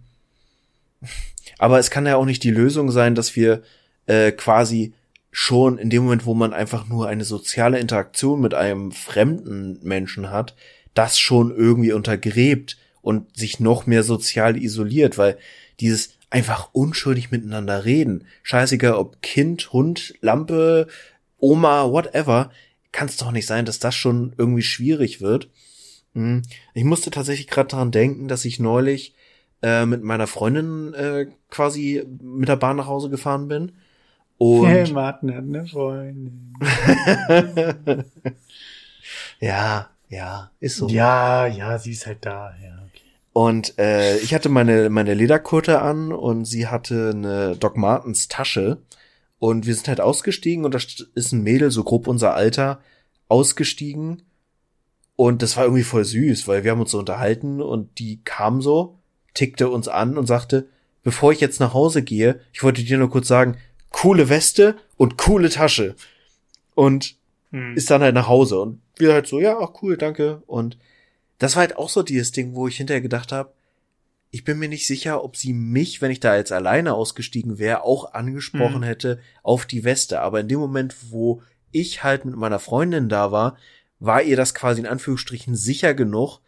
aber 1.58 1.78
es 1.78 1.90
kann 1.90 2.04
ja 2.04 2.16
auch 2.16 2.26
nicht 2.26 2.44
die 2.44 2.50
Lösung 2.50 2.90
sein, 2.90 3.14
dass 3.14 3.35
wir 3.35 3.62
äh, 4.04 4.30
quasi 4.30 4.92
schon 5.30 5.78
in 5.78 5.88
dem 5.88 6.04
Moment, 6.04 6.26
wo 6.26 6.35
man 6.35 6.52
einfach 6.52 6.87
nur 6.87 7.08
eine 7.08 7.24
soziale 7.24 7.78
Interaktion 7.78 8.42
mit 8.42 8.52
einem 8.52 8.92
fremden 8.92 9.78
Menschen 9.82 10.30
hat, 10.30 10.54
das 10.92 11.18
schon 11.18 11.50
irgendwie 11.50 11.92
untergräbt 11.92 12.76
und 13.03 13.37
sich 13.37 13.61
noch 13.61 13.87
mehr 13.87 14.03
sozial 14.03 14.57
isoliert, 14.57 15.19
weil 15.19 15.37
dieses 15.81 16.15
einfach 16.31 16.71
unschuldig 16.73 17.31
miteinander 17.31 17.85
reden, 17.85 18.27
scheißegal 18.43 18.95
ob 18.95 19.21
Kind, 19.21 19.73
Hund, 19.73 20.15
Lampe, 20.21 20.87
Oma, 21.38 21.91
whatever, 21.91 22.51
kann 22.93 23.09
es 23.09 23.17
doch 23.19 23.33
nicht 23.33 23.47
sein, 23.47 23.67
dass 23.67 23.79
das 23.79 23.95
schon 23.95 24.35
irgendwie 24.38 24.62
schwierig 24.62 25.21
wird. 25.21 25.51
Hm. 26.15 26.43
Ich 26.75 26.85
musste 26.85 27.11
tatsächlich 27.11 27.49
gerade 27.49 27.69
daran 27.69 27.91
denken, 27.91 28.29
dass 28.29 28.45
ich 28.45 28.61
neulich 28.61 29.15
äh, 29.62 29.87
mit 29.87 30.03
meiner 30.03 30.27
Freundin 30.27 30.95
äh, 30.95 31.27
quasi 31.51 32.05
mit 32.21 32.49
der 32.49 32.57
Bahn 32.57 32.77
nach 32.77 32.87
Hause 32.87 33.11
gefahren 33.11 33.49
bin. 33.49 33.73
Und 34.38 34.67
hey, 34.67 34.91
Martin 34.91 35.35
hat 35.35 35.45
eine 35.45 35.67
Freundin. 35.67 36.55
ja, 39.41 39.88
ja, 40.09 40.51
ist 40.61 40.77
so. 40.77 40.88
Ja, 40.88 41.47
ja, 41.47 41.79
sie 41.79 41.93
ist 41.93 42.07
halt 42.07 42.27
da, 42.27 42.55
ja. 42.62 42.82
Und 43.33 43.79
äh, 43.79 44.18
ich 44.18 44.35
hatte 44.35 44.49
meine 44.49 44.90
meine 44.90 45.14
Lederkurte 45.14 45.81
an 45.81 46.12
und 46.12 46.45
sie 46.45 46.68
hatte 46.68 47.12
eine 47.14 47.57
Doc 47.57 47.77
Martens 47.77 48.29
Tasche 48.29 48.79
und 49.38 49.66
wir 49.66 49.75
sind 49.75 49.88
halt 49.88 50.01
ausgestiegen 50.01 50.64
und 50.64 50.75
da 50.75 50.79
ist 51.14 51.33
ein 51.33 51.42
Mädel, 51.42 51.71
so 51.71 51.83
grob 51.83 52.07
unser 52.07 52.35
Alter, 52.35 52.81
ausgestiegen. 53.29 54.23
Und 55.16 55.42
das 55.42 55.57
war 55.57 55.64
irgendwie 55.64 55.83
voll 55.83 56.05
süß, 56.05 56.47
weil 56.47 56.64
wir 56.64 56.71
haben 56.71 56.81
uns 56.81 56.92
so 56.92 56.99
unterhalten 56.99 57.61
und 57.61 57.98
die 57.98 58.21
kam 58.25 58.63
so, 58.63 58.98
tickte 59.35 59.69
uns 59.69 59.88
an 59.88 60.17
und 60.17 60.27
sagte, 60.27 60.69
bevor 61.02 61.33
ich 61.33 61.40
jetzt 61.40 61.61
nach 61.61 61.75
Hause 61.75 62.02
gehe, 62.02 62.40
ich 62.52 62.63
wollte 62.63 62.85
dir 62.85 62.98
nur 62.98 63.11
kurz 63.11 63.29
sagen, 63.29 63.56
coole 63.90 64.29
Weste 64.29 64.77
und 64.96 65.19
coole 65.19 65.50
Tasche. 65.50 65.96
Und 66.75 67.17
hm. 67.50 67.77
ist 67.77 67.90
dann 67.90 68.02
halt 68.02 68.15
nach 68.15 68.29
Hause. 68.29 68.61
Und 68.61 68.81
wir 68.96 69.13
halt 69.13 69.27
so, 69.27 69.40
ja, 69.40 69.59
ach 69.59 69.83
cool, 69.83 69.96
danke. 69.96 70.42
Und 70.46 70.79
das 71.43 71.57
war 71.57 71.63
halt 71.63 71.77
auch 71.77 71.88
so 71.88 72.05
dieses 72.05 72.31
Ding, 72.31 72.55
wo 72.55 72.69
ich 72.69 72.77
hinterher 72.77 73.01
gedacht 73.01 73.33
habe, 73.33 73.53
ich 74.31 74.45
bin 74.45 74.61
mir 74.61 74.69
nicht 74.69 74.87
sicher, 74.87 75.25
ob 75.25 75.37
sie 75.37 75.53
mich, 75.53 76.01
wenn 76.01 76.13
ich 76.13 76.21
da 76.21 76.37
jetzt 76.37 76.53
alleine 76.53 76.95
ausgestiegen 76.95 77.59
wäre, 77.59 77.83
auch 77.83 78.15
angesprochen 78.15 78.79
mhm. 78.79 78.85
hätte 78.85 79.19
auf 79.43 79.67
die 79.67 79.83
Weste. 79.83 80.21
Aber 80.21 80.38
in 80.38 80.47
dem 80.47 80.61
Moment, 80.61 80.95
wo 81.11 81.43
ich 81.73 82.05
halt 82.05 82.25
mit 82.25 82.37
meiner 82.37 82.61
Freundin 82.61 83.09
da 83.09 83.33
war, 83.33 83.57
war 83.99 84.23
ihr 84.23 84.37
das 84.37 84.55
quasi 84.55 84.81
in 84.81 84.87
Anführungsstrichen 84.87 85.57
sicher 85.57 85.95
genug, 85.95 86.38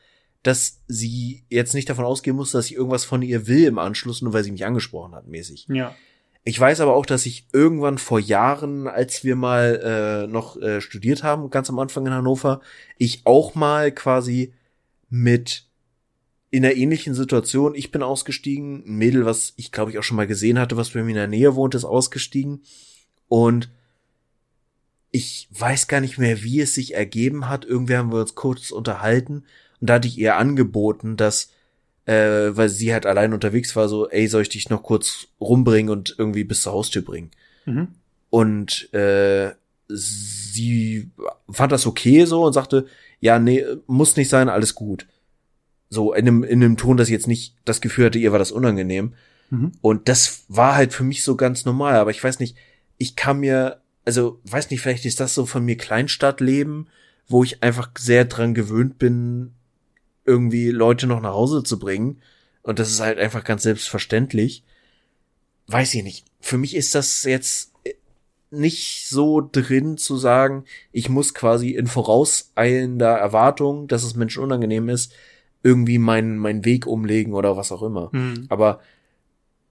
dass 0.45 0.81
sie 0.87 1.45
jetzt 1.49 1.75
nicht 1.75 1.91
davon 1.91 2.05
ausgehen 2.05 2.37
muss, 2.37 2.53
dass 2.53 2.67
ich 2.67 2.77
irgendwas 2.77 3.05
von 3.05 3.21
ihr 3.21 3.49
will 3.49 3.65
im 3.65 3.81
Anschluss, 3.81 4.23
nur 4.23 4.33
weil 4.33 4.45
sie 4.45 4.53
mich 4.53 4.65
angesprochen 4.65 5.15
hat, 5.15 5.27
mäßig. 5.27 5.67
Ja. 5.71 5.95
Ich 6.45 6.61
weiß 6.61 6.81
aber 6.81 6.95
auch, 6.95 7.07
dass 7.07 7.27
ich 7.27 7.49
irgendwann 7.53 7.99
vor 7.99 8.21
Jahren, 8.21 8.87
als 8.87 9.25
wir 9.25 9.35
mal 9.35 10.25
äh, 10.25 10.27
noch 10.31 10.57
äh, 10.57 10.81
studiert 10.81 11.25
haben, 11.25 11.51
ganz 11.51 11.69
am 11.69 11.81
Anfang 11.81 12.07
in 12.07 12.13
Hannover, 12.13 12.61
ich 12.97 13.23
auch 13.25 13.57
mal 13.57 13.91
quasi 13.91 14.53
mit 15.15 15.67
in 16.51 16.65
einer 16.65 16.75
ähnlichen 16.75 17.15
Situation, 17.15 17.77
ich 17.77 17.93
bin 17.93 18.03
ausgestiegen, 18.03 18.83
ein 18.85 18.97
Mädel, 18.97 19.25
was 19.25 19.55
ich 19.57 19.71
glaube 19.71 19.93
ich 19.93 19.99
auch 19.99 20.03
schon 20.03 20.17
mal 20.17 20.27
gesehen 20.27 20.59
hatte, 20.59 20.77
was 20.77 20.91
bei 20.91 21.05
mir 21.05 21.11
in 21.11 21.15
der 21.15 21.29
Nähe 21.29 21.55
wohnt, 21.55 21.77
ist 21.77 21.85
ausgestiegen 21.85 22.63
und 23.29 23.71
ich 25.13 25.47
weiß 25.53 25.87
gar 25.87 26.01
nicht 26.01 26.19
mehr, 26.19 26.43
wie 26.43 26.61
es 26.61 26.75
sich 26.75 26.95
ergeben 26.95 27.49
hat. 27.49 27.65
Irgendwie 27.65 27.95
haben 27.95 28.11
wir 28.11 28.21
uns 28.21 28.35
kurz 28.35 28.73
unterhalten 28.73 29.45
und 29.81 29.89
da 29.89 29.95
hatte 29.95 30.09
ich 30.09 30.19
ihr 30.19 30.35
angeboten, 30.35 31.17
dass 31.17 31.53
äh, 32.07 32.57
weil 32.57 32.69
sie 32.69 32.93
halt 32.93 33.07
allein 33.07 33.33
unterwegs 33.33 33.77
war, 33.77 33.89
so, 33.89 34.11
ey, 34.11 34.27
soll 34.27 34.43
ich 34.43 34.49
dich 34.49 34.69
noch 34.69 34.83
kurz 34.83 35.29
rumbringen 35.41 35.91
und 35.93 36.17
irgendwie 36.19 36.43
bis 36.43 36.63
zur 36.63 36.73
Haustür 36.73 37.03
bringen? 37.03 37.31
Mhm. 37.67 37.89
Und 38.31 38.93
äh, 38.93 39.53
sie 39.89 41.11
fand 41.51 41.73
das 41.73 41.87
okay 41.87 42.25
so 42.25 42.45
und 42.45 42.53
sagte, 42.53 42.87
ja, 43.21 43.39
nee, 43.39 43.65
muss 43.87 44.17
nicht 44.17 44.29
sein, 44.29 44.49
alles 44.49 44.75
gut. 44.75 45.07
So 45.91 46.13
in 46.13 46.27
einem, 46.27 46.45
in 46.45 46.63
einem 46.63 46.77
Ton, 46.77 46.97
dass 46.97 47.09
ich 47.09 47.13
jetzt 47.13 47.29
nicht 47.29 47.57
das 47.65 47.81
Gefühl 47.81 48.07
hatte, 48.07 48.19
ihr 48.19 48.33
war 48.33 48.39
das 48.39 48.53
unangenehm. 48.53 49.15
Mhm. 49.51 49.73
Und 49.81 50.09
das 50.09 50.45
war 50.49 50.75
halt 50.75 50.93
für 50.93 51.05
mich 51.05 51.23
so 51.23 51.37
ganz 51.37 51.65
normal. 51.65 51.97
Aber 51.97 52.11
ich 52.11 52.23
weiß 52.23 52.41
nicht, 52.41 52.57
ich 52.99 53.17
kann 53.17 53.41
mir, 53.41 53.81
also 54.05 54.41
weiß 54.45 54.71
nicht, 54.71 54.81
vielleicht 54.81 55.05
ist 55.05 55.21
das 55.21 55.35
so 55.35 55.47
von 55.47 55.65
mir 55.65 55.77
Kleinstadtleben, 55.77 56.89
wo 57.29 57.45
ich 57.45 57.63
einfach 57.63 57.91
sehr 57.99 58.25
dran 58.25 58.55
gewöhnt 58.55 58.99
bin, 58.99 59.53
irgendwie 60.25 60.71
Leute 60.71 61.07
noch 61.07 61.21
nach 61.21 61.35
Hause 61.35 61.63
zu 61.63 61.79
bringen. 61.79 62.21
Und 62.63 62.79
das 62.79 62.91
ist 62.91 63.01
halt 63.01 63.19
einfach 63.19 63.45
ganz 63.45 63.63
selbstverständlich. 63.63 64.65
Weiß 65.67 65.95
ich 65.95 66.03
nicht. 66.03 66.27
Für 66.41 66.59
mich 66.59 66.75
ist 66.75 66.95
das 66.95 67.23
jetzt 67.25 67.74
nicht 68.59 69.09
so 69.09 69.41
drin 69.41 69.97
zu 69.97 70.17
sagen, 70.17 70.65
ich 70.93 71.09
muss 71.09 71.35
quasi 71.35 71.71
in 71.71 71.87
vorauseilender 71.87 73.13
Erwartung, 73.13 73.89
dass 73.89 74.05
es 74.05 74.15
Menschen 74.15 74.43
unangenehm 74.43 74.89
ist, 74.89 75.13
irgendwie 75.63 75.99
meinen 75.99 76.37
meinen 76.39 76.65
Weg 76.65 76.87
umlegen 76.87 77.33
oder 77.35 77.57
was 77.57 77.73
auch 77.73 77.83
immer. 77.83 78.11
Mhm. 78.13 78.47
Aber 78.49 78.81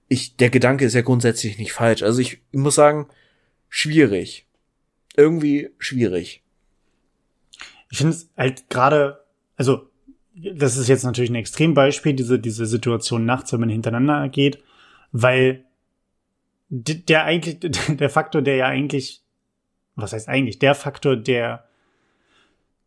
ich, 0.08 0.36
der 0.36 0.50
Gedanke 0.50 0.84
ist 0.84 0.94
ja 0.94 1.02
grundsätzlich 1.02 1.58
nicht 1.58 1.72
falsch. 1.72 2.02
Also 2.02 2.20
ich, 2.20 2.40
ich 2.50 2.58
muss 2.58 2.74
sagen, 2.74 3.06
schwierig. 3.68 4.46
Irgendwie 5.16 5.70
schwierig. 5.78 6.42
Ich 7.90 7.98
finde 7.98 8.14
es 8.14 8.28
halt 8.36 8.68
gerade, 8.70 9.24
also 9.56 9.88
das 10.34 10.76
ist 10.76 10.88
jetzt 10.88 11.04
natürlich 11.04 11.30
ein 11.30 11.36
Extrembeispiel, 11.36 12.12
diese, 12.14 12.38
diese 12.38 12.66
Situation 12.66 13.24
nachts, 13.24 13.52
wenn 13.52 13.60
man 13.60 13.68
hintereinander 13.68 14.28
geht, 14.28 14.58
weil 15.12 15.64
der 16.68 17.24
eigentlich, 17.24 17.58
der 17.88 18.10
Faktor, 18.10 18.42
der 18.42 18.56
ja 18.56 18.66
eigentlich, 18.66 19.22
was 19.96 20.12
heißt 20.12 20.28
eigentlich, 20.28 20.58
der 20.58 20.74
Faktor, 20.74 21.16
der 21.16 21.64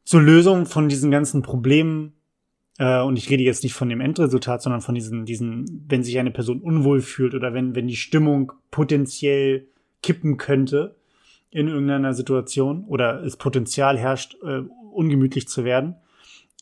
zur 0.04 0.22
Lösung 0.22 0.66
von 0.66 0.90
diesen 0.90 1.12
ganzen 1.12 1.42
Problemen, 1.42 2.14
äh, 2.78 3.02
und 3.02 3.18
ich 3.18 3.30
rede 3.30 3.44
jetzt 3.44 3.64
nicht 3.64 3.74
von 3.74 3.90
dem 3.90 4.02
Endresultat, 4.02 4.62
sondern 4.62 4.82
von 4.82 4.96
diesen, 4.96 5.26
diesen, 5.26 5.86
wenn 5.88 6.04
sich 6.04 6.18
eine 6.18 6.32
Person 6.32 6.62
unwohl 6.62 7.02
fühlt 7.02 7.34
oder 7.34 7.54
wenn, 7.54 7.76
wenn 7.76 7.88
die 7.88 7.96
Stimmung 7.96 8.54
potenziell 8.72 9.68
kippen 10.02 10.38
könnte 10.38 10.96
in 11.50 11.68
irgendeiner 11.68 12.14
Situation 12.14 12.86
oder 12.86 13.24
es 13.24 13.38
Potenzial 13.38 13.98
herrscht, 13.98 14.38
äh, 14.44 14.62
ungemütlich 14.92 15.48
zu 15.48 15.64
werden, 15.64 15.96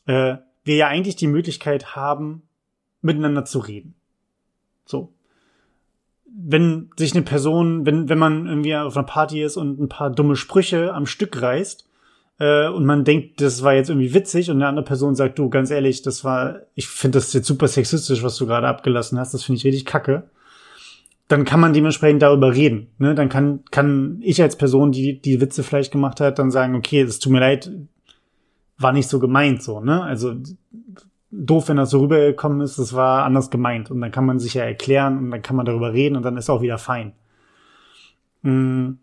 äh, 0.06 0.38
wir 0.64 0.76
ja 0.76 0.88
eigentlich 0.88 1.16
die 1.16 1.28
Möglichkeit 1.28 1.96
haben, 1.96 2.44
miteinander 3.02 3.46
zu 3.46 3.60
reden. 3.60 3.96
So. 4.86 5.14
Wenn 6.26 6.90
sich 6.98 7.14
eine 7.14 7.24
Person, 7.24 7.86
wenn, 7.86 8.10
wenn 8.10 8.18
man 8.18 8.48
irgendwie 8.48 8.76
auf 8.76 8.98
einer 8.98 9.06
Party 9.06 9.44
ist 9.44 9.58
und 9.58 9.80
ein 9.80 9.90
paar 9.90 10.10
dumme 10.10 10.36
Sprüche 10.36 10.94
am 10.94 11.06
Stück 11.06 11.42
reißt, 11.42 11.88
äh, 12.40 12.68
und 12.68 12.86
man 12.86 13.04
denkt, 13.04 13.42
das 13.42 13.64
war 13.64 13.74
jetzt 13.74 13.90
irgendwie 13.90 14.14
witzig 14.14 14.50
und 14.50 14.58
eine 14.58 14.68
andere 14.68 14.86
Person 14.86 15.16
sagt, 15.16 15.40
du, 15.40 15.50
ganz 15.50 15.72
ehrlich, 15.72 16.02
das 16.02 16.24
war, 16.24 16.62
ich 16.74 16.88
finde 16.88 17.18
das 17.18 17.34
jetzt 17.34 17.48
super 17.48 17.68
sexistisch, 17.68 18.24
was 18.24 18.38
du 18.38 18.46
gerade 18.46 18.68
abgelassen 18.68 19.20
hast, 19.20 19.34
das 19.34 19.44
finde 19.44 19.60
ich 19.60 19.66
richtig 19.66 19.86
kacke, 19.86 20.30
dann 21.28 21.46
kann 21.46 21.60
man 21.60 21.74
dementsprechend 21.74 22.22
darüber 22.22 22.54
reden. 22.54 22.88
Ne? 22.98 23.16
Dann 23.16 23.30
kann, 23.30 23.64
kann 23.72 24.20
ich 24.22 24.42
als 24.42 24.58
Person, 24.58 24.92
die 24.92 25.20
die 25.20 25.42
Witze 25.42 25.64
vielleicht 25.64 25.92
gemacht 25.92 26.20
hat, 26.22 26.38
dann 26.38 26.52
sagen, 26.52 26.76
okay, 26.76 27.02
es 27.02 27.20
tut 27.20 27.32
mir 27.32 27.40
leid, 27.40 27.72
war 28.78 28.92
nicht 28.92 29.08
so 29.08 29.20
gemeint 29.20 29.64
so, 29.64 29.80
ne? 29.80 30.04
Also 30.04 30.36
doof, 31.38 31.70
wenn 31.70 31.78
das 31.78 31.90
so 31.90 32.00
rübergekommen 32.00 32.62
ist, 32.62 32.80
das 32.80 32.94
war 32.94 33.26
anders 33.26 33.50
gemeint. 33.50 33.92
Und 33.92 34.02
dann 34.02 34.12
kann 34.12 34.26
man 34.26 34.40
sich 34.40 34.54
ja 34.54 34.64
erklären 34.64 35.18
und 35.18 35.32
dann 35.32 35.42
kann 35.42 35.56
man 35.56 35.66
darüber 35.66 35.94
reden 35.94 36.16
und 36.16 36.24
dann 36.24 36.38
ist 36.38 36.50
auch 36.50 36.62
wieder 36.62 36.78
fein. 36.78 37.14
Mhm. 38.42 39.00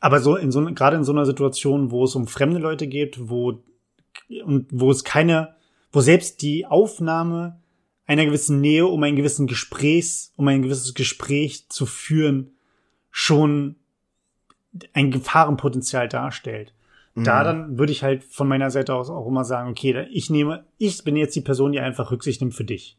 Aber 0.00 0.20
so 0.20 0.36
in 0.36 0.50
so 0.50 0.64
gerade 0.64 0.96
in 0.96 1.04
so 1.04 1.12
einer 1.12 1.26
Situation, 1.26 1.90
wo 1.90 2.04
es 2.04 2.14
um 2.14 2.26
fremde 2.26 2.58
Leute 2.58 2.86
geht, 2.86 3.28
wo 3.28 3.62
und 4.44 4.66
wo 4.70 4.90
es 4.90 5.04
keine, 5.04 5.54
wo 5.92 6.00
selbst 6.00 6.42
die 6.42 6.66
Aufnahme 6.66 7.60
einer 8.06 8.24
gewissen 8.24 8.60
Nähe, 8.60 8.86
um 8.86 9.02
ein 9.02 9.16
gewissen 9.16 9.46
Gesprächs, 9.46 10.32
um 10.36 10.48
ein 10.48 10.62
gewisses 10.62 10.94
Gespräch 10.94 11.68
zu 11.68 11.86
führen, 11.86 12.52
schon 13.10 13.76
ein 14.92 15.10
Gefahrenpotenzial 15.10 16.08
darstellt. 16.08 16.72
Da 17.14 17.40
mhm. 17.40 17.44
dann 17.44 17.78
würde 17.78 17.92
ich 17.92 18.02
halt 18.02 18.24
von 18.24 18.48
meiner 18.48 18.70
Seite 18.70 18.94
aus 18.94 19.10
auch 19.10 19.26
immer 19.26 19.44
sagen, 19.44 19.70
okay, 19.70 20.06
ich 20.10 20.30
nehme, 20.30 20.64
ich 20.78 21.04
bin 21.04 21.16
jetzt 21.16 21.36
die 21.36 21.42
Person, 21.42 21.72
die 21.72 21.80
einfach 21.80 22.10
Rücksicht 22.10 22.40
nimmt 22.40 22.54
für 22.54 22.64
dich. 22.64 22.96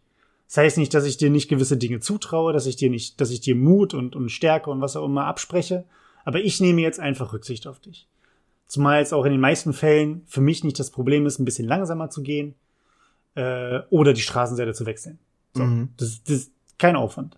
Das 0.47 0.57
heißt 0.57 0.77
nicht, 0.77 0.93
dass 0.93 1.05
ich 1.05 1.17
dir 1.17 1.31
nicht 1.31 1.49
gewisse 1.49 1.77
Dinge 1.77 1.99
zutraue, 1.99 2.53
dass 2.53 2.67
ich 2.67 2.75
dir 2.75 2.89
nicht, 2.89 3.19
dass 3.19 3.31
ich 3.31 3.41
dir 3.41 3.55
Mut 3.55 3.93
und, 3.93 4.15
und 4.15 4.29
Stärke 4.29 4.69
und 4.69 4.81
was 4.81 4.95
auch 4.95 5.05
immer 5.05 5.25
abspreche, 5.25 5.85
aber 6.25 6.41
ich 6.41 6.61
nehme 6.61 6.81
jetzt 6.81 6.99
einfach 6.99 7.33
Rücksicht 7.33 7.65
auf 7.65 7.79
dich. 7.79 8.07
Zumal 8.67 9.01
es 9.01 9.13
auch 9.13 9.25
in 9.25 9.31
den 9.31 9.41
meisten 9.41 9.73
Fällen 9.73 10.23
für 10.27 10.41
mich 10.41 10.63
nicht 10.63 10.79
das 10.79 10.91
Problem 10.91 11.25
ist, 11.25 11.39
ein 11.39 11.45
bisschen 11.45 11.67
langsamer 11.67 12.09
zu 12.09 12.21
gehen 12.21 12.55
äh, 13.35 13.79
oder 13.89 14.13
die 14.13 14.21
Straßenseite 14.21 14.73
zu 14.73 14.85
wechseln. 14.85 15.17
So, 15.53 15.63
mhm. 15.63 15.89
das, 15.97 16.23
das 16.23 16.35
ist 16.35 16.51
kein 16.77 16.95
Aufwand. 16.95 17.37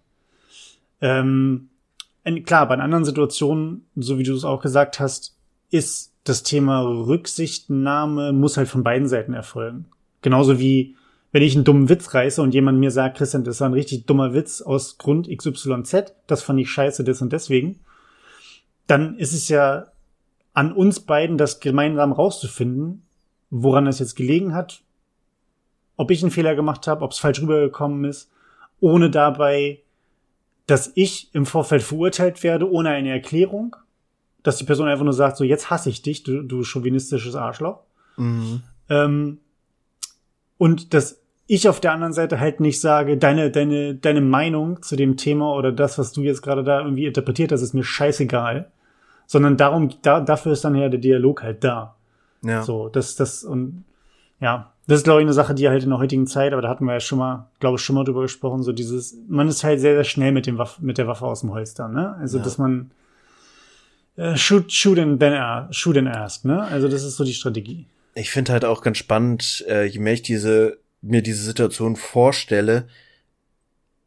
Ähm, 1.01 1.69
klar, 2.45 2.67
bei 2.67 2.77
anderen 2.77 3.05
Situationen, 3.05 3.85
so 3.95 4.17
wie 4.17 4.23
du 4.23 4.33
es 4.33 4.43
auch 4.43 4.61
gesagt 4.61 4.99
hast, 4.99 5.35
ist 5.71 6.11
das 6.25 6.43
Thema 6.43 6.81
Rücksichtnahme 6.81 8.33
muss 8.33 8.57
halt 8.57 8.67
von 8.67 8.83
beiden 8.83 9.07
Seiten 9.07 9.33
erfolgen. 9.33 9.85
Genauso 10.21 10.59
wie 10.59 10.95
wenn 11.31 11.43
ich 11.43 11.55
einen 11.55 11.65
dummen 11.65 11.89
Witz 11.89 12.13
reiße 12.13 12.41
und 12.41 12.53
jemand 12.53 12.79
mir 12.79 12.91
sagt, 12.91 13.17
Christian, 13.17 13.43
das 13.43 13.59
war 13.59 13.69
ein 13.69 13.73
richtig 13.73 14.05
dummer 14.05 14.33
Witz 14.33 14.61
aus 14.61 14.97
Grund 14.97 15.27
XYZ, 15.29 16.13
das 16.27 16.41
fand 16.41 16.59
ich 16.61 16.71
scheiße, 16.71 17.03
das 17.03 17.21
und 17.21 17.33
deswegen, 17.33 17.81
dann 18.87 19.17
ist 19.17 19.33
es 19.33 19.49
ja 19.49 19.87
an 20.53 20.71
uns 20.71 21.01
beiden, 21.01 21.37
das 21.37 21.59
gemeinsam 21.59 22.13
rauszufinden, 22.13 23.03
woran 23.49 23.85
es 23.85 23.99
jetzt 23.99 24.15
gelegen 24.15 24.53
hat, 24.53 24.81
ob 25.97 26.09
ich 26.09 26.23
einen 26.23 26.31
Fehler 26.31 26.55
gemacht 26.55 26.87
habe, 26.87 27.03
ob 27.03 27.11
es 27.11 27.19
falsch 27.19 27.41
rübergekommen 27.41 28.05
ist, 28.05 28.31
ohne 28.79 29.09
dabei, 29.09 29.81
dass 30.67 30.91
ich 30.95 31.35
im 31.35 31.45
Vorfeld 31.45 31.83
verurteilt 31.83 32.43
werde, 32.43 32.71
ohne 32.71 32.89
eine 32.89 33.11
Erklärung 33.11 33.75
dass 34.45 34.57
die 34.57 34.63
Person 34.63 34.87
einfach 34.87 35.03
nur 35.03 35.13
sagt, 35.13 35.37
so 35.37 35.43
jetzt 35.43 35.71
hasse 35.71 35.89
ich 35.89 36.03
dich, 36.03 36.23
du, 36.23 36.43
du 36.43 36.63
chauvinistisches 36.63 37.35
Arschloch. 37.35 37.79
Mhm. 38.15 38.61
Ähm, 38.89 39.39
und 40.59 40.93
dass 40.93 41.19
ich 41.47 41.67
auf 41.67 41.79
der 41.79 41.93
anderen 41.93 42.13
Seite 42.13 42.39
halt 42.39 42.59
nicht 42.59 42.79
sage, 42.79 43.17
deine, 43.17 43.49
deine, 43.49 43.95
deine 43.95 44.21
Meinung 44.21 44.83
zu 44.83 44.95
dem 44.95 45.17
Thema 45.17 45.53
oder 45.55 45.71
das, 45.71 45.97
was 45.97 46.11
du 46.11 46.21
jetzt 46.21 46.43
gerade 46.43 46.63
da 46.63 46.81
irgendwie 46.81 47.07
interpretiert 47.07 47.51
hast, 47.51 47.63
ist 47.63 47.73
mir 47.73 47.83
scheißegal. 47.83 48.71
Sondern 49.25 49.57
darum, 49.57 49.89
da, 50.03 50.21
dafür 50.21 50.51
ist 50.51 50.63
dann 50.63 50.75
ja 50.75 50.89
der 50.89 50.99
Dialog 50.99 51.41
halt 51.41 51.63
da. 51.63 51.95
Ja. 52.43 52.61
So, 52.61 52.89
das, 52.89 53.15
das, 53.15 53.43
und 53.43 53.83
ja, 54.39 54.71
das 54.85 54.99
ist, 54.99 55.03
glaube 55.05 55.21
ich, 55.21 55.25
eine 55.25 55.33
Sache, 55.33 55.55
die 55.55 55.67
halt 55.67 55.83
in 55.83 55.89
der 55.89 55.97
heutigen 55.97 56.27
Zeit, 56.27 56.53
aber 56.53 56.61
da 56.61 56.69
hatten 56.69 56.85
wir 56.85 56.93
ja 56.93 56.99
schon 56.99 57.17
mal, 57.17 57.49
glaube 57.59 57.77
ich, 57.77 57.81
schon 57.81 57.95
mal 57.95 58.03
drüber 58.03 58.21
gesprochen, 58.21 58.61
so 58.61 58.71
dieses, 58.71 59.17
man 59.27 59.47
ist 59.47 59.63
halt 59.63 59.79
sehr, 59.79 59.95
sehr 59.95 60.03
schnell 60.03 60.31
mit 60.31 60.45
dem 60.45 60.59
Waff, 60.59 60.79
mit 60.79 60.99
der 60.99 61.07
Waffe 61.07 61.25
aus 61.25 61.41
dem 61.41 61.51
Holster, 61.51 61.87
ne? 61.87 62.15
Also, 62.19 62.37
ja. 62.37 62.43
dass 62.43 62.59
man, 62.59 62.91
äh, 64.15 64.35
shoot, 64.35 64.71
shoot 64.71 64.99
and 64.99 65.19
then 65.19 65.33
shoot 65.71 65.97
and 65.97 66.07
ask, 66.07 66.45
ne? 66.45 66.63
Also 66.63 66.87
das 66.87 67.03
ist 67.03 67.17
so 67.17 67.23
die 67.23 67.33
Strategie. 67.33 67.85
Ich 68.13 68.31
finde 68.31 68.53
halt 68.53 68.65
auch 68.65 68.81
ganz 68.81 68.97
spannend, 68.97 69.65
äh, 69.67 69.85
je 69.85 69.99
mehr 69.99 70.13
ich 70.13 70.21
diese, 70.21 70.79
mir 71.01 71.21
diese 71.21 71.43
Situation 71.43 71.95
vorstelle, 71.95 72.87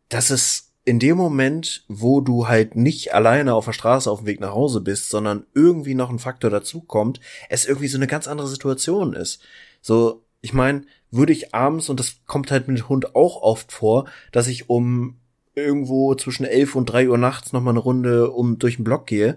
dass 0.09 0.31
es 0.31 0.73
in 0.85 0.99
dem 0.99 1.19
Moment, 1.19 1.85
wo 1.89 2.23
du 2.23 2.49
halt 2.49 2.75
nicht 2.75 3.13
alleine 3.13 3.53
auf 3.53 3.67
der 3.67 3.75
Straße 3.75 4.11
auf 4.11 4.21
dem 4.21 4.27
Weg 4.27 4.41
nach 4.41 4.55
Hause 4.55 4.81
bist, 4.81 5.11
sondern 5.11 5.45
irgendwie 5.55 5.95
noch 5.95 6.09
ein 6.09 6.19
Faktor 6.19 6.51
dazukommt, 6.51 7.21
es 7.51 7.67
irgendwie 7.67 7.89
so 7.89 7.99
eine 7.99 8.07
ganz 8.07 8.27
andere 8.27 8.49
Situation 8.49 9.13
ist. 9.13 9.43
So, 9.83 10.25
ich 10.41 10.55
meine, 10.55 10.85
würde 11.11 11.35
ich 11.35 11.55
abends, 11.55 11.91
und 11.91 12.01
das 12.01 12.21
kommt 12.27 12.51
halt 12.51 12.69
mit 12.69 12.79
dem 12.79 12.89
Hund 12.89 13.15
auch 13.15 13.43
oft 13.43 13.71
vor, 13.71 14.07
dass 14.33 14.47
ich 14.47 14.71
um 14.71 15.19
irgendwo 15.55 16.15
zwischen 16.15 16.47
elf 16.47 16.75
und 16.75 16.87
drei 16.87 17.09
Uhr 17.09 17.19
nachts 17.19 17.53
noch 17.53 17.61
mal 17.61 17.71
eine 17.71 17.81
Runde 17.81 18.31
um 18.31 18.59
durch 18.59 18.77
den 18.77 18.85
Block 18.85 19.07
gehe, 19.07 19.37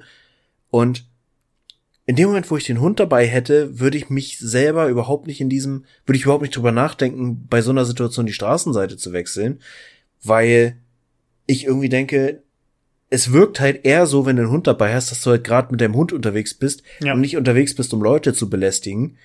und 0.71 1.05
in 2.07 2.15
dem 2.15 2.27
Moment, 2.27 2.49
wo 2.49 2.57
ich 2.57 2.65
den 2.65 2.81
Hund 2.81 2.99
dabei 2.99 3.27
hätte, 3.27 3.79
würde 3.79 3.97
ich 3.97 4.09
mich 4.09 4.39
selber 4.39 4.87
überhaupt 4.87 5.27
nicht 5.27 5.39
in 5.39 5.49
diesem, 5.49 5.85
würde 6.05 6.17
ich 6.17 6.23
überhaupt 6.23 6.41
nicht 6.41 6.55
drüber 6.55 6.71
nachdenken, 6.71 7.45
bei 7.47 7.61
so 7.61 7.69
einer 7.69 7.85
Situation 7.85 8.25
die 8.25 8.33
Straßenseite 8.33 8.97
zu 8.97 9.13
wechseln, 9.13 9.61
weil 10.23 10.77
ich 11.45 11.65
irgendwie 11.65 11.89
denke, 11.89 12.41
es 13.09 13.31
wirkt 13.33 13.59
halt 13.59 13.85
eher 13.85 14.07
so, 14.07 14.25
wenn 14.25 14.37
du 14.37 14.43
einen 14.43 14.51
Hund 14.51 14.67
dabei 14.67 14.93
hast, 14.93 15.11
dass 15.11 15.21
du 15.21 15.29
halt 15.29 15.43
gerade 15.43 15.71
mit 15.71 15.81
deinem 15.81 15.95
Hund 15.95 16.13
unterwegs 16.13 16.53
bist 16.53 16.81
ja. 17.01 17.13
und 17.13 17.21
nicht 17.21 17.37
unterwegs 17.37 17.75
bist, 17.75 17.93
um 17.93 18.01
Leute 18.01 18.33
zu 18.33 18.49
belästigen. 18.49 19.17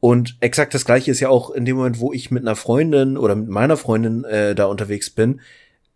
Und 0.00 0.36
exakt 0.40 0.74
das 0.74 0.84
gleiche 0.84 1.10
ist 1.10 1.20
ja 1.20 1.28
auch 1.28 1.50
in 1.50 1.64
dem 1.64 1.76
Moment, 1.76 1.98
wo 1.98 2.12
ich 2.12 2.30
mit 2.30 2.42
einer 2.42 2.56
Freundin 2.56 3.16
oder 3.16 3.34
mit 3.34 3.48
meiner 3.48 3.76
Freundin 3.76 4.24
äh, 4.24 4.54
da 4.54 4.66
unterwegs 4.66 5.10
bin, 5.10 5.40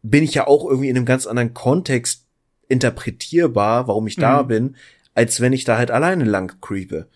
bin 0.03 0.25
ich 0.25 0.35
ja 0.35 0.47
auch 0.47 0.65
irgendwie 0.69 0.89
in 0.89 0.97
einem 0.97 1.07
ganz 1.07 1.27
anderen 1.27 1.55
Kontext 1.55 2.28
interpretierbar, 2.69 3.89
warum 3.89 4.07
ich 4.07 4.16
da 4.16 4.43
mhm. 4.43 4.49
bin, 4.49 4.77
als 5.14 5.41
wenn 5.41 5.53
ich 5.53 5.64
da 5.64 5.79
halt 5.79 5.91
alleine 5.91 6.25
lang 6.25 6.61
creepe. 6.61 7.09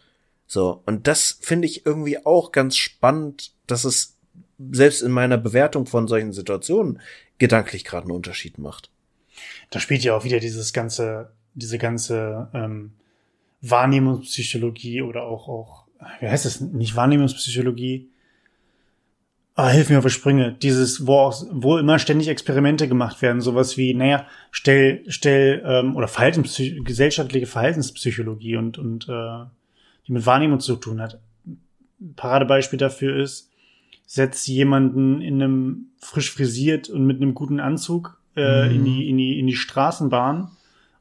So, 0.47 0.83
und 0.87 1.07
das 1.07 1.39
finde 1.41 1.67
ich 1.67 1.87
irgendwie 1.87 2.25
auch 2.25 2.53
ganz 2.53 2.77
spannend, 2.77 3.53
dass 3.67 3.85
es 3.85 4.19
selbst 4.71 5.03
in 5.03 5.11
meiner 5.11 5.39
Bewertung 5.39 5.87
von 5.87 6.09
solchen 6.09 6.33
Situationen 6.33 7.01
gedanklich 7.39 7.85
gerade 7.85 8.05
einen 8.05 8.17
Unterschied 8.17 8.59
macht. 8.59 8.91
Da 9.71 9.81
spielt 9.81 10.05
ja 10.05 10.15
auch 10.17 10.25
wieder 10.25 10.41
dieses 10.41 10.73
ganze, 10.73 11.33
diese 11.55 11.79
ganze 11.79 12.51
ähm, 12.53 12.93
Wahrnehmungspsychologie 13.63 15.03
oder 15.03 15.23
auch, 15.23 15.49
auch, 15.49 15.87
wie 16.21 16.29
heißt 16.29 16.45
das, 16.45 16.61
nicht 16.61 16.97
Wahrnehmungspsychologie, 16.97 18.12
Ah, 19.55 19.69
hilf 19.69 19.91
mir 19.91 19.99
auf 19.99 20.09
Sprünge. 20.09 20.53
Dieses, 20.53 21.07
wo 21.07 21.15
auch, 21.17 21.45
wo 21.51 21.77
immer 21.77 21.99
ständig 21.99 22.29
Experimente 22.29 22.89
gemacht 22.89 23.21
werden, 23.21 23.43
sowas 23.43 23.77
wie, 23.77 23.93
naja, 23.93 24.27
stell, 24.51 25.05
stell, 25.09 25.63
ähm, 25.67 25.95
oder 25.95 26.09
Verhaltenspsych 26.09 26.83
gesellschaftliche 26.85 27.47
Verhaltenspsychologie 27.47 28.57
und, 28.57 28.79
und 28.79 29.09
äh, 29.11 29.45
die 30.07 30.13
mit 30.13 30.25
Wahrnehmung 30.25 30.61
zu 30.61 30.77
tun 30.77 31.03
hat. 31.03 31.21
Paradebeispiel 32.17 32.79
dafür 32.79 33.17
ist, 33.17 33.51
setz 34.07 34.47
jemanden 34.47 35.21
in 35.21 35.43
einem 35.43 35.87
frisch 35.99 36.33
frisiert 36.33 36.89
und 36.89 37.07
mit 37.07 37.21
einem 37.21 37.35
guten 37.35 37.61
Anzug 37.61 38.19
äh, 38.37 38.69
mhm. 38.69 38.75
in, 38.75 38.85
die, 38.85 39.09
in, 39.11 39.19
die, 39.19 39.39
in 39.39 39.47
die 39.47 39.57
Straßenbahn 39.57 40.51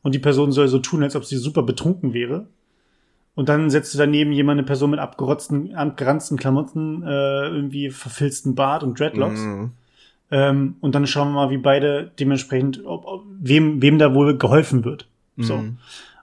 und 0.02 0.14
die 0.14 0.20
Person 0.20 0.52
soll 0.52 0.68
so 0.68 0.80
tun, 0.80 1.04
als 1.04 1.16
ob 1.16 1.24
sie 1.26 1.38
super 1.38 1.64
betrunken 1.64 2.14
wäre. 2.14 2.48
Und 3.34 3.50
dann 3.50 3.70
setzt 3.70 3.94
du 3.94 3.98
daneben 3.98 4.32
jemand, 4.32 4.60
eine 4.60 4.66
Person 4.66 4.92
mit 4.92 5.00
abgerotzten, 5.00 5.74
abgeranzten 5.74 6.38
Klamotten, 6.38 7.04
äh, 7.04 7.48
irgendwie 7.48 7.90
verfilzten 7.90 8.56
Bart 8.56 8.84
und 8.84 9.00
Dreadlocks. 9.00 9.40
Mhm. 9.40 9.72
Ähm, 10.32 10.76
und 10.80 10.96
dann 10.96 11.08
schauen 11.08 11.30
wir 11.30 11.36
mal, 11.36 11.50
wie 11.50 11.58
beide 11.58 12.12
dementsprechend, 12.20 12.86
ob, 12.86 13.06
ob, 13.06 13.24
wem, 13.40 13.82
wem 13.82 14.00
da 14.00 14.14
wohl 14.14 14.38
geholfen 14.38 14.84
wird. 14.86 15.08
So. 15.38 15.58
Mhm. 15.58 15.78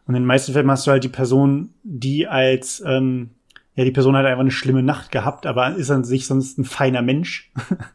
Und 0.07 0.15
in 0.15 0.23
den 0.23 0.27
meisten 0.27 0.53
Fällen 0.53 0.71
hast 0.71 0.87
du 0.87 0.91
halt 0.91 1.05
die 1.05 1.09
Person, 1.09 1.71
die 1.83 2.27
als, 2.27 2.83
ähm, 2.87 3.31
ja, 3.75 3.85
die 3.85 3.91
Person 3.91 4.17
hat 4.17 4.25
einfach 4.25 4.41
eine 4.41 4.51
schlimme 4.51 4.83
Nacht 4.83 5.13
gehabt, 5.13 5.47
aber 5.47 5.77
ist 5.77 5.91
an 5.91 6.05
sich 6.05 6.27
sonst 6.27 6.59
ein 6.59 6.65
feiner 6.65 7.03
Mensch. 7.03 7.51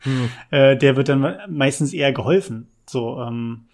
Mhm. 0.06 0.30
äh, 0.52 0.78
der 0.78 0.96
wird 0.96 1.10
dann 1.10 1.38
meistens 1.50 1.94
eher 1.94 2.14
geholfen. 2.14 2.68
So, 2.88 3.20
ähm, 3.20 3.66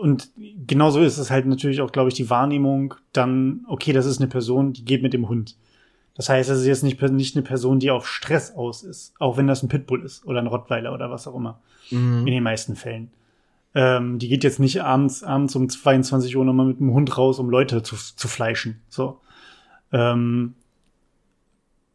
und 0.00 0.30
genauso 0.66 1.00
ist 1.00 1.18
es 1.18 1.30
halt 1.30 1.46
natürlich 1.46 1.80
auch, 1.80 1.92
glaube 1.92 2.08
ich, 2.08 2.14
die 2.14 2.30
Wahrnehmung 2.30 2.94
dann, 3.12 3.64
okay, 3.68 3.92
das 3.92 4.06
ist 4.06 4.18
eine 4.18 4.28
Person, 4.28 4.72
die 4.72 4.84
geht 4.84 5.02
mit 5.02 5.12
dem 5.12 5.28
Hund. 5.28 5.56
Das 6.14 6.28
heißt, 6.28 6.50
es 6.50 6.60
ist 6.60 6.66
jetzt 6.66 6.82
nicht, 6.82 7.00
nicht 7.00 7.36
eine 7.36 7.44
Person, 7.44 7.78
die 7.78 7.90
auf 7.90 8.08
Stress 8.08 8.54
aus 8.54 8.82
ist, 8.82 9.14
auch 9.18 9.36
wenn 9.36 9.46
das 9.46 9.62
ein 9.62 9.68
Pitbull 9.68 10.04
ist 10.04 10.26
oder 10.26 10.40
ein 10.40 10.46
Rottweiler 10.46 10.92
oder 10.92 11.10
was 11.10 11.28
auch 11.28 11.34
immer. 11.34 11.60
Mhm. 11.90 12.26
In 12.26 12.34
den 12.34 12.42
meisten 12.42 12.76
Fällen. 12.76 13.10
Ähm, 13.74 14.18
die 14.18 14.28
geht 14.28 14.42
jetzt 14.42 14.58
nicht 14.58 14.82
abends, 14.82 15.22
abends 15.22 15.54
um 15.54 15.68
22 15.68 16.36
Uhr 16.36 16.44
nochmal 16.44 16.66
mit 16.66 16.80
dem 16.80 16.92
Hund 16.92 17.16
raus, 17.16 17.38
um 17.38 17.48
Leute 17.50 17.82
zu, 17.82 17.96
zu 17.96 18.26
fleischen. 18.26 18.80
So. 18.88 19.20
Ähm, 19.92 20.54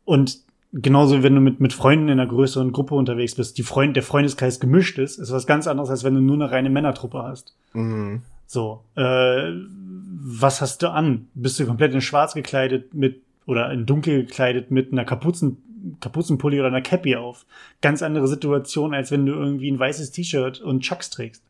und 0.05 0.44
genauso, 0.75 1.23
wenn 1.23 1.35
du 1.35 1.41
mit, 1.41 1.59
mit 1.59 1.73
Freunden 1.73 2.09
in 2.09 2.19
einer 2.19 2.29
größeren 2.29 2.71
Gruppe 2.71 2.95
unterwegs 2.95 3.35
bist, 3.35 3.57
die 3.57 3.63
Freund, 3.63 3.95
der 3.95 4.03
Freundeskreis 4.03 4.59
gemischt 4.59 4.99
ist, 4.99 5.17
ist 5.17 5.31
was 5.31 5.47
ganz 5.47 5.67
anderes, 5.67 5.89
als 5.89 6.03
wenn 6.03 6.15
du 6.15 6.21
nur 6.21 6.35
eine 6.35 6.51
reine 6.51 6.69
Männertruppe 6.69 7.23
hast. 7.23 7.55
Mhm. 7.73 8.21
So, 8.45 8.83
äh, 8.95 9.51
was 9.51 10.61
hast 10.61 10.81
du 10.83 10.89
an? 10.91 11.27
Bist 11.33 11.59
du 11.59 11.65
komplett 11.65 11.93
in 11.93 12.01
schwarz 12.01 12.33
gekleidet 12.33 12.93
mit, 12.93 13.21
oder 13.45 13.71
in 13.71 13.85
dunkel 13.85 14.25
gekleidet 14.25 14.69
mit 14.69 14.91
einer 14.91 15.05
Kapuzen, 15.05 15.97
Kapuzenpulli 16.01 16.59
oder 16.59 16.67
einer 16.67 16.81
Cappy 16.81 17.15
auf? 17.15 17.45
Ganz 17.81 18.03
andere 18.03 18.27
Situation, 18.27 18.93
als 18.93 19.11
wenn 19.11 19.25
du 19.25 19.33
irgendwie 19.33 19.71
ein 19.71 19.79
weißes 19.79 20.11
T-Shirt 20.11 20.61
und 20.61 20.81
Chucks 20.81 21.09
trägst. 21.09 21.41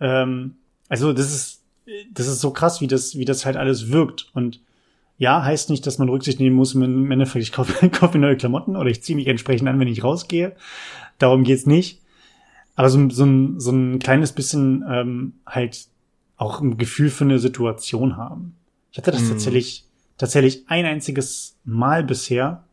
Ähm, 0.00 0.54
also, 0.88 1.12
das 1.12 1.34
ist, 1.34 1.62
das 2.12 2.28
ist 2.28 2.40
so 2.40 2.52
krass, 2.52 2.80
wie 2.80 2.86
das, 2.86 3.16
wie 3.18 3.24
das 3.24 3.44
halt 3.44 3.56
alles 3.56 3.90
wirkt 3.90 4.30
und 4.34 4.60
ja, 5.18 5.42
heißt 5.42 5.70
nicht, 5.70 5.86
dass 5.86 5.98
man 5.98 6.08
Rücksicht 6.08 6.40
nehmen 6.40 6.56
muss, 6.56 6.74
im 6.74 7.10
Endeffekt, 7.10 7.42
ich 7.42 7.52
kaufe, 7.52 7.88
kaufe 7.90 8.18
neue 8.18 8.36
Klamotten 8.36 8.76
oder 8.76 8.90
ich 8.90 9.02
ziehe 9.02 9.16
mich 9.16 9.26
entsprechend 9.26 9.68
an, 9.68 9.80
wenn 9.80 9.88
ich 9.88 10.04
rausgehe. 10.04 10.54
Darum 11.18 11.44
geht's 11.44 11.66
nicht. 11.66 12.02
Aber 12.74 12.90
so, 12.90 13.08
so, 13.08 13.24
ein, 13.24 13.58
so 13.58 13.70
ein 13.70 13.98
kleines 13.98 14.32
bisschen 14.32 14.84
ähm, 14.88 15.32
halt 15.46 15.86
auch 16.36 16.60
ein 16.60 16.76
Gefühl 16.76 17.08
für 17.08 17.24
eine 17.24 17.38
Situation 17.38 18.18
haben. 18.18 18.54
Ich 18.92 18.98
hatte 18.98 19.10
das 19.10 19.22
mm. 19.22 19.28
tatsächlich, 19.28 19.84
tatsächlich 20.18 20.64
ein 20.68 20.84
einziges 20.84 21.56
Mal 21.64 22.04
bisher, 22.04 22.64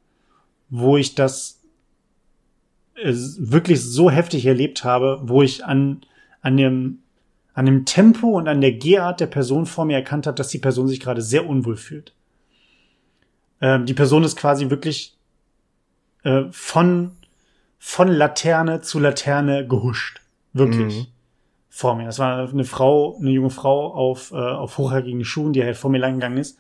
wo 0.70 0.98
ich 0.98 1.16
das 1.16 1.62
äh, 2.96 3.14
wirklich 3.14 3.82
so 3.82 4.12
heftig 4.12 4.46
erlebt 4.46 4.84
habe, 4.84 5.22
wo 5.24 5.42
ich 5.42 5.64
an, 5.64 6.02
an 6.42 6.58
dem, 6.58 7.00
an 7.54 7.66
dem 7.66 7.86
Tempo 7.86 8.38
und 8.38 8.50
an 8.50 8.60
der 8.60 8.74
Gehart 8.74 9.22
der 9.22 9.28
Person 9.28 9.66
vor 9.66 9.86
mir 9.86 9.96
erkannt 9.96 10.28
habe, 10.28 10.36
dass 10.36 10.50
die 10.50 10.60
Person 10.60 10.90
sich 10.90 11.00
gerade 11.00 11.22
sehr 11.22 11.48
unwohl 11.48 11.78
fühlt. 11.78 12.14
Ähm, 13.64 13.86
die 13.86 13.94
Person 13.94 14.26
ist 14.26 14.36
quasi 14.36 14.70
wirklich 14.70 15.16
äh, 16.24 16.44
von, 16.52 17.12
von 17.80 18.10
Laterne 18.10 18.82
zu 18.82 19.00
Laterne 19.00 19.66
gehuscht. 19.66 20.20
Wirklich. 20.52 21.00
Mhm. 21.00 21.08
Vor 21.70 21.96
mir. 21.96 22.04
Das 22.04 22.20
war 22.20 22.50
eine 22.50 22.66
Frau, 22.66 23.18
eine 23.18 23.32
junge 23.32 23.50
Frau 23.50 23.94
auf, 23.94 24.32
äh, 24.32 24.36
auf 24.36 24.78
hochhackigen 24.78 25.24
Schuhen, 25.24 25.54
die 25.54 25.64
halt 25.64 25.78
vor 25.78 25.90
mir 25.90 25.98
lang 25.98 26.16
gegangen 26.16 26.38
ist. 26.38 26.60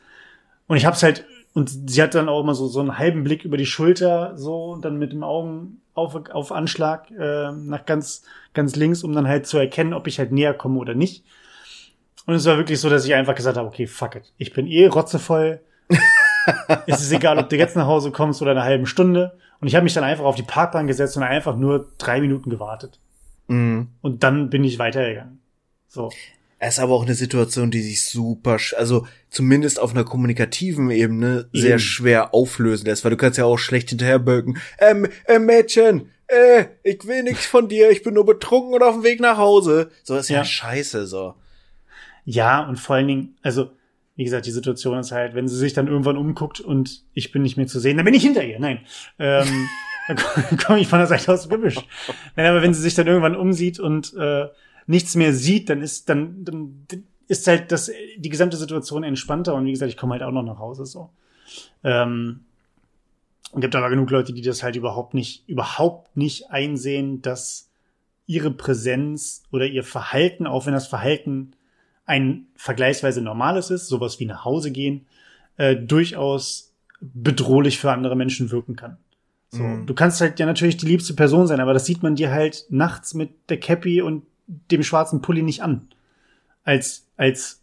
Und 0.67 0.77
ich 0.77 0.85
hab's 0.85 1.03
halt, 1.03 1.25
und 1.53 1.89
sie 1.89 2.01
hat 2.01 2.15
dann 2.15 2.29
auch 2.29 2.39
immer 2.39 2.55
so, 2.55 2.67
so 2.67 2.79
einen 2.79 2.97
halben 2.97 3.25
Blick 3.25 3.43
über 3.43 3.57
die 3.57 3.65
Schulter, 3.65 4.37
so, 4.37 4.77
dann 4.77 4.97
mit 4.97 5.11
dem 5.11 5.23
Augen 5.23 5.81
auf, 5.93 6.15
auf 6.31 6.53
Anschlag, 6.53 7.11
äh, 7.11 7.51
nach 7.51 7.85
ganz, 7.85 8.23
ganz 8.53 8.77
links, 8.77 9.03
um 9.03 9.11
dann 9.11 9.27
halt 9.27 9.45
zu 9.45 9.57
erkennen, 9.57 9.93
ob 9.93 10.07
ich 10.07 10.19
halt 10.19 10.31
näher 10.31 10.53
komme 10.53 10.79
oder 10.79 10.95
nicht. 10.95 11.25
Und 12.25 12.35
es 12.35 12.45
war 12.45 12.55
wirklich 12.55 12.79
so, 12.79 12.89
dass 12.89 13.03
ich 13.03 13.13
einfach 13.13 13.35
gesagt 13.35 13.57
habe, 13.57 13.67
okay, 13.67 13.87
fuck 13.87 14.15
it. 14.15 14.31
Ich 14.37 14.53
bin 14.53 14.67
eh 14.67 14.87
rotzevoll. 14.87 15.59
ist 16.85 17.01
es 17.01 17.11
egal, 17.11 17.37
ob 17.39 17.49
du 17.49 17.57
jetzt 17.57 17.75
nach 17.75 17.87
Hause 17.87 18.11
kommst 18.11 18.41
oder 18.41 18.51
eine 18.51 18.63
halbe 18.63 18.85
Stunde. 18.85 19.37
Und 19.59 19.67
ich 19.67 19.75
habe 19.75 19.83
mich 19.83 19.93
dann 19.93 20.03
einfach 20.03 20.25
auf 20.25 20.35
die 20.35 20.43
Parkbahn 20.43 20.87
gesetzt 20.87 21.15
und 21.17 21.23
einfach 21.23 21.55
nur 21.55 21.89
drei 21.97 22.19
Minuten 22.19 22.49
gewartet. 22.49 22.99
Mhm. 23.47 23.89
Und 24.01 24.23
dann 24.23 24.49
bin 24.49 24.63
ich 24.63 24.79
weitergegangen. 24.79 25.39
So. 25.87 26.11
Es 26.59 26.75
ist 26.75 26.79
aber 26.79 26.93
auch 26.93 27.03
eine 27.03 27.13
Situation, 27.13 27.71
die 27.71 27.81
sich 27.81 28.05
super, 28.05 28.57
also 28.77 29.05
zumindest 29.29 29.81
auf 29.81 29.91
einer 29.91 30.05
kommunikativen 30.05 30.89
Ebene 30.91 31.49
sehr 31.51 31.71
Eben. 31.71 31.79
schwer 31.79 32.33
auflösen 32.33 32.85
lässt, 32.85 33.03
weil 33.03 33.11
du 33.11 33.17
kannst 33.17 33.37
ja 33.37 33.43
auch 33.43 33.57
schlecht 33.57 33.89
hinterherböken. 33.89 34.57
Ähm, 34.79 35.07
äh, 35.25 35.39
Mädchen, 35.39 36.09
äh, 36.27 36.65
ich 36.83 37.05
will 37.05 37.23
nichts 37.23 37.45
von 37.45 37.67
dir, 37.67 37.91
ich 37.91 38.01
bin 38.01 38.13
nur 38.13 38.25
betrunken 38.25 38.73
und 38.73 38.81
auf 38.81 38.95
dem 38.95 39.03
Weg 39.03 39.19
nach 39.19 39.37
Hause. 39.37 39.91
So 40.03 40.15
ist 40.15 40.29
ja, 40.29 40.37
ja 40.37 40.45
scheiße, 40.45 41.05
so. 41.05 41.35
Ja, 42.23 42.65
und 42.65 42.79
vor 42.79 42.95
allen 42.95 43.07
Dingen, 43.07 43.35
also 43.41 43.71
wie 44.15 44.23
gesagt, 44.23 44.45
die 44.45 44.51
Situation 44.51 44.99
ist 44.99 45.11
halt, 45.11 45.33
wenn 45.33 45.47
sie 45.47 45.57
sich 45.57 45.73
dann 45.73 45.87
irgendwann 45.87 46.17
umguckt 46.17 46.59
und 46.59 47.03
ich 47.13 47.31
bin 47.31 47.41
nicht 47.41 47.57
mehr 47.57 47.67
zu 47.67 47.79
sehen, 47.79 47.97
dann 47.97 48.05
bin 48.05 48.13
ich 48.13 48.23
hinter 48.23 48.43
ihr. 48.43 48.59
Nein. 48.59 48.81
Ähm, 49.17 49.67
dann 50.07 50.57
komme 50.57 50.79
ich 50.79 50.87
von 50.87 50.99
der 50.99 51.07
Seite 51.07 51.31
aus 51.31 51.49
Gebüsch. 51.49 51.79
Nein, 52.35 52.47
aber 52.47 52.61
wenn 52.61 52.73
sie 52.73 52.81
sich 52.81 52.93
dann 52.93 53.07
irgendwann 53.07 53.35
umsieht 53.35 53.79
und 53.79 54.13
äh, 54.15 54.47
nichts 54.85 55.15
mehr 55.15 55.33
sieht, 55.33 55.69
dann 55.69 55.81
ist 55.81 56.09
dann, 56.09 56.43
dann 56.43 56.85
ist 57.27 57.47
halt 57.47 57.71
das 57.71 57.91
die 58.17 58.29
gesamte 58.29 58.57
Situation 58.57 59.03
entspannter 59.03 59.55
und 59.55 59.65
wie 59.65 59.71
gesagt, 59.71 59.89
ich 59.89 59.97
komme 59.97 60.13
halt 60.13 60.23
auch 60.23 60.31
noch 60.31 60.43
nach 60.43 60.59
Hause 60.59 60.85
so. 60.85 61.09
Ähm, 61.83 62.41
und 63.51 63.61
gibt 63.61 63.75
aber 63.75 63.89
genug 63.89 64.09
Leute, 64.09 64.33
die 64.33 64.41
das 64.41 64.63
halt 64.63 64.75
überhaupt 64.75 65.13
nicht, 65.13 65.47
überhaupt 65.47 66.17
nicht 66.17 66.49
einsehen, 66.49 67.21
dass 67.21 67.69
ihre 68.25 68.51
Präsenz 68.51 69.43
oder 69.51 69.65
ihr 69.65 69.83
Verhalten, 69.83 70.47
auch 70.47 70.65
wenn 70.65 70.73
das 70.73 70.87
Verhalten 70.87 71.51
ein 72.05 72.47
vergleichsweise 72.55 73.21
normales 73.21 73.69
ist, 73.69 73.87
sowas 73.87 74.19
wie 74.19 74.25
nach 74.25 74.45
Hause 74.45 74.71
gehen, 74.71 75.05
äh, 75.57 75.75
durchaus 75.75 76.73
bedrohlich 77.01 77.79
für 77.79 77.91
andere 77.91 78.15
Menschen 78.15 78.51
wirken 78.51 78.75
kann. 78.75 78.97
So, 79.49 79.63
mhm. 79.63 79.85
du 79.85 79.93
kannst 79.93 80.19
halt 80.21 80.39
ja 80.39 80.45
natürlich 80.45 80.77
die 80.77 80.87
liebste 80.87 81.13
Person 81.13 81.47
sein, 81.47 81.59
aber 81.59 81.73
das 81.73 81.85
sieht 81.85 82.03
man 82.03 82.15
dir 82.15 82.31
halt 82.31 82.65
nachts 82.69 83.13
mit 83.13 83.31
der 83.49 83.59
Cappy 83.59 84.01
und 84.01 84.23
dem 84.47 84.83
schwarzen 84.83 85.21
Pulli 85.21 85.43
nicht 85.43 85.61
an. 85.61 85.87
Als, 86.63 87.07
als 87.17 87.61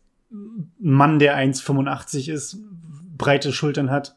Mann, 0.78 1.18
der 1.18 1.36
1,85 1.36 2.30
ist, 2.30 2.58
breite 3.16 3.52
Schultern 3.52 3.90
hat 3.90 4.14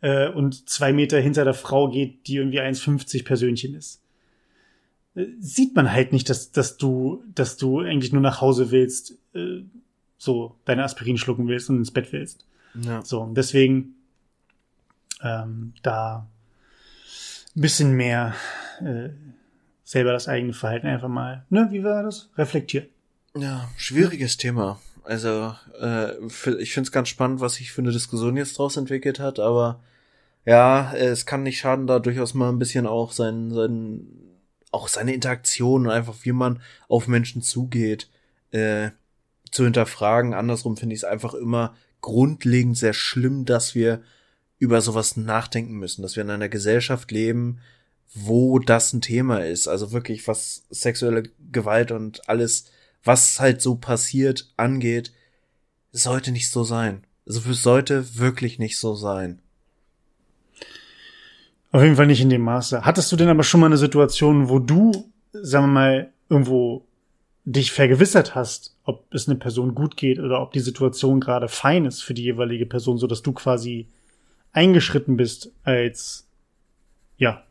äh, 0.00 0.28
und 0.28 0.68
zwei 0.68 0.92
Meter 0.92 1.20
hinter 1.20 1.44
der 1.44 1.54
Frau 1.54 1.88
geht, 1.88 2.26
die 2.26 2.36
irgendwie 2.36 2.60
1,50 2.60 3.24
Persönchen 3.24 3.74
ist 3.74 4.02
sieht 5.40 5.74
man 5.74 5.92
halt 5.92 6.12
nicht, 6.12 6.30
dass, 6.30 6.52
dass 6.52 6.76
du, 6.76 7.22
dass 7.34 7.56
du 7.56 7.80
eigentlich 7.80 8.12
nur 8.12 8.22
nach 8.22 8.40
Hause 8.40 8.70
willst, 8.70 9.18
äh, 9.34 9.62
so 10.18 10.56
deine 10.64 10.84
Aspirin 10.84 11.18
schlucken 11.18 11.48
willst 11.48 11.70
und 11.70 11.78
ins 11.78 11.90
Bett 11.90 12.12
willst. 12.12 12.46
Ja. 12.74 13.02
So, 13.02 13.20
und 13.20 13.34
deswegen 13.34 13.94
ähm, 15.22 15.74
da 15.82 16.28
ein 17.54 17.60
bisschen 17.60 17.92
mehr 17.92 18.34
äh, 18.80 19.10
selber 19.84 20.12
das 20.12 20.28
eigene 20.28 20.52
Verhalten 20.52 20.86
einfach 20.86 21.08
mal, 21.08 21.44
ne, 21.50 21.68
wie 21.70 21.84
war 21.84 22.02
das? 22.02 22.30
Reflektieren. 22.36 22.88
Ja, 23.36 23.68
schwieriges 23.76 24.36
Thema. 24.36 24.80
Also, 25.04 25.54
äh, 25.80 26.12
ich 26.58 26.72
finde 26.72 26.86
es 26.86 26.92
ganz 26.92 27.08
spannend, 27.08 27.40
was 27.40 27.54
sich 27.54 27.72
für 27.72 27.82
eine 27.82 27.92
Diskussion 27.92 28.36
jetzt 28.36 28.58
draus 28.58 28.76
entwickelt 28.76 29.18
hat, 29.20 29.38
aber 29.38 29.80
ja, 30.44 30.92
es 30.94 31.26
kann 31.26 31.42
nicht 31.42 31.58
schaden, 31.58 31.86
da 31.86 31.98
durchaus 31.98 32.34
mal 32.34 32.48
ein 32.48 32.58
bisschen 32.58 32.86
auch 32.86 33.12
sein, 33.12 33.50
sein 33.50 34.06
auch 34.70 34.88
seine 34.88 35.12
Interaktion 35.14 35.86
und 35.86 35.92
einfach 35.92 36.14
wie 36.22 36.32
man 36.32 36.60
auf 36.88 37.06
Menschen 37.06 37.42
zugeht, 37.42 38.08
äh, 38.50 38.90
zu 39.52 39.64
hinterfragen. 39.64 40.34
Andersrum 40.34 40.76
finde 40.76 40.94
ich 40.94 41.00
es 41.00 41.04
einfach 41.04 41.34
immer 41.34 41.76
grundlegend 42.00 42.76
sehr 42.76 42.94
schlimm, 42.94 43.44
dass 43.44 43.76
wir 43.76 44.02
über 44.58 44.80
sowas 44.80 45.16
nachdenken 45.16 45.74
müssen, 45.74 46.02
dass 46.02 46.16
wir 46.16 46.22
in 46.24 46.30
einer 46.30 46.48
Gesellschaft 46.48 47.10
leben, 47.12 47.60
wo 48.14 48.58
das 48.58 48.92
ein 48.92 49.00
Thema 49.00 49.44
ist. 49.44 49.68
Also 49.68 49.92
wirklich, 49.92 50.26
was 50.28 50.64
sexuelle 50.70 51.24
Gewalt 51.50 51.92
und 51.92 52.28
alles, 52.28 52.66
was 53.04 53.40
halt 53.40 53.62
so 53.62 53.76
passiert, 53.76 54.52
angeht, 54.56 55.12
sollte 55.92 56.32
nicht 56.32 56.50
so 56.50 56.64
sein. 56.64 57.04
Also 57.26 57.48
es 57.50 57.62
sollte 57.62 58.18
wirklich 58.18 58.58
nicht 58.58 58.78
so 58.78 58.94
sein. 58.94 59.40
Auf 61.70 61.82
jeden 61.82 61.96
Fall 61.96 62.06
nicht 62.06 62.20
in 62.20 62.30
dem 62.30 62.42
Maße. 62.42 62.84
Hattest 62.84 63.10
du 63.10 63.16
denn 63.16 63.28
aber 63.28 63.42
schon 63.42 63.60
mal 63.60 63.66
eine 63.66 63.78
Situation, 63.78 64.48
wo 64.48 64.58
du, 64.58 65.10
sagen 65.32 65.66
wir 65.66 65.72
mal, 65.72 66.12
irgendwo 66.28 66.86
dich 67.44 67.72
vergewissert 67.72 68.34
hast, 68.34 68.76
ob 68.84 69.12
es 69.12 69.28
eine 69.28 69.38
Person 69.38 69.74
gut 69.74 69.96
geht 69.96 70.18
oder 70.18 70.40
ob 70.40 70.52
die 70.52 70.60
Situation 70.60 71.20
gerade 71.20 71.48
fein 71.48 71.84
ist 71.84 72.02
für 72.02 72.14
die 72.14 72.22
jeweilige 72.22 72.66
Person, 72.66 72.98
so 72.98 73.06
dass 73.06 73.22
du 73.22 73.32
quasi 73.32 73.88
eingeschritten 74.52 75.16
bist 75.16 75.50
als, 75.64 76.28
ja, 77.16 77.42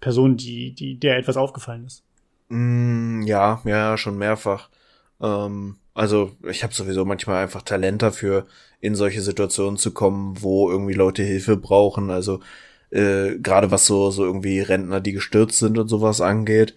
Person, 0.00 0.36
die, 0.36 0.72
die, 0.72 0.98
der 0.98 1.18
etwas 1.18 1.36
aufgefallen 1.36 1.86
ist? 1.86 2.04
Mm, 2.48 3.22
ja, 3.22 3.60
ja, 3.64 3.96
schon 3.96 4.16
mehrfach. 4.16 4.68
Ähm, 5.20 5.76
also 5.94 6.36
ich 6.48 6.62
habe 6.62 6.72
sowieso 6.72 7.04
manchmal 7.04 7.42
einfach 7.42 7.62
Talent 7.62 8.02
dafür, 8.02 8.46
in 8.80 8.94
solche 8.94 9.22
Situationen 9.22 9.76
zu 9.76 9.92
kommen, 9.92 10.40
wo 10.40 10.70
irgendwie 10.70 10.94
Leute 10.94 11.24
Hilfe 11.24 11.56
brauchen. 11.56 12.10
Also 12.10 12.40
äh, 12.90 13.38
gerade 13.38 13.72
was 13.72 13.86
so, 13.86 14.12
so 14.12 14.24
irgendwie 14.24 14.60
Rentner, 14.60 15.00
die 15.00 15.12
gestürzt 15.12 15.58
sind 15.58 15.78
und 15.78 15.88
sowas 15.88 16.20
angeht, 16.20 16.76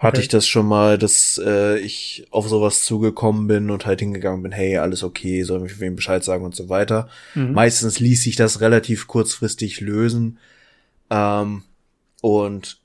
hatte 0.00 0.16
okay. 0.16 0.22
ich 0.22 0.28
das 0.28 0.46
schon 0.46 0.66
mal, 0.66 0.96
dass 0.96 1.38
äh, 1.44 1.78
ich 1.78 2.26
auf 2.30 2.48
sowas 2.48 2.84
zugekommen 2.84 3.46
bin 3.46 3.70
und 3.70 3.84
halt 3.84 4.00
hingegangen 4.00 4.42
bin, 4.42 4.50
hey, 4.50 4.78
alles 4.78 5.04
okay, 5.04 5.42
soll 5.42 5.60
mich 5.60 5.78
wem 5.78 5.94
Bescheid 5.94 6.24
sagen 6.24 6.42
und 6.42 6.56
so 6.56 6.70
weiter. 6.70 7.10
Mhm. 7.34 7.52
Meistens 7.52 8.00
ließ 8.00 8.22
sich 8.22 8.34
das 8.34 8.62
relativ 8.62 9.08
kurzfristig 9.08 9.82
lösen. 9.82 10.38
Ähm, 11.10 11.64
und 12.22 12.78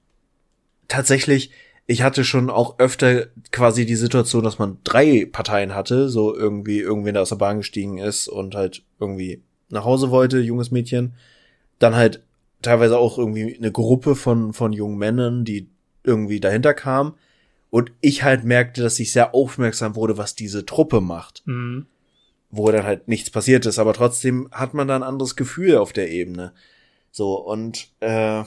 tatsächlich, 0.89 1.51
ich 1.87 2.01
hatte 2.01 2.25
schon 2.25 2.49
auch 2.49 2.79
öfter 2.79 3.27
quasi 3.49 3.85
die 3.85 3.95
Situation, 3.95 4.43
dass 4.43 4.59
man 4.59 4.79
drei 4.83 5.25
Parteien 5.31 5.73
hatte, 5.73 6.09
so 6.09 6.35
irgendwie 6.35 6.79
irgendwer 6.79 7.13
der 7.13 7.21
aus 7.21 7.29
der 7.29 7.37
Bahn 7.37 7.59
gestiegen 7.59 7.97
ist 7.97 8.27
und 8.27 8.55
halt 8.55 8.83
irgendwie 8.99 9.41
nach 9.69 9.85
Hause 9.85 10.11
wollte, 10.11 10.39
junges 10.39 10.69
Mädchen, 10.69 11.13
dann 11.79 11.95
halt 11.95 12.21
teilweise 12.61 12.97
auch 12.97 13.17
irgendwie 13.17 13.55
eine 13.55 13.71
Gruppe 13.71 14.17
von, 14.17 14.51
von 14.51 14.73
jungen 14.73 14.97
Männern, 14.97 15.45
die 15.45 15.69
irgendwie 16.05 16.39
dahinter 16.39 16.73
kam. 16.73 17.15
Und 17.69 17.91
ich 17.99 18.23
halt 18.23 18.43
merkte, 18.45 18.81
dass 18.81 18.99
ich 18.99 19.11
sehr 19.11 19.35
aufmerksam 19.35 19.95
wurde, 19.95 20.17
was 20.17 20.35
diese 20.35 20.65
Truppe 20.65 21.01
macht. 21.01 21.43
Mhm. 21.45 21.87
Wo 22.49 22.71
dann 22.71 22.85
halt 22.85 23.07
nichts 23.07 23.29
passiert 23.29 23.65
ist, 23.65 23.79
aber 23.79 23.93
trotzdem 23.93 24.47
hat 24.51 24.73
man 24.73 24.87
da 24.87 24.95
ein 24.95 25.03
anderes 25.03 25.35
Gefühl 25.35 25.77
auf 25.77 25.91
der 25.91 26.09
Ebene. 26.09 26.53
So, 27.11 27.35
und 27.35 27.89
äh, 27.99 28.43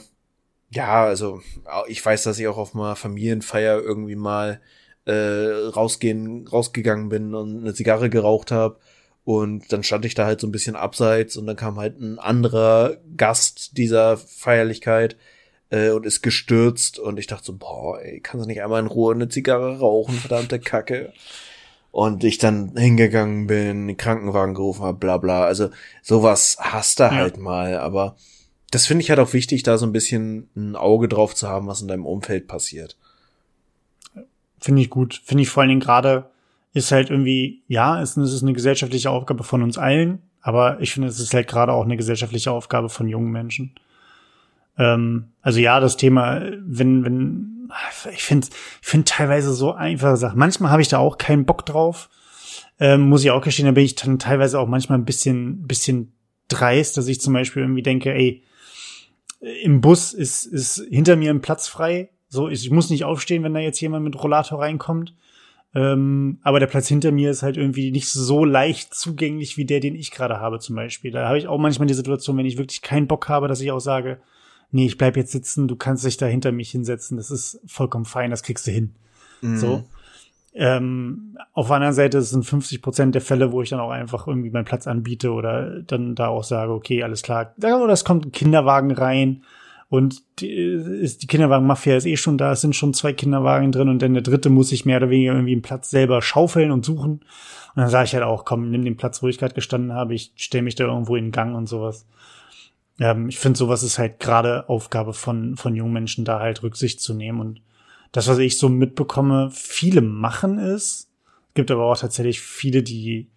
ja, 0.71 1.03
also 1.03 1.41
ich 1.87 2.03
weiß, 2.03 2.23
dass 2.23 2.39
ich 2.39 2.47
auch 2.47 2.57
auf 2.57 2.75
einer 2.75 2.95
Familienfeier 2.95 3.81
irgendwie 3.81 4.15
mal 4.15 4.61
äh, 5.05 5.11
rausgehen, 5.11 6.47
rausgegangen 6.47 7.09
bin 7.09 7.35
und 7.35 7.61
eine 7.61 7.73
Zigarre 7.73 8.09
geraucht 8.09 8.51
habe 8.51 8.77
und 9.23 9.71
dann 9.71 9.83
stand 9.83 10.05
ich 10.05 10.15
da 10.15 10.25
halt 10.25 10.41
so 10.41 10.47
ein 10.47 10.51
bisschen 10.51 10.75
abseits 10.75 11.37
und 11.37 11.45
dann 11.45 11.55
kam 11.55 11.77
halt 11.77 11.99
ein 11.99 12.19
anderer 12.19 12.97
Gast 13.15 13.77
dieser 13.77 14.17
Feierlichkeit 14.17 15.17
äh, 15.69 15.89
und 15.89 16.05
ist 16.05 16.21
gestürzt 16.21 16.99
und 16.99 17.19
ich 17.19 17.27
dachte 17.27 17.45
so, 17.45 17.57
boah, 17.57 17.99
ey, 18.01 18.19
kannst 18.19 18.45
du 18.45 18.47
nicht 18.47 18.61
einmal 18.61 18.81
in 18.81 18.87
Ruhe 18.87 19.13
eine 19.13 19.29
Zigarre 19.29 19.79
rauchen, 19.79 20.15
verdammte 20.15 20.59
Kacke. 20.59 21.13
Und 21.91 22.23
ich 22.23 22.37
dann 22.37 22.77
hingegangen 22.77 23.47
bin, 23.47 23.87
den 23.87 23.97
Krankenwagen 23.97 24.53
gerufen 24.53 24.83
habe, 24.83 24.99
bla 24.99 25.17
bla. 25.17 25.45
Also 25.45 25.69
sowas 26.03 26.57
hast 26.59 26.99
du 26.99 27.03
ja. 27.03 27.11
halt 27.11 27.37
mal, 27.37 27.77
aber 27.77 28.15
das 28.71 28.85
finde 28.85 29.03
ich 29.03 29.09
halt 29.09 29.19
auch 29.19 29.33
wichtig, 29.33 29.63
da 29.63 29.77
so 29.77 29.87
ein 29.87 29.91
bisschen 29.91 30.49
ein 30.55 30.75
Auge 30.75 31.07
drauf 31.07 31.33
zu 31.33 31.47
haben, 31.47 31.67
was 31.67 31.81
in 31.81 31.87
deinem 31.87 32.05
Umfeld 32.05 32.47
passiert. 32.47 32.95
Finde 34.59 34.81
ich 34.81 34.89
gut. 34.89 35.21
Finde 35.23 35.43
ich 35.43 35.49
vor 35.49 35.61
allen 35.61 35.69
Dingen 35.69 35.81
gerade, 35.81 36.29
ist 36.73 36.91
halt 36.91 37.09
irgendwie, 37.09 37.63
ja, 37.67 38.01
es 38.01 38.15
ist 38.17 38.43
eine 38.43 38.53
gesellschaftliche 38.53 39.09
Aufgabe 39.09 39.43
von 39.43 39.63
uns 39.63 39.77
allen, 39.77 40.21
aber 40.41 40.79
ich 40.81 40.93
finde, 40.93 41.07
es 41.07 41.19
ist 41.19 41.33
halt 41.33 41.47
gerade 41.47 41.73
auch 41.73 41.85
eine 41.85 41.97
gesellschaftliche 41.97 42.51
Aufgabe 42.51 42.89
von 42.89 43.07
jungen 43.07 43.31
Menschen. 43.31 43.73
Ähm, 44.79 45.33
also 45.41 45.59
ja, 45.59 45.79
das 45.79 45.97
Thema, 45.97 46.41
wenn, 46.65 47.03
wenn, 47.03 47.69
ich 48.11 48.23
finde, 48.23 48.47
ich 48.81 48.87
finde 48.87 49.05
teilweise 49.05 49.53
so 49.53 49.73
einfache 49.73 50.17
Sachen. 50.17 50.39
Manchmal 50.39 50.71
habe 50.71 50.81
ich 50.81 50.87
da 50.87 50.97
auch 50.97 51.17
keinen 51.17 51.45
Bock 51.45 51.65
drauf. 51.65 52.09
Ähm, 52.79 53.09
muss 53.09 53.23
ich 53.23 53.31
auch 53.31 53.41
gestehen, 53.41 53.65
da 53.65 53.73
bin 53.73 53.83
ich 53.83 53.95
dann 53.95 54.19
teilweise 54.19 54.57
auch 54.57 54.67
manchmal 54.67 54.97
ein 54.97 55.05
bisschen, 55.05 55.67
bisschen 55.67 56.13
dreist, 56.47 56.95
dass 56.95 57.07
ich 57.07 57.19
zum 57.19 57.33
Beispiel 57.33 57.61
irgendwie 57.61 57.83
denke, 57.83 58.13
ey, 58.13 58.41
im 59.63 59.81
Bus 59.81 60.13
ist, 60.13 60.45
ist 60.45 60.81
hinter 60.89 61.17
mir 61.17 61.29
ein 61.29 61.41
Platz 61.41 61.67
frei. 61.67 62.09
So, 62.29 62.47
ich 62.47 62.69
muss 62.71 62.89
nicht 62.89 63.03
aufstehen, 63.03 63.43
wenn 63.43 63.53
da 63.53 63.59
jetzt 63.59 63.81
jemand 63.81 64.05
mit 64.05 64.21
Rollator 64.21 64.61
reinkommt. 64.61 65.13
Ähm, 65.75 66.39
aber 66.41 66.59
der 66.59 66.67
Platz 66.67 66.87
hinter 66.87 67.11
mir 67.11 67.29
ist 67.29 67.43
halt 67.43 67.57
irgendwie 67.57 67.91
nicht 67.91 68.09
so 68.09 68.43
leicht 68.43 68.93
zugänglich 68.93 69.57
wie 69.57 69.65
der, 69.65 69.79
den 69.79 69.95
ich 69.95 70.11
gerade 70.11 70.39
habe 70.39 70.59
zum 70.59 70.75
Beispiel. 70.75 71.11
Da 71.11 71.27
habe 71.27 71.37
ich 71.37 71.47
auch 71.47 71.59
manchmal 71.59 71.87
die 71.87 71.93
Situation, 71.93 72.37
wenn 72.37 72.45
ich 72.45 72.57
wirklich 72.57 72.81
keinen 72.81 73.07
Bock 73.07 73.29
habe, 73.29 73.47
dass 73.47 73.61
ich 73.61 73.71
auch 73.71 73.79
sage, 73.79 74.19
nee, 74.71 74.85
ich 74.85 74.97
bleib 74.97 75.17
jetzt 75.17 75.31
sitzen, 75.31 75.67
du 75.67 75.75
kannst 75.75 76.05
dich 76.05 76.17
da 76.17 76.25
hinter 76.25 76.51
mich 76.51 76.71
hinsetzen, 76.71 77.17
das 77.17 77.31
ist 77.31 77.59
vollkommen 77.65 78.05
fein, 78.05 78.31
das 78.31 78.43
kriegst 78.43 78.67
du 78.67 78.71
hin. 78.71 78.95
Mhm. 79.41 79.57
So. 79.57 79.83
Ähm, 80.53 81.37
auf 81.53 81.67
der 81.67 81.75
anderen 81.75 81.93
Seite 81.93 82.21
sind 82.21 82.43
50 82.43 82.81
Prozent 82.81 83.15
der 83.15 83.21
Fälle, 83.21 83.51
wo 83.51 83.61
ich 83.61 83.69
dann 83.69 83.79
auch 83.79 83.91
einfach 83.91 84.27
irgendwie 84.27 84.49
meinen 84.49 84.65
Platz 84.65 84.87
anbiete 84.87 85.31
oder 85.31 85.81
dann 85.81 86.15
da 86.15 86.27
auch 86.27 86.43
sage, 86.43 86.73
okay, 86.73 87.03
alles 87.03 87.21
klar, 87.21 87.53
oder 87.57 87.93
es 87.93 88.03
kommt 88.03 88.25
ein 88.25 88.31
Kinderwagen 88.31 88.91
rein 88.91 89.43
und 89.89 90.21
die, 90.39 90.51
ist, 90.51 91.23
die 91.23 91.27
Kinderwagenmafia 91.27 91.97
ist 91.97 92.05
eh 92.05 92.15
schon 92.15 92.37
da, 92.37 92.51
es 92.51 92.61
sind 92.61 92.75
schon 92.75 92.93
zwei 92.93 93.11
Kinderwagen 93.11 93.71
drin 93.71 93.89
und 93.89 94.01
dann 94.01 94.13
der 94.13 94.21
dritte 94.23 94.49
muss 94.51 94.69
sich 94.69 94.85
mehr 94.85 94.97
oder 94.97 95.09
weniger 95.09 95.33
irgendwie 95.33 95.53
einen 95.53 95.63
Platz 95.63 95.89
selber 95.89 96.21
schaufeln 96.21 96.71
und 96.71 96.85
suchen. 96.85 97.21
Und 97.75 97.75
dann 97.75 97.89
sage 97.89 98.05
ich 98.05 98.13
halt 98.13 98.23
auch, 98.23 98.45
komm, 98.45 98.69
nimm 98.69 98.85
den 98.85 98.97
Platz, 98.97 99.23
wo 99.23 99.27
ich 99.27 99.39
gerade 99.39 99.55
gestanden 99.55 99.93
habe, 99.93 100.13
ich 100.13 100.31
stelle 100.35 100.63
mich 100.63 100.75
da 100.75 100.85
irgendwo 100.85 101.15
in 101.15 101.31
Gang 101.31 101.55
und 101.55 101.67
sowas. 101.67 102.05
Ähm, 102.99 103.29
ich 103.29 103.39
finde, 103.39 103.57
sowas 103.57 103.83
ist 103.83 103.97
halt 103.97 104.19
gerade 104.19 104.67
Aufgabe 104.69 105.13
von, 105.13 105.55
von 105.55 105.75
jungen 105.75 105.93
Menschen, 105.93 106.25
da 106.25 106.39
halt 106.39 106.63
Rücksicht 106.63 107.01
zu 107.01 107.13
nehmen. 107.13 107.39
Und 107.39 107.61
das, 108.11 108.27
was 108.27 108.37
ich 108.37 108.57
so 108.57 108.69
mitbekomme, 108.69 109.49
viele 109.51 110.01
machen 110.01 110.59
es. 110.59 111.09
Gibt 111.53 111.71
aber 111.71 111.85
auch 111.85 111.97
tatsächlich 111.97 112.41
viele, 112.41 112.83
die 112.83 113.29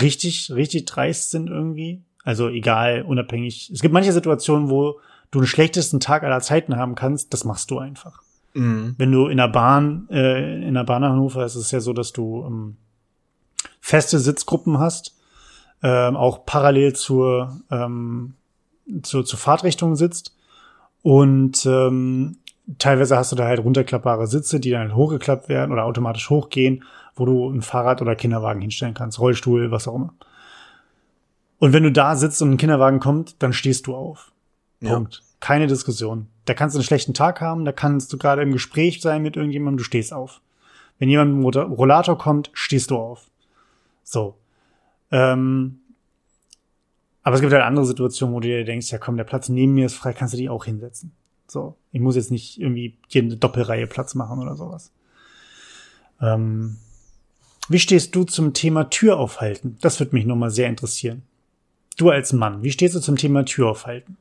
richtig, 0.00 0.50
richtig 0.52 0.84
dreist 0.86 1.30
sind 1.30 1.48
irgendwie. 1.48 2.02
Also 2.24 2.48
egal, 2.48 3.02
unabhängig. 3.02 3.70
Es 3.72 3.80
gibt 3.80 3.94
manche 3.94 4.12
Situationen, 4.12 4.70
wo 4.70 5.00
du 5.30 5.40
den 5.40 5.46
schlechtesten 5.46 6.00
Tag 6.00 6.22
aller 6.22 6.40
Zeiten 6.40 6.76
haben 6.76 6.94
kannst, 6.94 7.32
das 7.32 7.44
machst 7.44 7.70
du 7.70 7.78
einfach. 7.78 8.22
Mhm. 8.54 8.94
Wenn 8.98 9.12
du 9.12 9.28
in 9.28 9.36
der 9.36 9.48
Bahn, 9.48 10.08
äh, 10.10 10.66
in 10.66 10.74
der 10.74 10.84
Bahn 10.84 11.02
nach 11.02 11.10
Hannover 11.10 11.44
ist 11.44 11.54
es 11.54 11.70
ja 11.70 11.80
so, 11.80 11.92
dass 11.92 12.12
du 12.12 12.44
ähm, 12.46 12.76
feste 13.80 14.18
Sitzgruppen 14.18 14.78
hast, 14.78 15.17
ähm, 15.82 16.16
auch 16.16 16.44
parallel 16.44 16.94
zur, 16.94 17.60
ähm, 17.70 18.34
zur, 19.02 19.24
zur 19.24 19.38
Fahrtrichtung 19.38 19.96
sitzt. 19.96 20.36
Und 21.02 21.64
ähm, 21.66 22.38
teilweise 22.78 23.16
hast 23.16 23.32
du 23.32 23.36
da 23.36 23.44
halt 23.44 23.60
runterklappbare 23.60 24.26
Sitze, 24.26 24.60
die 24.60 24.70
dann 24.70 24.80
halt 24.80 24.94
hochgeklappt 24.94 25.48
werden 25.48 25.72
oder 25.72 25.84
automatisch 25.84 26.28
hochgehen, 26.30 26.84
wo 27.14 27.24
du 27.24 27.50
ein 27.50 27.62
Fahrrad 27.62 28.02
oder 28.02 28.16
Kinderwagen 28.16 28.60
hinstellen 28.60 28.94
kannst, 28.94 29.18
Rollstuhl, 29.18 29.70
was 29.70 29.88
auch 29.88 29.94
immer. 29.94 30.14
Und 31.58 31.72
wenn 31.72 31.82
du 31.82 31.92
da 31.92 32.14
sitzt 32.14 32.40
und 32.42 32.52
ein 32.52 32.56
Kinderwagen 32.56 33.00
kommt, 33.00 33.42
dann 33.42 33.52
stehst 33.52 33.86
du 33.86 33.94
auf. 33.94 34.32
Punkt. 34.80 35.14
Ja. 35.14 35.20
Keine 35.40 35.66
Diskussion. 35.66 36.28
Da 36.44 36.54
kannst 36.54 36.74
du 36.74 36.78
einen 36.78 36.84
schlechten 36.84 37.14
Tag 37.14 37.40
haben, 37.40 37.64
da 37.64 37.72
kannst 37.72 38.12
du 38.12 38.18
gerade 38.18 38.42
im 38.42 38.52
Gespräch 38.52 39.00
sein 39.00 39.22
mit 39.22 39.36
irgendjemandem, 39.36 39.78
du 39.78 39.84
stehst 39.84 40.12
auf. 40.12 40.40
Wenn 40.98 41.08
jemand 41.08 41.36
mit 41.36 41.54
dem 41.54 41.72
Rollator 41.72 42.18
kommt, 42.18 42.50
stehst 42.54 42.90
du 42.90 42.96
auf. 42.96 43.30
So. 44.02 44.34
Ähm, 45.10 45.80
aber 47.22 47.34
es 47.34 47.40
gibt 47.40 47.52
halt 47.52 47.62
andere 47.62 47.84
Situationen, 47.84 48.34
wo 48.34 48.40
du 48.40 48.48
dir 48.48 48.64
denkst, 48.64 48.90
ja 48.90 48.98
komm, 48.98 49.16
der 49.16 49.24
Platz 49.24 49.48
neben 49.48 49.74
mir 49.74 49.86
ist 49.86 49.94
frei, 49.94 50.12
kannst 50.12 50.34
du 50.34 50.38
dich 50.38 50.48
auch 50.48 50.64
hinsetzen. 50.64 51.12
So. 51.46 51.76
Ich 51.92 52.00
muss 52.00 52.16
jetzt 52.16 52.30
nicht 52.30 52.60
irgendwie 52.60 52.96
hier 53.08 53.22
eine 53.22 53.36
Doppelreihe 53.36 53.86
Platz 53.86 54.14
machen 54.14 54.40
oder 54.40 54.56
sowas. 54.56 54.92
Ähm, 56.20 56.76
Wie 57.68 57.78
stehst 57.78 58.14
du 58.14 58.24
zum 58.24 58.54
Thema 58.54 58.90
Tür 58.90 59.18
aufhalten? 59.18 59.76
Das 59.80 60.00
würde 60.00 60.14
mich 60.14 60.24
nochmal 60.24 60.50
sehr 60.50 60.68
interessieren. 60.68 61.22
Du 61.96 62.10
als 62.10 62.32
Mann, 62.32 62.62
wie 62.62 62.70
stehst 62.70 62.94
du 62.94 63.00
zum 63.00 63.16
Thema 63.16 63.44
Tür 63.44 63.68
aufhalten? 63.68 64.16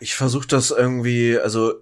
Ich 0.00 0.14
versuche 0.14 0.46
das 0.46 0.70
irgendwie, 0.70 1.38
also 1.38 1.74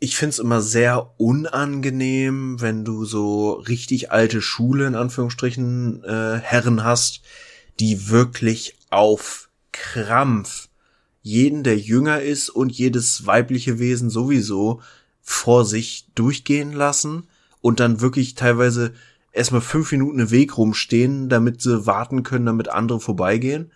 ich 0.00 0.16
find's 0.16 0.38
immer 0.38 0.60
sehr 0.60 1.12
unangenehm, 1.18 2.60
wenn 2.60 2.84
du 2.84 3.04
so 3.04 3.52
richtig 3.52 4.12
alte 4.12 4.42
Schule 4.42 4.86
in 4.86 4.94
Anführungsstrichen 4.94 6.04
äh, 6.04 6.38
Herren 6.42 6.84
hast, 6.84 7.22
die 7.80 8.08
wirklich 8.08 8.76
auf 8.90 9.48
Krampf 9.72 10.68
jeden, 11.22 11.62
der 11.62 11.78
jünger 11.78 12.20
ist 12.20 12.50
und 12.50 12.70
jedes 12.72 13.26
weibliche 13.26 13.78
Wesen 13.78 14.10
sowieso 14.10 14.82
vor 15.22 15.64
sich 15.64 16.06
durchgehen 16.14 16.72
lassen 16.72 17.28
und 17.62 17.80
dann 17.80 18.02
wirklich 18.02 18.34
teilweise 18.34 18.92
erstmal 19.32 19.62
fünf 19.62 19.90
Minuten 19.90 20.20
einen 20.20 20.30
Weg 20.30 20.58
rumstehen, 20.58 21.30
damit 21.30 21.62
sie 21.62 21.86
warten 21.86 22.22
können, 22.22 22.44
damit 22.44 22.68
andere 22.68 23.00
vorbeigehen. 23.00 23.72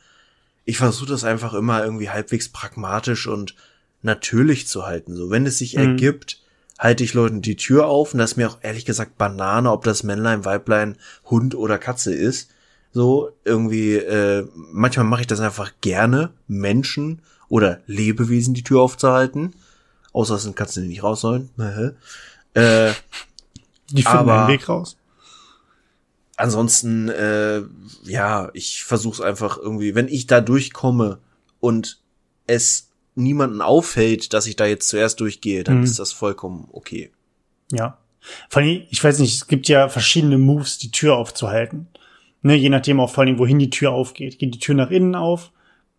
Ich 0.66 0.76
versuche 0.76 1.08
das 1.08 1.24
einfach 1.24 1.54
immer 1.54 1.82
irgendwie 1.82 2.10
halbwegs 2.10 2.50
pragmatisch 2.50 3.26
und 3.26 3.54
natürlich 4.02 4.66
zu 4.66 4.86
halten. 4.86 5.14
So, 5.16 5.30
wenn 5.30 5.46
es 5.46 5.58
sich 5.58 5.74
mhm. 5.74 5.82
ergibt, 5.82 6.40
halte 6.78 7.04
ich 7.04 7.14
Leuten 7.14 7.42
die 7.42 7.56
Tür 7.56 7.86
auf 7.86 8.12
und 8.12 8.18
das 8.18 8.32
ist 8.32 8.36
mir 8.36 8.48
auch 8.48 8.58
ehrlich 8.62 8.84
gesagt 8.84 9.18
Banane, 9.18 9.70
ob 9.70 9.84
das 9.84 10.02
Männlein, 10.02 10.44
Weiblein, 10.44 10.96
Hund 11.24 11.54
oder 11.54 11.78
Katze 11.78 12.14
ist. 12.14 12.50
So, 12.92 13.30
irgendwie, 13.44 13.96
äh, 13.96 14.46
manchmal 14.54 15.06
mache 15.06 15.22
ich 15.22 15.26
das 15.26 15.40
einfach 15.40 15.72
gerne, 15.80 16.30
Menschen 16.46 17.20
oder 17.48 17.80
Lebewesen 17.86 18.54
die 18.54 18.62
Tür 18.62 18.80
aufzuhalten. 18.80 19.54
Außer 20.12 20.36
es 20.36 20.44
sind 20.44 20.56
Katzen, 20.56 20.84
die 20.84 20.88
nicht 20.88 21.02
raus 21.02 21.20
sollen. 21.20 21.50
äh, 22.54 22.92
die 23.90 24.02
finden 24.02 24.18
aber, 24.18 24.46
den 24.46 24.54
Weg 24.54 24.68
raus. 24.68 24.96
Ansonsten, 26.36 27.08
äh, 27.08 27.62
ja, 28.04 28.50
ich 28.52 28.84
versuche 28.84 29.14
es 29.14 29.20
einfach 29.20 29.58
irgendwie, 29.58 29.94
wenn 29.94 30.08
ich 30.08 30.26
da 30.26 30.40
durchkomme 30.40 31.18
und 31.60 32.00
es 32.46 32.87
niemanden 33.18 33.60
auffällt, 33.60 34.32
dass 34.32 34.46
ich 34.46 34.56
da 34.56 34.66
jetzt 34.66 34.88
zuerst 34.88 35.20
durchgehe, 35.20 35.64
dann 35.64 35.78
mhm. 35.78 35.84
ist 35.84 35.98
das 35.98 36.12
vollkommen 36.12 36.68
okay. 36.72 37.10
Ja. 37.72 37.98
Vor 38.48 38.62
allem, 38.62 38.82
ich 38.90 39.02
weiß 39.02 39.18
nicht, 39.18 39.34
es 39.34 39.46
gibt 39.46 39.68
ja 39.68 39.88
verschiedene 39.88 40.38
Moves, 40.38 40.78
die 40.78 40.90
Tür 40.90 41.16
aufzuhalten. 41.16 41.88
Ne, 42.42 42.54
je 42.54 42.68
nachdem 42.68 43.00
auch 43.00 43.10
vor 43.10 43.24
allem, 43.24 43.38
wohin 43.38 43.58
die 43.58 43.70
Tür 43.70 43.92
aufgeht. 43.92 44.38
Geht 44.38 44.54
die 44.54 44.60
Tür 44.60 44.74
nach 44.74 44.90
innen 44.90 45.14
auf, 45.14 45.50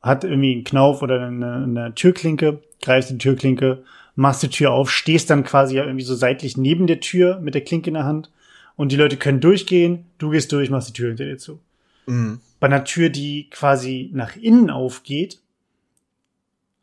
hat 0.01 0.23
irgendwie 0.23 0.53
einen 0.53 0.63
Knauf 0.63 1.01
oder 1.01 1.27
eine, 1.27 1.63
eine 1.63 1.95
Türklinke, 1.95 2.61
greifst 2.81 3.09
die 3.09 3.17
Türklinke, 3.17 3.83
machst 4.15 4.43
die 4.43 4.49
Tür 4.49 4.71
auf, 4.71 4.89
stehst 4.89 5.29
dann 5.29 5.43
quasi 5.43 5.75
ja 5.75 5.83
irgendwie 5.83 6.05
so 6.05 6.15
seitlich 6.15 6.55
neben 6.55 6.87
der 6.87 7.01
Tür 7.01 7.39
mit 7.39 7.55
der 7.55 7.63
Klinke 7.63 7.89
in 7.89 7.95
der 7.95 8.05
Hand 8.05 8.31
und 8.75 8.91
die 8.91 8.95
Leute 8.95 9.17
können 9.17 9.41
durchgehen, 9.41 10.05
du 10.17 10.29
gehst 10.29 10.51
durch, 10.51 10.69
machst 10.69 10.89
die 10.89 10.93
Tür 10.93 11.09
hinter 11.09 11.25
dir 11.25 11.37
zu. 11.37 11.59
Mhm. 12.05 12.39
Bei 12.59 12.67
einer 12.67 12.85
Tür, 12.85 13.09
die 13.09 13.49
quasi 13.49 14.09
nach 14.13 14.35
innen 14.35 14.69
aufgeht, 14.69 15.39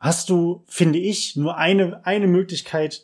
hast 0.06 0.30
du, 0.30 0.62
finde 0.66 0.98
ich, 0.98 1.36
nur 1.36 1.56
eine, 1.56 2.04
eine 2.06 2.26
Möglichkeit, 2.26 3.02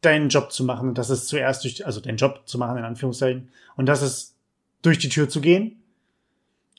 deinen 0.00 0.28
Job 0.28 0.52
zu 0.52 0.64
machen. 0.64 0.88
Und 0.88 0.98
das 0.98 1.10
ist 1.10 1.28
zuerst 1.28 1.64
durch, 1.64 1.84
also 1.86 2.00
deinen 2.00 2.16
Job 2.16 2.42
zu 2.44 2.58
machen, 2.58 2.78
in 2.78 2.84
Anführungszeichen. 2.84 3.48
Und 3.76 3.86
das 3.86 4.02
ist 4.02 4.34
durch 4.82 4.98
die 4.98 5.08
Tür 5.08 5.28
zu 5.28 5.40
gehen 5.40 5.82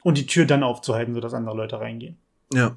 und 0.03 0.17
die 0.17 0.25
Tür 0.25 0.45
dann 0.45 0.63
aufzuhalten, 0.63 1.13
sodass 1.13 1.33
andere 1.33 1.55
Leute 1.55 1.79
reingehen. 1.79 2.17
Ja. 2.53 2.75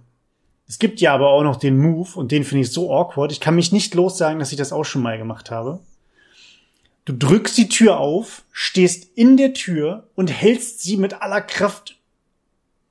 Es 0.68 0.78
gibt 0.78 1.00
ja 1.00 1.14
aber 1.14 1.30
auch 1.30 1.42
noch 1.42 1.56
den 1.56 1.78
Move, 1.78 2.10
und 2.16 2.32
den 2.32 2.44
finde 2.44 2.62
ich 2.62 2.72
so 2.72 2.92
awkward. 2.92 3.30
Ich 3.30 3.40
kann 3.40 3.54
mich 3.54 3.70
nicht 3.70 3.94
lossagen, 3.94 4.38
dass 4.38 4.50
ich 4.50 4.58
das 4.58 4.72
auch 4.72 4.84
schon 4.84 5.02
mal 5.02 5.18
gemacht 5.18 5.50
habe. 5.50 5.80
Du 7.04 7.12
drückst 7.12 7.56
die 7.56 7.68
Tür 7.68 8.00
auf, 8.00 8.42
stehst 8.50 9.16
in 9.16 9.36
der 9.36 9.54
Tür 9.54 10.08
und 10.16 10.28
hältst 10.28 10.82
sie 10.82 10.96
mit 10.96 11.22
aller 11.22 11.40
Kraft 11.40 11.96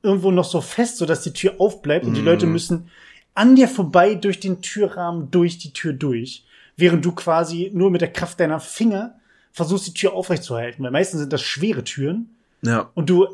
irgendwo 0.04 0.32
noch 0.32 0.46
so 0.46 0.62
fest, 0.62 0.98
sodass 0.98 1.24
die 1.24 1.34
Tür 1.34 1.56
aufbleibt 1.58 2.06
und 2.06 2.14
die 2.14 2.22
Leute 2.22 2.46
mhm. 2.46 2.52
müssen 2.54 2.90
an 3.36 3.56
dir 3.56 3.68
vorbei 3.68 4.16
durch 4.16 4.40
den 4.40 4.62
Türrahmen 4.62 5.30
durch 5.30 5.58
die 5.58 5.74
Tür 5.74 5.94
durch, 5.94 6.46
während 6.78 7.06
du 7.06 7.12
quasi 7.12 7.70
nur 7.74 7.92
mit 7.92 8.02
der 8.02 8.12
Kraft 8.12 8.40
deiner 8.40 8.60
Finger 8.60 9.20
versuchst, 9.52 9.88
die 9.88 9.94
Tür 9.94 10.14
aufrechtzuerhalten. 10.14 10.84
Weil 10.84 10.92
meistens 10.92 11.20
sind 11.20 11.32
das 11.32 11.42
schwere 11.42 11.84
Türen. 11.84 12.36
Ja. 12.62 12.90
Und 12.96 13.10
du 13.10 13.28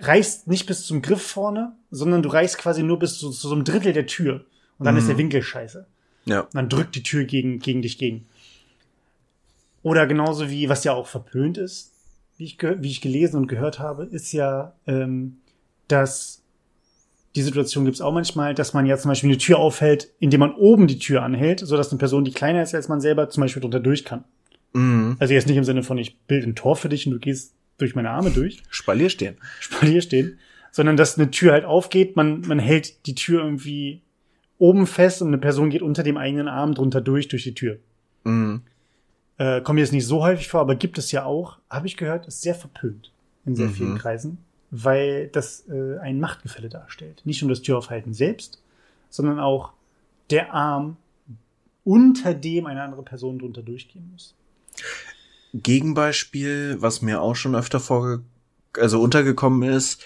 reichst 0.00 0.48
nicht 0.48 0.66
bis 0.66 0.86
zum 0.86 1.02
Griff 1.02 1.22
vorne, 1.22 1.72
sondern 1.90 2.22
du 2.22 2.28
reichst 2.28 2.58
quasi 2.58 2.82
nur 2.82 2.98
bis 2.98 3.18
zu, 3.18 3.30
zu 3.30 3.48
so 3.48 3.54
einem 3.54 3.64
Drittel 3.64 3.92
der 3.92 4.06
Tür. 4.06 4.44
Und 4.78 4.86
dann 4.86 4.94
mhm. 4.94 5.00
ist 5.00 5.06
der 5.06 5.14
mhm. 5.14 5.20
Winkel 5.20 5.42
scheiße. 5.42 5.86
Ja. 6.26 6.40
Und 6.40 6.54
dann 6.54 6.68
drückt 6.68 6.94
die 6.96 7.02
Tür 7.02 7.24
gegen, 7.24 7.60
gegen 7.60 7.82
dich 7.82 7.96
gegen. 7.98 8.26
Oder 9.82 10.06
genauso 10.06 10.50
wie, 10.50 10.68
was 10.68 10.84
ja 10.84 10.94
auch 10.94 11.06
verpönt 11.06 11.58
ist, 11.58 11.92
wie 12.36 12.44
ich, 12.44 12.58
wie 12.60 12.90
ich 12.90 13.00
gelesen 13.00 13.36
und 13.36 13.46
gehört 13.46 13.78
habe, 13.78 14.04
ist 14.04 14.32
ja, 14.32 14.72
ähm, 14.86 15.36
dass 15.88 16.43
die 17.36 17.42
Situation 17.42 17.84
gibt 17.84 17.96
es 17.96 18.00
auch 18.00 18.12
manchmal, 18.12 18.54
dass 18.54 18.74
man 18.74 18.86
ja 18.86 18.96
zum 18.96 19.10
Beispiel 19.10 19.30
eine 19.30 19.38
Tür 19.38 19.58
aufhält, 19.58 20.10
indem 20.20 20.40
man 20.40 20.54
oben 20.54 20.86
die 20.86 20.98
Tür 20.98 21.22
anhält, 21.22 21.60
sodass 21.60 21.90
eine 21.90 21.98
Person, 21.98 22.24
die 22.24 22.32
kleiner 22.32 22.62
ist 22.62 22.74
als 22.74 22.88
man 22.88 23.00
selber, 23.00 23.28
zum 23.28 23.40
Beispiel 23.40 23.60
drunter 23.60 23.80
durch 23.80 24.04
kann. 24.04 24.24
Mhm. 24.72 25.16
Also 25.18 25.34
jetzt 25.34 25.48
nicht 25.48 25.56
im 25.56 25.64
Sinne 25.64 25.82
von, 25.82 25.98
ich 25.98 26.18
bilde 26.26 26.48
ein 26.48 26.54
Tor 26.54 26.76
für 26.76 26.88
dich 26.88 27.06
und 27.06 27.12
du 27.12 27.18
gehst 27.18 27.54
durch 27.78 27.94
meine 27.94 28.10
Arme 28.10 28.30
durch. 28.30 28.62
Spalier 28.70 29.10
stehen. 29.10 29.36
Spalier 29.60 30.00
stehen. 30.00 30.38
Sondern 30.70 30.96
dass 30.96 31.18
eine 31.18 31.30
Tür 31.30 31.52
halt 31.52 31.64
aufgeht, 31.64 32.16
man, 32.16 32.42
man 32.42 32.58
hält 32.58 33.06
die 33.06 33.14
Tür 33.14 33.44
irgendwie 33.44 34.02
oben 34.58 34.86
fest 34.86 35.22
und 35.22 35.28
eine 35.28 35.38
Person 35.38 35.70
geht 35.70 35.82
unter 35.82 36.02
dem 36.02 36.16
eigenen 36.16 36.48
Arm 36.48 36.74
drunter 36.74 37.00
durch, 37.00 37.28
durch 37.28 37.42
die 37.42 37.54
Tür. 37.54 37.78
Mhm. 38.24 38.62
Äh, 39.38 39.60
kommt 39.60 39.80
jetzt 39.80 39.92
nicht 39.92 40.06
so 40.06 40.22
häufig 40.22 40.48
vor, 40.48 40.60
aber 40.60 40.76
gibt 40.76 40.98
es 40.98 41.10
ja 41.10 41.24
auch, 41.24 41.58
habe 41.68 41.86
ich 41.86 41.96
gehört, 41.96 42.26
ist 42.26 42.42
sehr 42.42 42.54
verpönt 42.54 43.12
in 43.44 43.56
sehr 43.56 43.66
mhm. 43.66 43.74
vielen 43.74 43.98
Kreisen, 43.98 44.38
weil 44.76 45.28
das 45.28 45.68
äh, 45.68 45.98
ein 45.98 46.18
Machtgefälle 46.18 46.68
darstellt. 46.68 47.22
Nicht 47.24 47.40
nur 47.42 47.50
das 47.50 47.62
Türaufhalten 47.62 48.12
selbst, 48.12 48.60
sondern 49.08 49.38
auch 49.38 49.72
der 50.30 50.52
Arm, 50.52 50.96
unter 51.84 52.34
dem 52.34 52.66
eine 52.66 52.82
andere 52.82 53.04
Person 53.04 53.38
drunter 53.38 53.62
durchgehen 53.62 54.10
muss. 54.10 54.34
Gegenbeispiel, 55.52 56.78
was 56.80 57.02
mir 57.02 57.20
auch 57.20 57.36
schon 57.36 57.54
öfter 57.54 57.78
vorge 57.78 58.24
also 58.76 59.00
untergekommen 59.00 59.70
ist, 59.70 60.02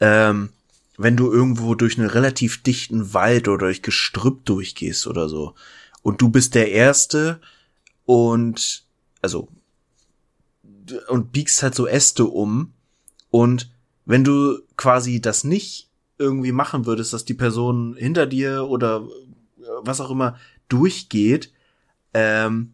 ähm, 0.00 0.48
wenn 0.96 1.18
du 1.18 1.30
irgendwo 1.30 1.74
durch 1.74 1.98
einen 1.98 2.08
relativ 2.08 2.62
dichten 2.62 3.12
Wald 3.12 3.48
oder 3.48 3.66
durch 3.66 3.82
Gestrüpp 3.82 4.46
durchgehst 4.46 5.06
oder 5.06 5.28
so 5.28 5.54
und 6.00 6.22
du 6.22 6.30
bist 6.30 6.54
der 6.54 6.70
Erste 6.70 7.38
und 8.06 8.86
also 9.20 9.48
und 11.08 11.32
biegst 11.32 11.62
halt 11.62 11.74
so 11.74 11.86
Äste 11.86 12.24
um 12.24 12.72
und 13.30 13.70
wenn 14.06 14.24
du 14.24 14.60
quasi 14.76 15.20
das 15.20 15.44
nicht 15.44 15.90
irgendwie 16.18 16.52
machen 16.52 16.86
würdest, 16.86 17.12
dass 17.12 17.24
die 17.24 17.34
Person 17.34 17.94
hinter 17.98 18.26
dir 18.26 18.64
oder 18.68 19.06
was 19.82 20.00
auch 20.00 20.10
immer 20.10 20.38
durchgeht, 20.68 21.52
ähm, 22.14 22.72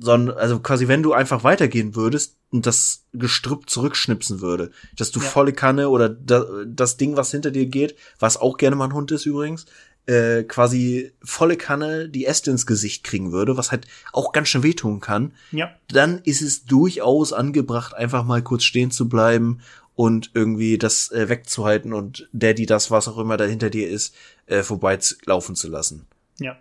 sondern 0.00 0.36
also 0.36 0.58
quasi 0.60 0.88
wenn 0.88 1.02
du 1.02 1.12
einfach 1.12 1.44
weitergehen 1.44 1.94
würdest 1.94 2.36
und 2.50 2.66
das 2.66 3.04
Gestrüpp 3.12 3.68
zurückschnipsen 3.68 4.40
würde, 4.40 4.70
dass 4.96 5.10
du 5.10 5.20
ja. 5.20 5.26
volle 5.26 5.52
Kanne 5.52 5.90
oder 5.90 6.08
da, 6.08 6.44
das 6.66 6.96
Ding, 6.96 7.16
was 7.16 7.30
hinter 7.30 7.50
dir 7.50 7.66
geht, 7.66 7.96
was 8.18 8.36
auch 8.36 8.56
gerne 8.56 8.76
mal 8.76 8.86
ein 8.86 8.94
Hund 8.94 9.10
ist 9.12 9.26
übrigens, 9.26 9.66
äh, 10.06 10.44
quasi 10.44 11.12
volle 11.22 11.56
Kanne 11.56 12.08
die 12.08 12.26
Äste 12.26 12.50
ins 12.50 12.66
Gesicht 12.66 13.04
kriegen 13.04 13.32
würde, 13.32 13.56
was 13.56 13.72
halt 13.72 13.86
auch 14.12 14.32
ganz 14.32 14.48
schön 14.48 14.62
wehtun 14.62 15.00
kann, 15.00 15.32
ja. 15.50 15.70
dann 15.88 16.20
ist 16.22 16.42
es 16.42 16.64
durchaus 16.64 17.32
angebracht, 17.32 17.94
einfach 17.94 18.24
mal 18.24 18.42
kurz 18.42 18.64
stehen 18.64 18.90
zu 18.90 19.08
bleiben 19.08 19.60
und 19.96 20.30
irgendwie 20.34 20.78
das 20.78 21.10
äh, 21.10 21.28
wegzuhalten 21.28 21.92
und 21.92 22.28
der, 22.30 22.54
die 22.54 22.66
das, 22.66 22.90
was 22.90 23.08
auch 23.08 23.18
immer 23.18 23.36
da 23.36 23.44
hinter 23.44 23.70
dir 23.70 23.88
ist, 23.88 24.14
äh, 24.46 24.62
vorbeilaufen 24.62 25.56
zu 25.56 25.68
lassen. 25.68 26.06
Ja. 26.38 26.56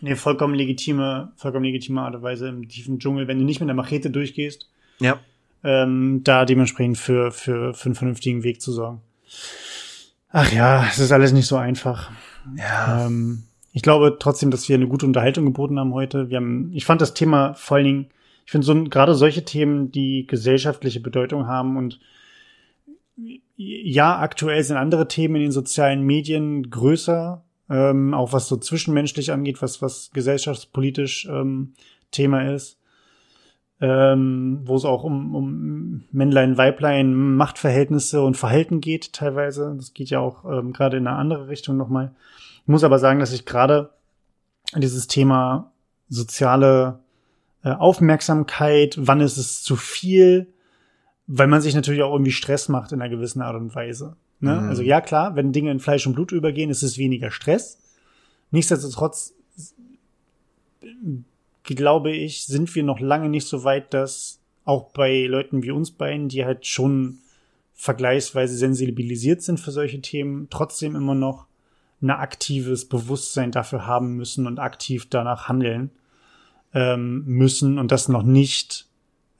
Nee, 0.00 0.14
vollkommen 0.14 0.54
legitime, 0.54 1.32
vollkommen 1.36 1.64
legitime 1.64 2.02
Art 2.02 2.14
und 2.14 2.22
Weise 2.22 2.48
im 2.48 2.68
tiefen 2.68 2.98
Dschungel, 2.98 3.26
wenn 3.26 3.38
du 3.38 3.44
nicht 3.44 3.60
mit 3.60 3.68
der 3.68 3.74
Machete 3.74 4.10
durchgehst. 4.10 4.68
Ja. 5.00 5.18
Ähm, 5.62 6.20
da 6.24 6.44
dementsprechend 6.44 6.98
für, 6.98 7.32
für, 7.32 7.72
für 7.72 7.86
einen 7.86 7.94
vernünftigen 7.94 8.42
Weg 8.42 8.60
zu 8.60 8.70
sorgen. 8.70 9.00
Ach 10.28 10.52
ja, 10.52 10.86
es 10.86 10.98
ist 10.98 11.10
alles 11.10 11.32
nicht 11.32 11.46
so 11.46 11.56
einfach. 11.56 12.10
Ja. 12.58 13.06
Ähm, 13.06 13.44
ich 13.72 13.80
glaube 13.80 14.18
trotzdem, 14.20 14.50
dass 14.50 14.68
wir 14.68 14.76
eine 14.76 14.88
gute 14.88 15.06
Unterhaltung 15.06 15.46
geboten 15.46 15.78
haben 15.78 15.94
heute. 15.94 16.28
Wir 16.28 16.36
haben, 16.36 16.70
ich 16.74 16.84
fand 16.84 17.00
das 17.00 17.14
Thema 17.14 17.54
vor 17.54 17.78
allen 17.78 17.86
Dingen, 17.86 18.06
ich 18.44 18.50
finde 18.50 18.66
so 18.66 18.84
gerade 18.84 19.14
solche 19.14 19.44
Themen, 19.44 19.90
die 19.90 20.26
gesellschaftliche 20.26 21.00
Bedeutung 21.00 21.46
haben 21.46 21.76
und 21.76 22.00
ja, 23.56 24.18
aktuell 24.18 24.62
sind 24.62 24.76
andere 24.76 25.08
Themen 25.08 25.36
in 25.36 25.42
den 25.42 25.52
sozialen 25.52 26.02
Medien 26.02 26.70
größer, 26.70 27.44
ähm, 27.70 28.12
auch 28.12 28.32
was 28.32 28.48
so 28.48 28.56
zwischenmenschlich 28.56 29.32
angeht, 29.32 29.62
was, 29.62 29.80
was 29.80 30.10
gesellschaftspolitisch 30.12 31.26
ähm, 31.30 31.74
Thema 32.10 32.52
ist, 32.52 32.78
ähm, 33.80 34.62
wo 34.64 34.74
es 34.76 34.84
auch 34.84 35.04
um, 35.04 35.34
um 35.34 36.04
Männlein, 36.10 36.58
Weiblein, 36.58 37.14
Machtverhältnisse 37.14 38.22
und 38.22 38.36
Verhalten 38.36 38.80
geht 38.80 39.12
teilweise. 39.12 39.74
Das 39.76 39.94
geht 39.94 40.10
ja 40.10 40.18
auch 40.18 40.44
ähm, 40.44 40.72
gerade 40.72 40.96
in 40.96 41.06
eine 41.06 41.16
andere 41.16 41.48
Richtung 41.48 41.76
nochmal. 41.76 42.14
Ich 42.62 42.68
muss 42.68 42.84
aber 42.84 42.98
sagen, 42.98 43.20
dass 43.20 43.32
ich 43.32 43.46
gerade 43.46 43.90
dieses 44.74 45.06
Thema 45.06 45.72
soziale 46.08 47.03
Aufmerksamkeit, 47.70 48.96
wann 48.98 49.20
ist 49.20 49.38
es 49.38 49.62
zu 49.62 49.76
viel, 49.76 50.52
weil 51.26 51.46
man 51.46 51.62
sich 51.62 51.74
natürlich 51.74 52.02
auch 52.02 52.12
irgendwie 52.12 52.32
Stress 52.32 52.68
macht 52.68 52.92
in 52.92 53.00
einer 53.00 53.14
gewissen 53.14 53.40
Art 53.40 53.56
und 53.56 53.74
Weise. 53.74 54.16
Ne? 54.40 54.60
Mhm. 54.60 54.68
Also 54.68 54.82
ja, 54.82 55.00
klar, 55.00 55.36
wenn 55.36 55.52
Dinge 55.52 55.70
in 55.70 55.80
Fleisch 55.80 56.06
und 56.06 56.14
Blut 56.14 56.32
übergehen, 56.32 56.70
ist 56.70 56.82
es 56.82 56.98
weniger 56.98 57.30
Stress. 57.30 57.78
Nichtsdestotrotz 58.50 59.34
glaube 61.64 62.12
ich, 62.12 62.44
sind 62.44 62.74
wir 62.74 62.82
noch 62.82 63.00
lange 63.00 63.30
nicht 63.30 63.46
so 63.46 63.64
weit, 63.64 63.94
dass 63.94 64.40
auch 64.66 64.92
bei 64.92 65.24
Leuten 65.24 65.62
wie 65.62 65.70
uns 65.70 65.90
beiden, 65.90 66.28
die 66.28 66.44
halt 66.44 66.66
schon 66.66 67.18
vergleichsweise 67.72 68.56
sensibilisiert 68.56 69.42
sind 69.42 69.58
für 69.58 69.70
solche 69.70 70.00
Themen, 70.00 70.48
trotzdem 70.50 70.94
immer 70.94 71.14
noch 71.14 71.46
ein 72.02 72.10
aktives 72.10 72.86
Bewusstsein 72.86 73.50
dafür 73.50 73.86
haben 73.86 74.16
müssen 74.16 74.46
und 74.46 74.58
aktiv 74.58 75.06
danach 75.08 75.48
handeln 75.48 75.90
ähm, 76.74 77.24
müssen 77.26 77.78
und 77.78 77.92
das 77.92 78.08
noch 78.08 78.22
nicht 78.22 78.86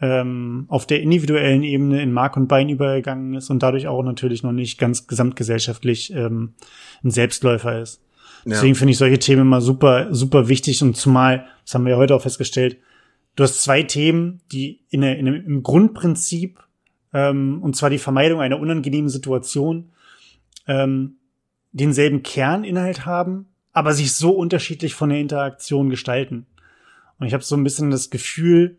ähm, 0.00 0.66
auf 0.68 0.86
der 0.86 1.02
individuellen 1.02 1.62
Ebene 1.62 2.02
in 2.02 2.12
Mark 2.12 2.36
und 2.36 2.48
Bein 2.48 2.68
übergegangen 2.68 3.34
ist 3.34 3.50
und 3.50 3.62
dadurch 3.62 3.86
auch 3.86 4.02
natürlich 4.02 4.42
noch 4.42 4.52
nicht 4.52 4.78
ganz 4.78 5.06
gesamtgesellschaftlich 5.06 6.12
ähm, 6.14 6.54
ein 7.02 7.10
Selbstläufer 7.10 7.80
ist. 7.80 8.00
Deswegen 8.46 8.74
finde 8.74 8.92
ich 8.92 8.98
solche 8.98 9.18
Themen 9.18 9.42
immer 9.42 9.62
super, 9.62 10.12
super 10.12 10.48
wichtig 10.48 10.82
und 10.82 10.96
zumal, 10.96 11.46
das 11.64 11.74
haben 11.74 11.84
wir 11.84 11.92
ja 11.92 11.98
heute 11.98 12.14
auch 12.14 12.22
festgestellt, 12.22 12.76
du 13.36 13.42
hast 13.42 13.62
zwei 13.62 13.82
Themen, 13.82 14.42
die 14.52 14.80
in, 14.90 15.00
der, 15.00 15.18
in 15.18 15.26
einem, 15.26 15.46
im 15.46 15.62
Grundprinzip, 15.62 16.60
ähm, 17.14 17.62
und 17.62 17.74
zwar 17.74 17.88
die 17.88 17.98
Vermeidung 17.98 18.40
einer 18.40 18.60
unangenehmen 18.60 19.08
Situation, 19.08 19.92
ähm, 20.66 21.16
denselben 21.72 22.22
Kerninhalt 22.22 23.06
haben, 23.06 23.46
aber 23.72 23.94
sich 23.94 24.12
so 24.12 24.30
unterschiedlich 24.32 24.94
von 24.94 25.08
der 25.08 25.20
Interaktion 25.20 25.88
gestalten. 25.88 26.46
Und 27.18 27.26
ich 27.26 27.34
habe 27.34 27.44
so 27.44 27.56
ein 27.56 27.64
bisschen 27.64 27.90
das 27.90 28.10
Gefühl, 28.10 28.78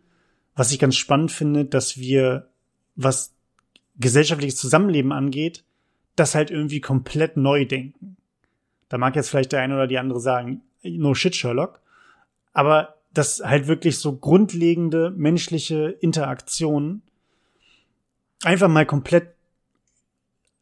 was 0.54 0.72
ich 0.72 0.78
ganz 0.78 0.96
spannend 0.96 1.32
finde, 1.32 1.64
dass 1.64 1.98
wir, 1.98 2.48
was 2.94 3.34
gesellschaftliches 3.98 4.56
Zusammenleben 4.56 5.12
angeht, 5.12 5.64
das 6.16 6.34
halt 6.34 6.50
irgendwie 6.50 6.80
komplett 6.80 7.36
neu 7.36 7.66
denken. 7.66 8.16
Da 8.88 8.98
mag 8.98 9.16
jetzt 9.16 9.28
vielleicht 9.28 9.52
der 9.52 9.60
eine 9.60 9.74
oder 9.74 9.86
die 9.86 9.98
andere 9.98 10.20
sagen, 10.20 10.62
no 10.82 11.14
shit, 11.14 11.34
Sherlock. 11.34 11.80
Aber 12.52 12.94
dass 13.12 13.40
halt 13.44 13.66
wirklich 13.66 13.98
so 13.98 14.16
grundlegende 14.16 15.10
menschliche 15.10 15.96
Interaktionen 16.00 17.02
einfach 18.44 18.68
mal 18.68 18.86
komplett, 18.86 19.34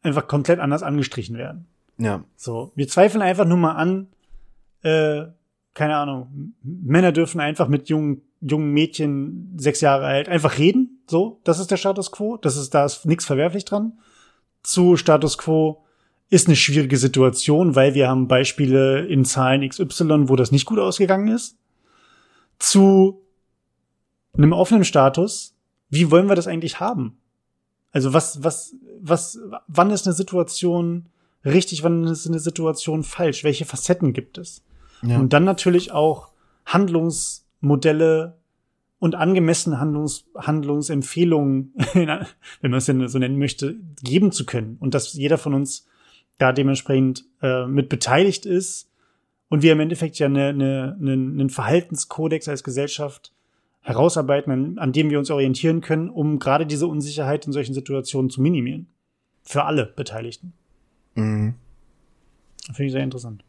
einfach 0.02 0.26
komplett 0.26 0.60
anders 0.60 0.82
angestrichen 0.82 1.36
werden. 1.36 1.66
Ja. 1.98 2.24
So, 2.36 2.72
wir 2.74 2.88
zweifeln 2.88 3.22
einfach 3.22 3.44
nur 3.44 3.58
mal 3.58 3.72
an, 3.72 4.08
äh, 4.82 5.26
keine 5.74 5.96
Ahnung, 5.96 6.54
Männer 6.62 7.12
dürfen 7.12 7.40
einfach 7.40 7.68
mit 7.68 7.88
jungen, 7.88 8.22
jungen 8.40 8.72
Mädchen, 8.72 9.52
sechs 9.56 9.80
Jahre 9.80 10.06
alt, 10.06 10.28
einfach 10.28 10.58
reden. 10.58 11.02
So, 11.08 11.40
das 11.44 11.58
ist 11.58 11.70
der 11.70 11.76
Status 11.76 12.12
quo. 12.12 12.36
Das 12.36 12.56
ist, 12.56 12.70
da 12.74 12.84
ist 12.84 13.04
nichts 13.06 13.24
verwerflich 13.24 13.64
dran. 13.64 13.98
Zu 14.62 14.96
Status 14.96 15.36
quo 15.36 15.84
ist 16.30 16.46
eine 16.46 16.56
schwierige 16.56 16.96
Situation, 16.96 17.74
weil 17.74 17.94
wir 17.94 18.08
haben 18.08 18.28
Beispiele 18.28 19.04
in 19.06 19.24
Zahlen 19.24 19.68
XY, 19.68 20.28
wo 20.28 20.36
das 20.36 20.52
nicht 20.52 20.64
gut 20.64 20.78
ausgegangen 20.78 21.28
ist. 21.28 21.58
Zu 22.58 23.20
einem 24.36 24.52
offenen 24.52 24.84
Status, 24.84 25.54
wie 25.90 26.10
wollen 26.10 26.28
wir 26.28 26.36
das 26.36 26.46
eigentlich 26.46 26.80
haben? 26.80 27.18
Also 27.92 28.12
was, 28.12 28.42
was, 28.42 28.74
was, 29.00 29.38
wann 29.68 29.90
ist 29.90 30.06
eine 30.06 30.14
Situation 30.14 31.06
richtig, 31.44 31.82
wann 31.82 32.04
ist 32.04 32.26
eine 32.26 32.40
Situation 32.40 33.02
falsch? 33.02 33.44
Welche 33.44 33.64
Facetten 33.64 34.12
gibt 34.12 34.38
es? 34.38 34.64
Ja. 35.04 35.18
Und 35.18 35.32
dann 35.32 35.44
natürlich 35.44 35.92
auch 35.92 36.30
Handlungsmodelle 36.66 38.38
und 38.98 39.14
angemessene 39.14 39.78
Handlungs 39.78 40.24
Handlungsempfehlungen, 40.34 41.74
wenn 41.92 42.70
man 42.70 42.78
es 42.78 42.86
denn 42.86 43.06
so 43.08 43.18
nennen 43.18 43.38
möchte, 43.38 43.76
geben 44.02 44.32
zu 44.32 44.46
können. 44.46 44.76
Und 44.80 44.94
dass 44.94 45.12
jeder 45.12 45.36
von 45.36 45.54
uns 45.54 45.86
da 46.38 46.52
dementsprechend 46.52 47.24
äh, 47.42 47.66
mit 47.66 47.88
beteiligt 47.88 48.46
ist 48.46 48.90
und 49.48 49.62
wir 49.62 49.72
im 49.72 49.80
Endeffekt 49.80 50.18
ja 50.18 50.26
eine, 50.26 50.48
eine, 50.48 50.96
einen, 50.98 51.38
einen 51.38 51.50
Verhaltenskodex 51.50 52.48
als 52.48 52.64
Gesellschaft 52.64 53.32
herausarbeiten, 53.82 54.50
an, 54.50 54.78
an 54.78 54.92
dem 54.92 55.10
wir 55.10 55.18
uns 55.18 55.30
orientieren 55.30 55.82
können, 55.82 56.08
um 56.08 56.38
gerade 56.38 56.66
diese 56.66 56.86
Unsicherheit 56.86 57.46
in 57.46 57.52
solchen 57.52 57.74
Situationen 57.74 58.30
zu 58.30 58.40
minimieren. 58.40 58.86
Für 59.42 59.64
alle 59.64 59.84
Beteiligten. 59.84 60.54
Mhm. 61.14 61.54
Finde 62.72 62.86
ich 62.86 62.92
sehr 62.92 63.02
interessant. 63.02 63.44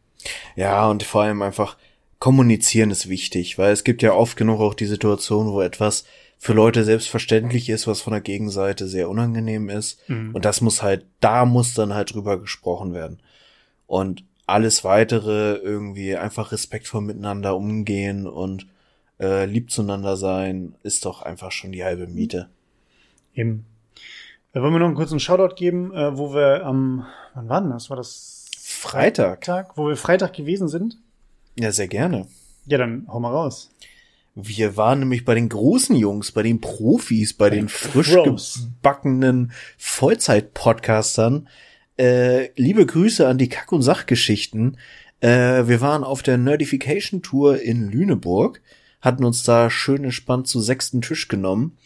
Ja, 0.55 0.88
und 0.88 1.03
vor 1.03 1.23
allem 1.23 1.41
einfach 1.41 1.78
kommunizieren 2.19 2.91
ist 2.91 3.09
wichtig, 3.09 3.57
weil 3.57 3.71
es 3.71 3.84
gibt 3.84 4.01
ja 4.01 4.13
oft 4.13 4.38
genug 4.38 4.59
auch 4.61 4.73
die 4.73 4.86
Situation, 4.86 5.51
wo 5.51 5.61
etwas 5.61 6.05
für 6.38 6.53
Leute 6.53 6.84
selbstverständlich 6.84 7.69
ist, 7.69 7.88
was 7.88 8.01
von 8.01 8.11
der 8.11 8.21
Gegenseite 8.21 8.88
sehr 8.88 9.09
unangenehm 9.09 9.69
ist. 9.69 9.99
Mhm. 10.09 10.34
Und 10.34 10.45
das 10.45 10.61
muss 10.61 10.82
halt, 10.82 11.05
da 11.19 11.45
muss 11.45 11.73
dann 11.73 11.93
halt 11.93 12.13
drüber 12.13 12.39
gesprochen 12.39 12.93
werden. 12.93 13.19
Und 13.88 14.23
alles 14.47 14.84
weitere 14.84 15.55
irgendwie 15.55 16.15
einfach 16.15 16.51
respektvoll 16.51 17.01
miteinander 17.01 17.55
umgehen 17.55 18.28
und 18.28 18.67
äh, 19.19 19.45
lieb 19.45 19.71
zueinander 19.71 20.17
sein, 20.17 20.76
ist 20.84 21.05
doch 21.05 21.21
einfach 21.21 21.51
schon 21.51 21.71
die 21.71 21.84
halbe 21.84 22.07
Miete. 22.07 22.49
Eben. 23.34 23.65
Äh, 24.53 24.61
wollen 24.61 24.73
wir 24.73 24.80
noch 24.80 24.88
einen 24.88 24.95
kurzen 24.95 25.19
Shoutout 25.19 25.55
geben, 25.55 25.93
äh, 25.93 26.17
wo 26.17 26.34
wir 26.34 26.65
am, 26.65 27.05
wann 27.34 27.49
war 27.49 27.61
denn 27.61 27.71
das? 27.71 27.89
War 27.89 27.97
das 27.97 28.34
Freitag. 28.86 29.41
Tag, 29.41 29.77
wo 29.77 29.88
wir 29.88 29.97
Freitag 29.97 30.33
gewesen 30.33 30.67
sind? 30.67 30.97
Ja, 31.57 31.71
sehr 31.71 31.88
gerne. 31.88 32.27
Ja, 32.65 32.77
dann 32.77 33.07
hau 33.07 33.19
mal 33.19 33.31
raus. 33.31 33.71
Wir 34.36 34.75
waren 34.75 34.99
nämlich 34.99 35.23
bei 35.23 35.33
den 35.33 35.47
großen 35.47 35.95
Jungs, 35.95 36.31
bei 36.31 36.43
den 36.43 36.59
Profis, 36.59 37.33
bei 37.33 37.49
den 37.49 37.69
frisch 37.69 38.13
Pros. 38.13 38.59
gebackenen 38.61 39.53
Vollzeit-Podcastern. 39.77 41.47
Äh, 41.97 42.49
liebe 42.57 42.86
Grüße 42.86 43.25
an 43.25 43.38
die 43.38 43.47
Kack- 43.47 43.71
und 43.71 43.81
Sachgeschichten. 43.81 44.77
Äh, 45.21 45.67
wir 45.67 45.79
waren 45.79 46.03
auf 46.03 46.21
der 46.21 46.38
Nerdification 46.38 47.21
Tour 47.21 47.61
in 47.61 47.89
Lüneburg, 47.89 48.61
hatten 48.99 49.23
uns 49.23 49.43
da 49.43 49.69
schön 49.69 50.03
entspannt 50.03 50.47
zu 50.47 50.59
sechsten 50.59 51.01
Tisch 51.01 51.29
genommen. 51.29 51.77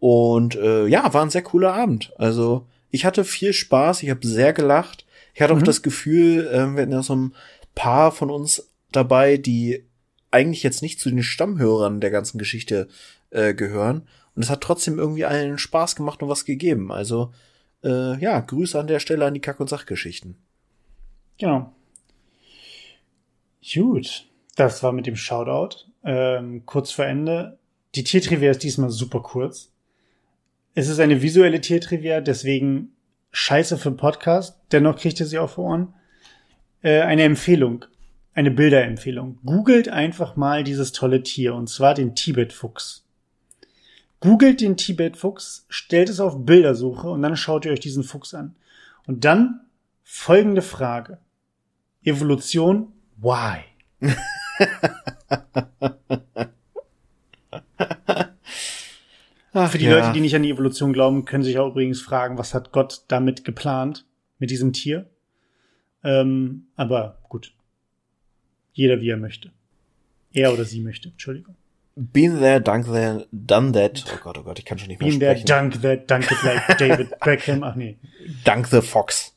Und 0.00 0.56
äh, 0.56 0.86
ja, 0.86 1.14
war 1.14 1.22
ein 1.22 1.30
sehr 1.30 1.42
cooler 1.42 1.74
Abend. 1.74 2.12
Also 2.18 2.66
ich 2.90 3.04
hatte 3.04 3.24
viel 3.24 3.52
Spaß, 3.52 4.02
ich 4.02 4.10
habe 4.10 4.26
sehr 4.26 4.52
gelacht. 4.52 5.03
Ich 5.34 5.42
hatte 5.42 5.52
auch 5.52 5.58
Mhm. 5.58 5.64
das 5.64 5.82
Gefühl, 5.82 6.46
äh, 6.46 6.66
wir 6.74 6.82
hatten 6.82 6.92
ja 6.92 7.02
so 7.02 7.14
ein 7.16 7.34
paar 7.74 8.12
von 8.12 8.30
uns 8.30 8.70
dabei, 8.92 9.36
die 9.36 9.84
eigentlich 10.30 10.62
jetzt 10.62 10.82
nicht 10.82 11.00
zu 11.00 11.10
den 11.10 11.22
Stammhörern 11.22 12.00
der 12.00 12.10
ganzen 12.10 12.38
Geschichte 12.38 12.88
äh, 13.30 13.52
gehören. 13.54 14.06
Und 14.36 14.42
es 14.42 14.50
hat 14.50 14.60
trotzdem 14.62 14.98
irgendwie 14.98 15.24
allen 15.24 15.58
Spaß 15.58 15.96
gemacht 15.96 16.22
und 16.22 16.28
was 16.28 16.44
gegeben. 16.44 16.90
Also 16.92 17.32
äh, 17.84 18.18
ja, 18.20 18.40
Grüße 18.40 18.78
an 18.78 18.86
der 18.86 19.00
Stelle 19.00 19.26
an 19.26 19.34
die 19.34 19.40
Kack- 19.40 19.60
und 19.60 19.68
Sachgeschichten. 19.68 20.36
Genau. 21.38 21.72
Gut, 23.72 24.26
das 24.56 24.82
war 24.82 24.92
mit 24.92 25.06
dem 25.06 25.16
Shoutout. 25.16 25.76
Ähm, 26.04 26.64
kurz 26.66 26.90
vor 26.90 27.06
Ende. 27.06 27.58
Die 27.94 28.04
Tiertrivia 28.04 28.50
ist 28.50 28.62
diesmal 28.62 28.90
super 28.90 29.20
kurz. 29.20 29.70
Es 30.74 30.88
ist 30.88 30.98
eine 30.98 31.22
visuelle 31.22 31.60
Tiertrivia, 31.60 32.20
deswegen 32.20 32.93
scheiße 33.34 33.78
für 33.78 33.90
den 33.90 33.96
Podcast. 33.96 34.60
Dennoch 34.70 34.96
kriegt 34.96 35.18
ihr 35.18 35.26
sie 35.26 35.38
auf 35.38 35.58
Ohren. 35.58 35.92
Äh, 36.82 37.00
eine 37.00 37.24
Empfehlung. 37.24 37.84
Eine 38.32 38.50
Bilderempfehlung. 38.50 39.38
Googelt 39.44 39.88
einfach 39.88 40.36
mal 40.36 40.64
dieses 40.64 40.92
tolle 40.92 41.22
Tier, 41.22 41.54
und 41.54 41.68
zwar 41.68 41.94
den 41.94 42.14
Tibet-Fuchs. 42.14 43.04
Googelt 44.20 44.60
den 44.60 44.76
Tibet-Fuchs, 44.76 45.66
stellt 45.68 46.08
es 46.08 46.20
auf 46.20 46.46
Bildersuche 46.46 47.08
und 47.08 47.22
dann 47.22 47.36
schaut 47.36 47.66
ihr 47.66 47.72
euch 47.72 47.80
diesen 47.80 48.04
Fuchs 48.04 48.34
an. 48.34 48.54
Und 49.06 49.24
dann 49.24 49.60
folgende 50.02 50.62
Frage. 50.62 51.18
Evolution, 52.02 52.92
why? 53.16 53.58
Ach, 59.54 59.70
Für 59.70 59.78
die 59.78 59.86
Leute, 59.88 60.12
die 60.12 60.20
nicht 60.20 60.34
an 60.34 60.42
die 60.42 60.50
Evolution 60.50 60.92
glauben, 60.92 61.24
können 61.24 61.44
sich 61.44 61.58
auch 61.58 61.68
übrigens 61.70 62.00
fragen, 62.02 62.36
was 62.38 62.54
hat 62.54 62.72
Gott 62.72 63.04
damit 63.08 63.44
geplant, 63.44 64.04
mit 64.38 64.50
diesem 64.50 64.72
Tier? 64.72 65.08
Ähm, 66.02 66.66
aber 66.76 67.18
gut. 67.28 67.54
Jeder 68.72 69.00
wie 69.00 69.08
er 69.10 69.16
möchte. 69.16 69.52
Er 70.32 70.52
oder 70.52 70.64
sie 70.64 70.80
möchte, 70.80 71.10
Entschuldigung. 71.10 71.54
Been 71.94 72.40
there, 72.40 72.60
done 72.60 72.82
there, 72.84 73.28
done 73.30 73.70
that. 73.70 74.04
Oh 74.12 74.18
Gott, 74.24 74.36
oh 74.38 74.42
Gott, 74.42 74.58
ich 74.58 74.64
kann 74.64 74.78
schon 74.80 74.88
nicht 74.88 75.00
mehr 75.00 75.08
there, 75.16 75.38
sprechen. 75.38 75.46
dunk 75.70 75.80
that, 75.82 76.10
dunk 76.10 76.28
it 76.32 76.42
like 76.42 76.76
David 76.78 77.20
Beckham. 77.20 77.62
Ach 77.62 77.76
nee. 77.76 77.96
Dunk 78.44 78.66
the 78.66 78.80
Fox. 78.82 79.32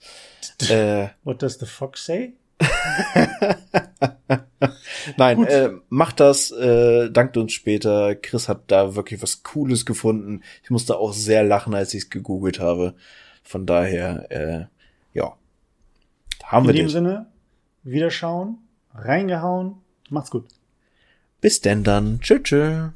äh, 0.69 1.09
What 1.23 1.43
does 1.43 1.59
the 1.59 1.67
fox 1.67 2.03
say? 2.03 2.33
Nein, 5.17 5.43
äh, 5.45 5.71
macht 5.89 6.19
das, 6.19 6.51
äh, 6.51 7.09
dankt 7.11 7.37
uns 7.37 7.53
später. 7.53 8.15
Chris 8.15 8.49
hat 8.49 8.63
da 8.67 8.95
wirklich 8.95 9.21
was 9.21 9.43
Cooles 9.43 9.85
gefunden. 9.85 10.41
Ich 10.63 10.69
musste 10.69 10.97
auch 10.97 11.13
sehr 11.13 11.43
lachen, 11.43 11.73
als 11.73 11.93
ich 11.93 12.03
es 12.03 12.09
gegoogelt 12.09 12.59
habe. 12.59 12.95
Von 13.43 13.65
daher, 13.65 14.31
äh, 14.31 14.65
ja. 15.13 15.35
Haben 16.43 16.65
In 16.65 16.67
wir 16.69 16.73
dem 16.73 16.85
das. 16.85 16.93
Sinne, 16.93 17.27
wiederschauen, 17.83 18.57
reingehauen. 18.93 19.75
Macht's 20.09 20.31
gut. 20.31 20.45
Bis 21.41 21.61
denn 21.61 21.83
dann. 21.83 22.19
Tschüss, 22.21 22.43
tschüss. 22.43 22.89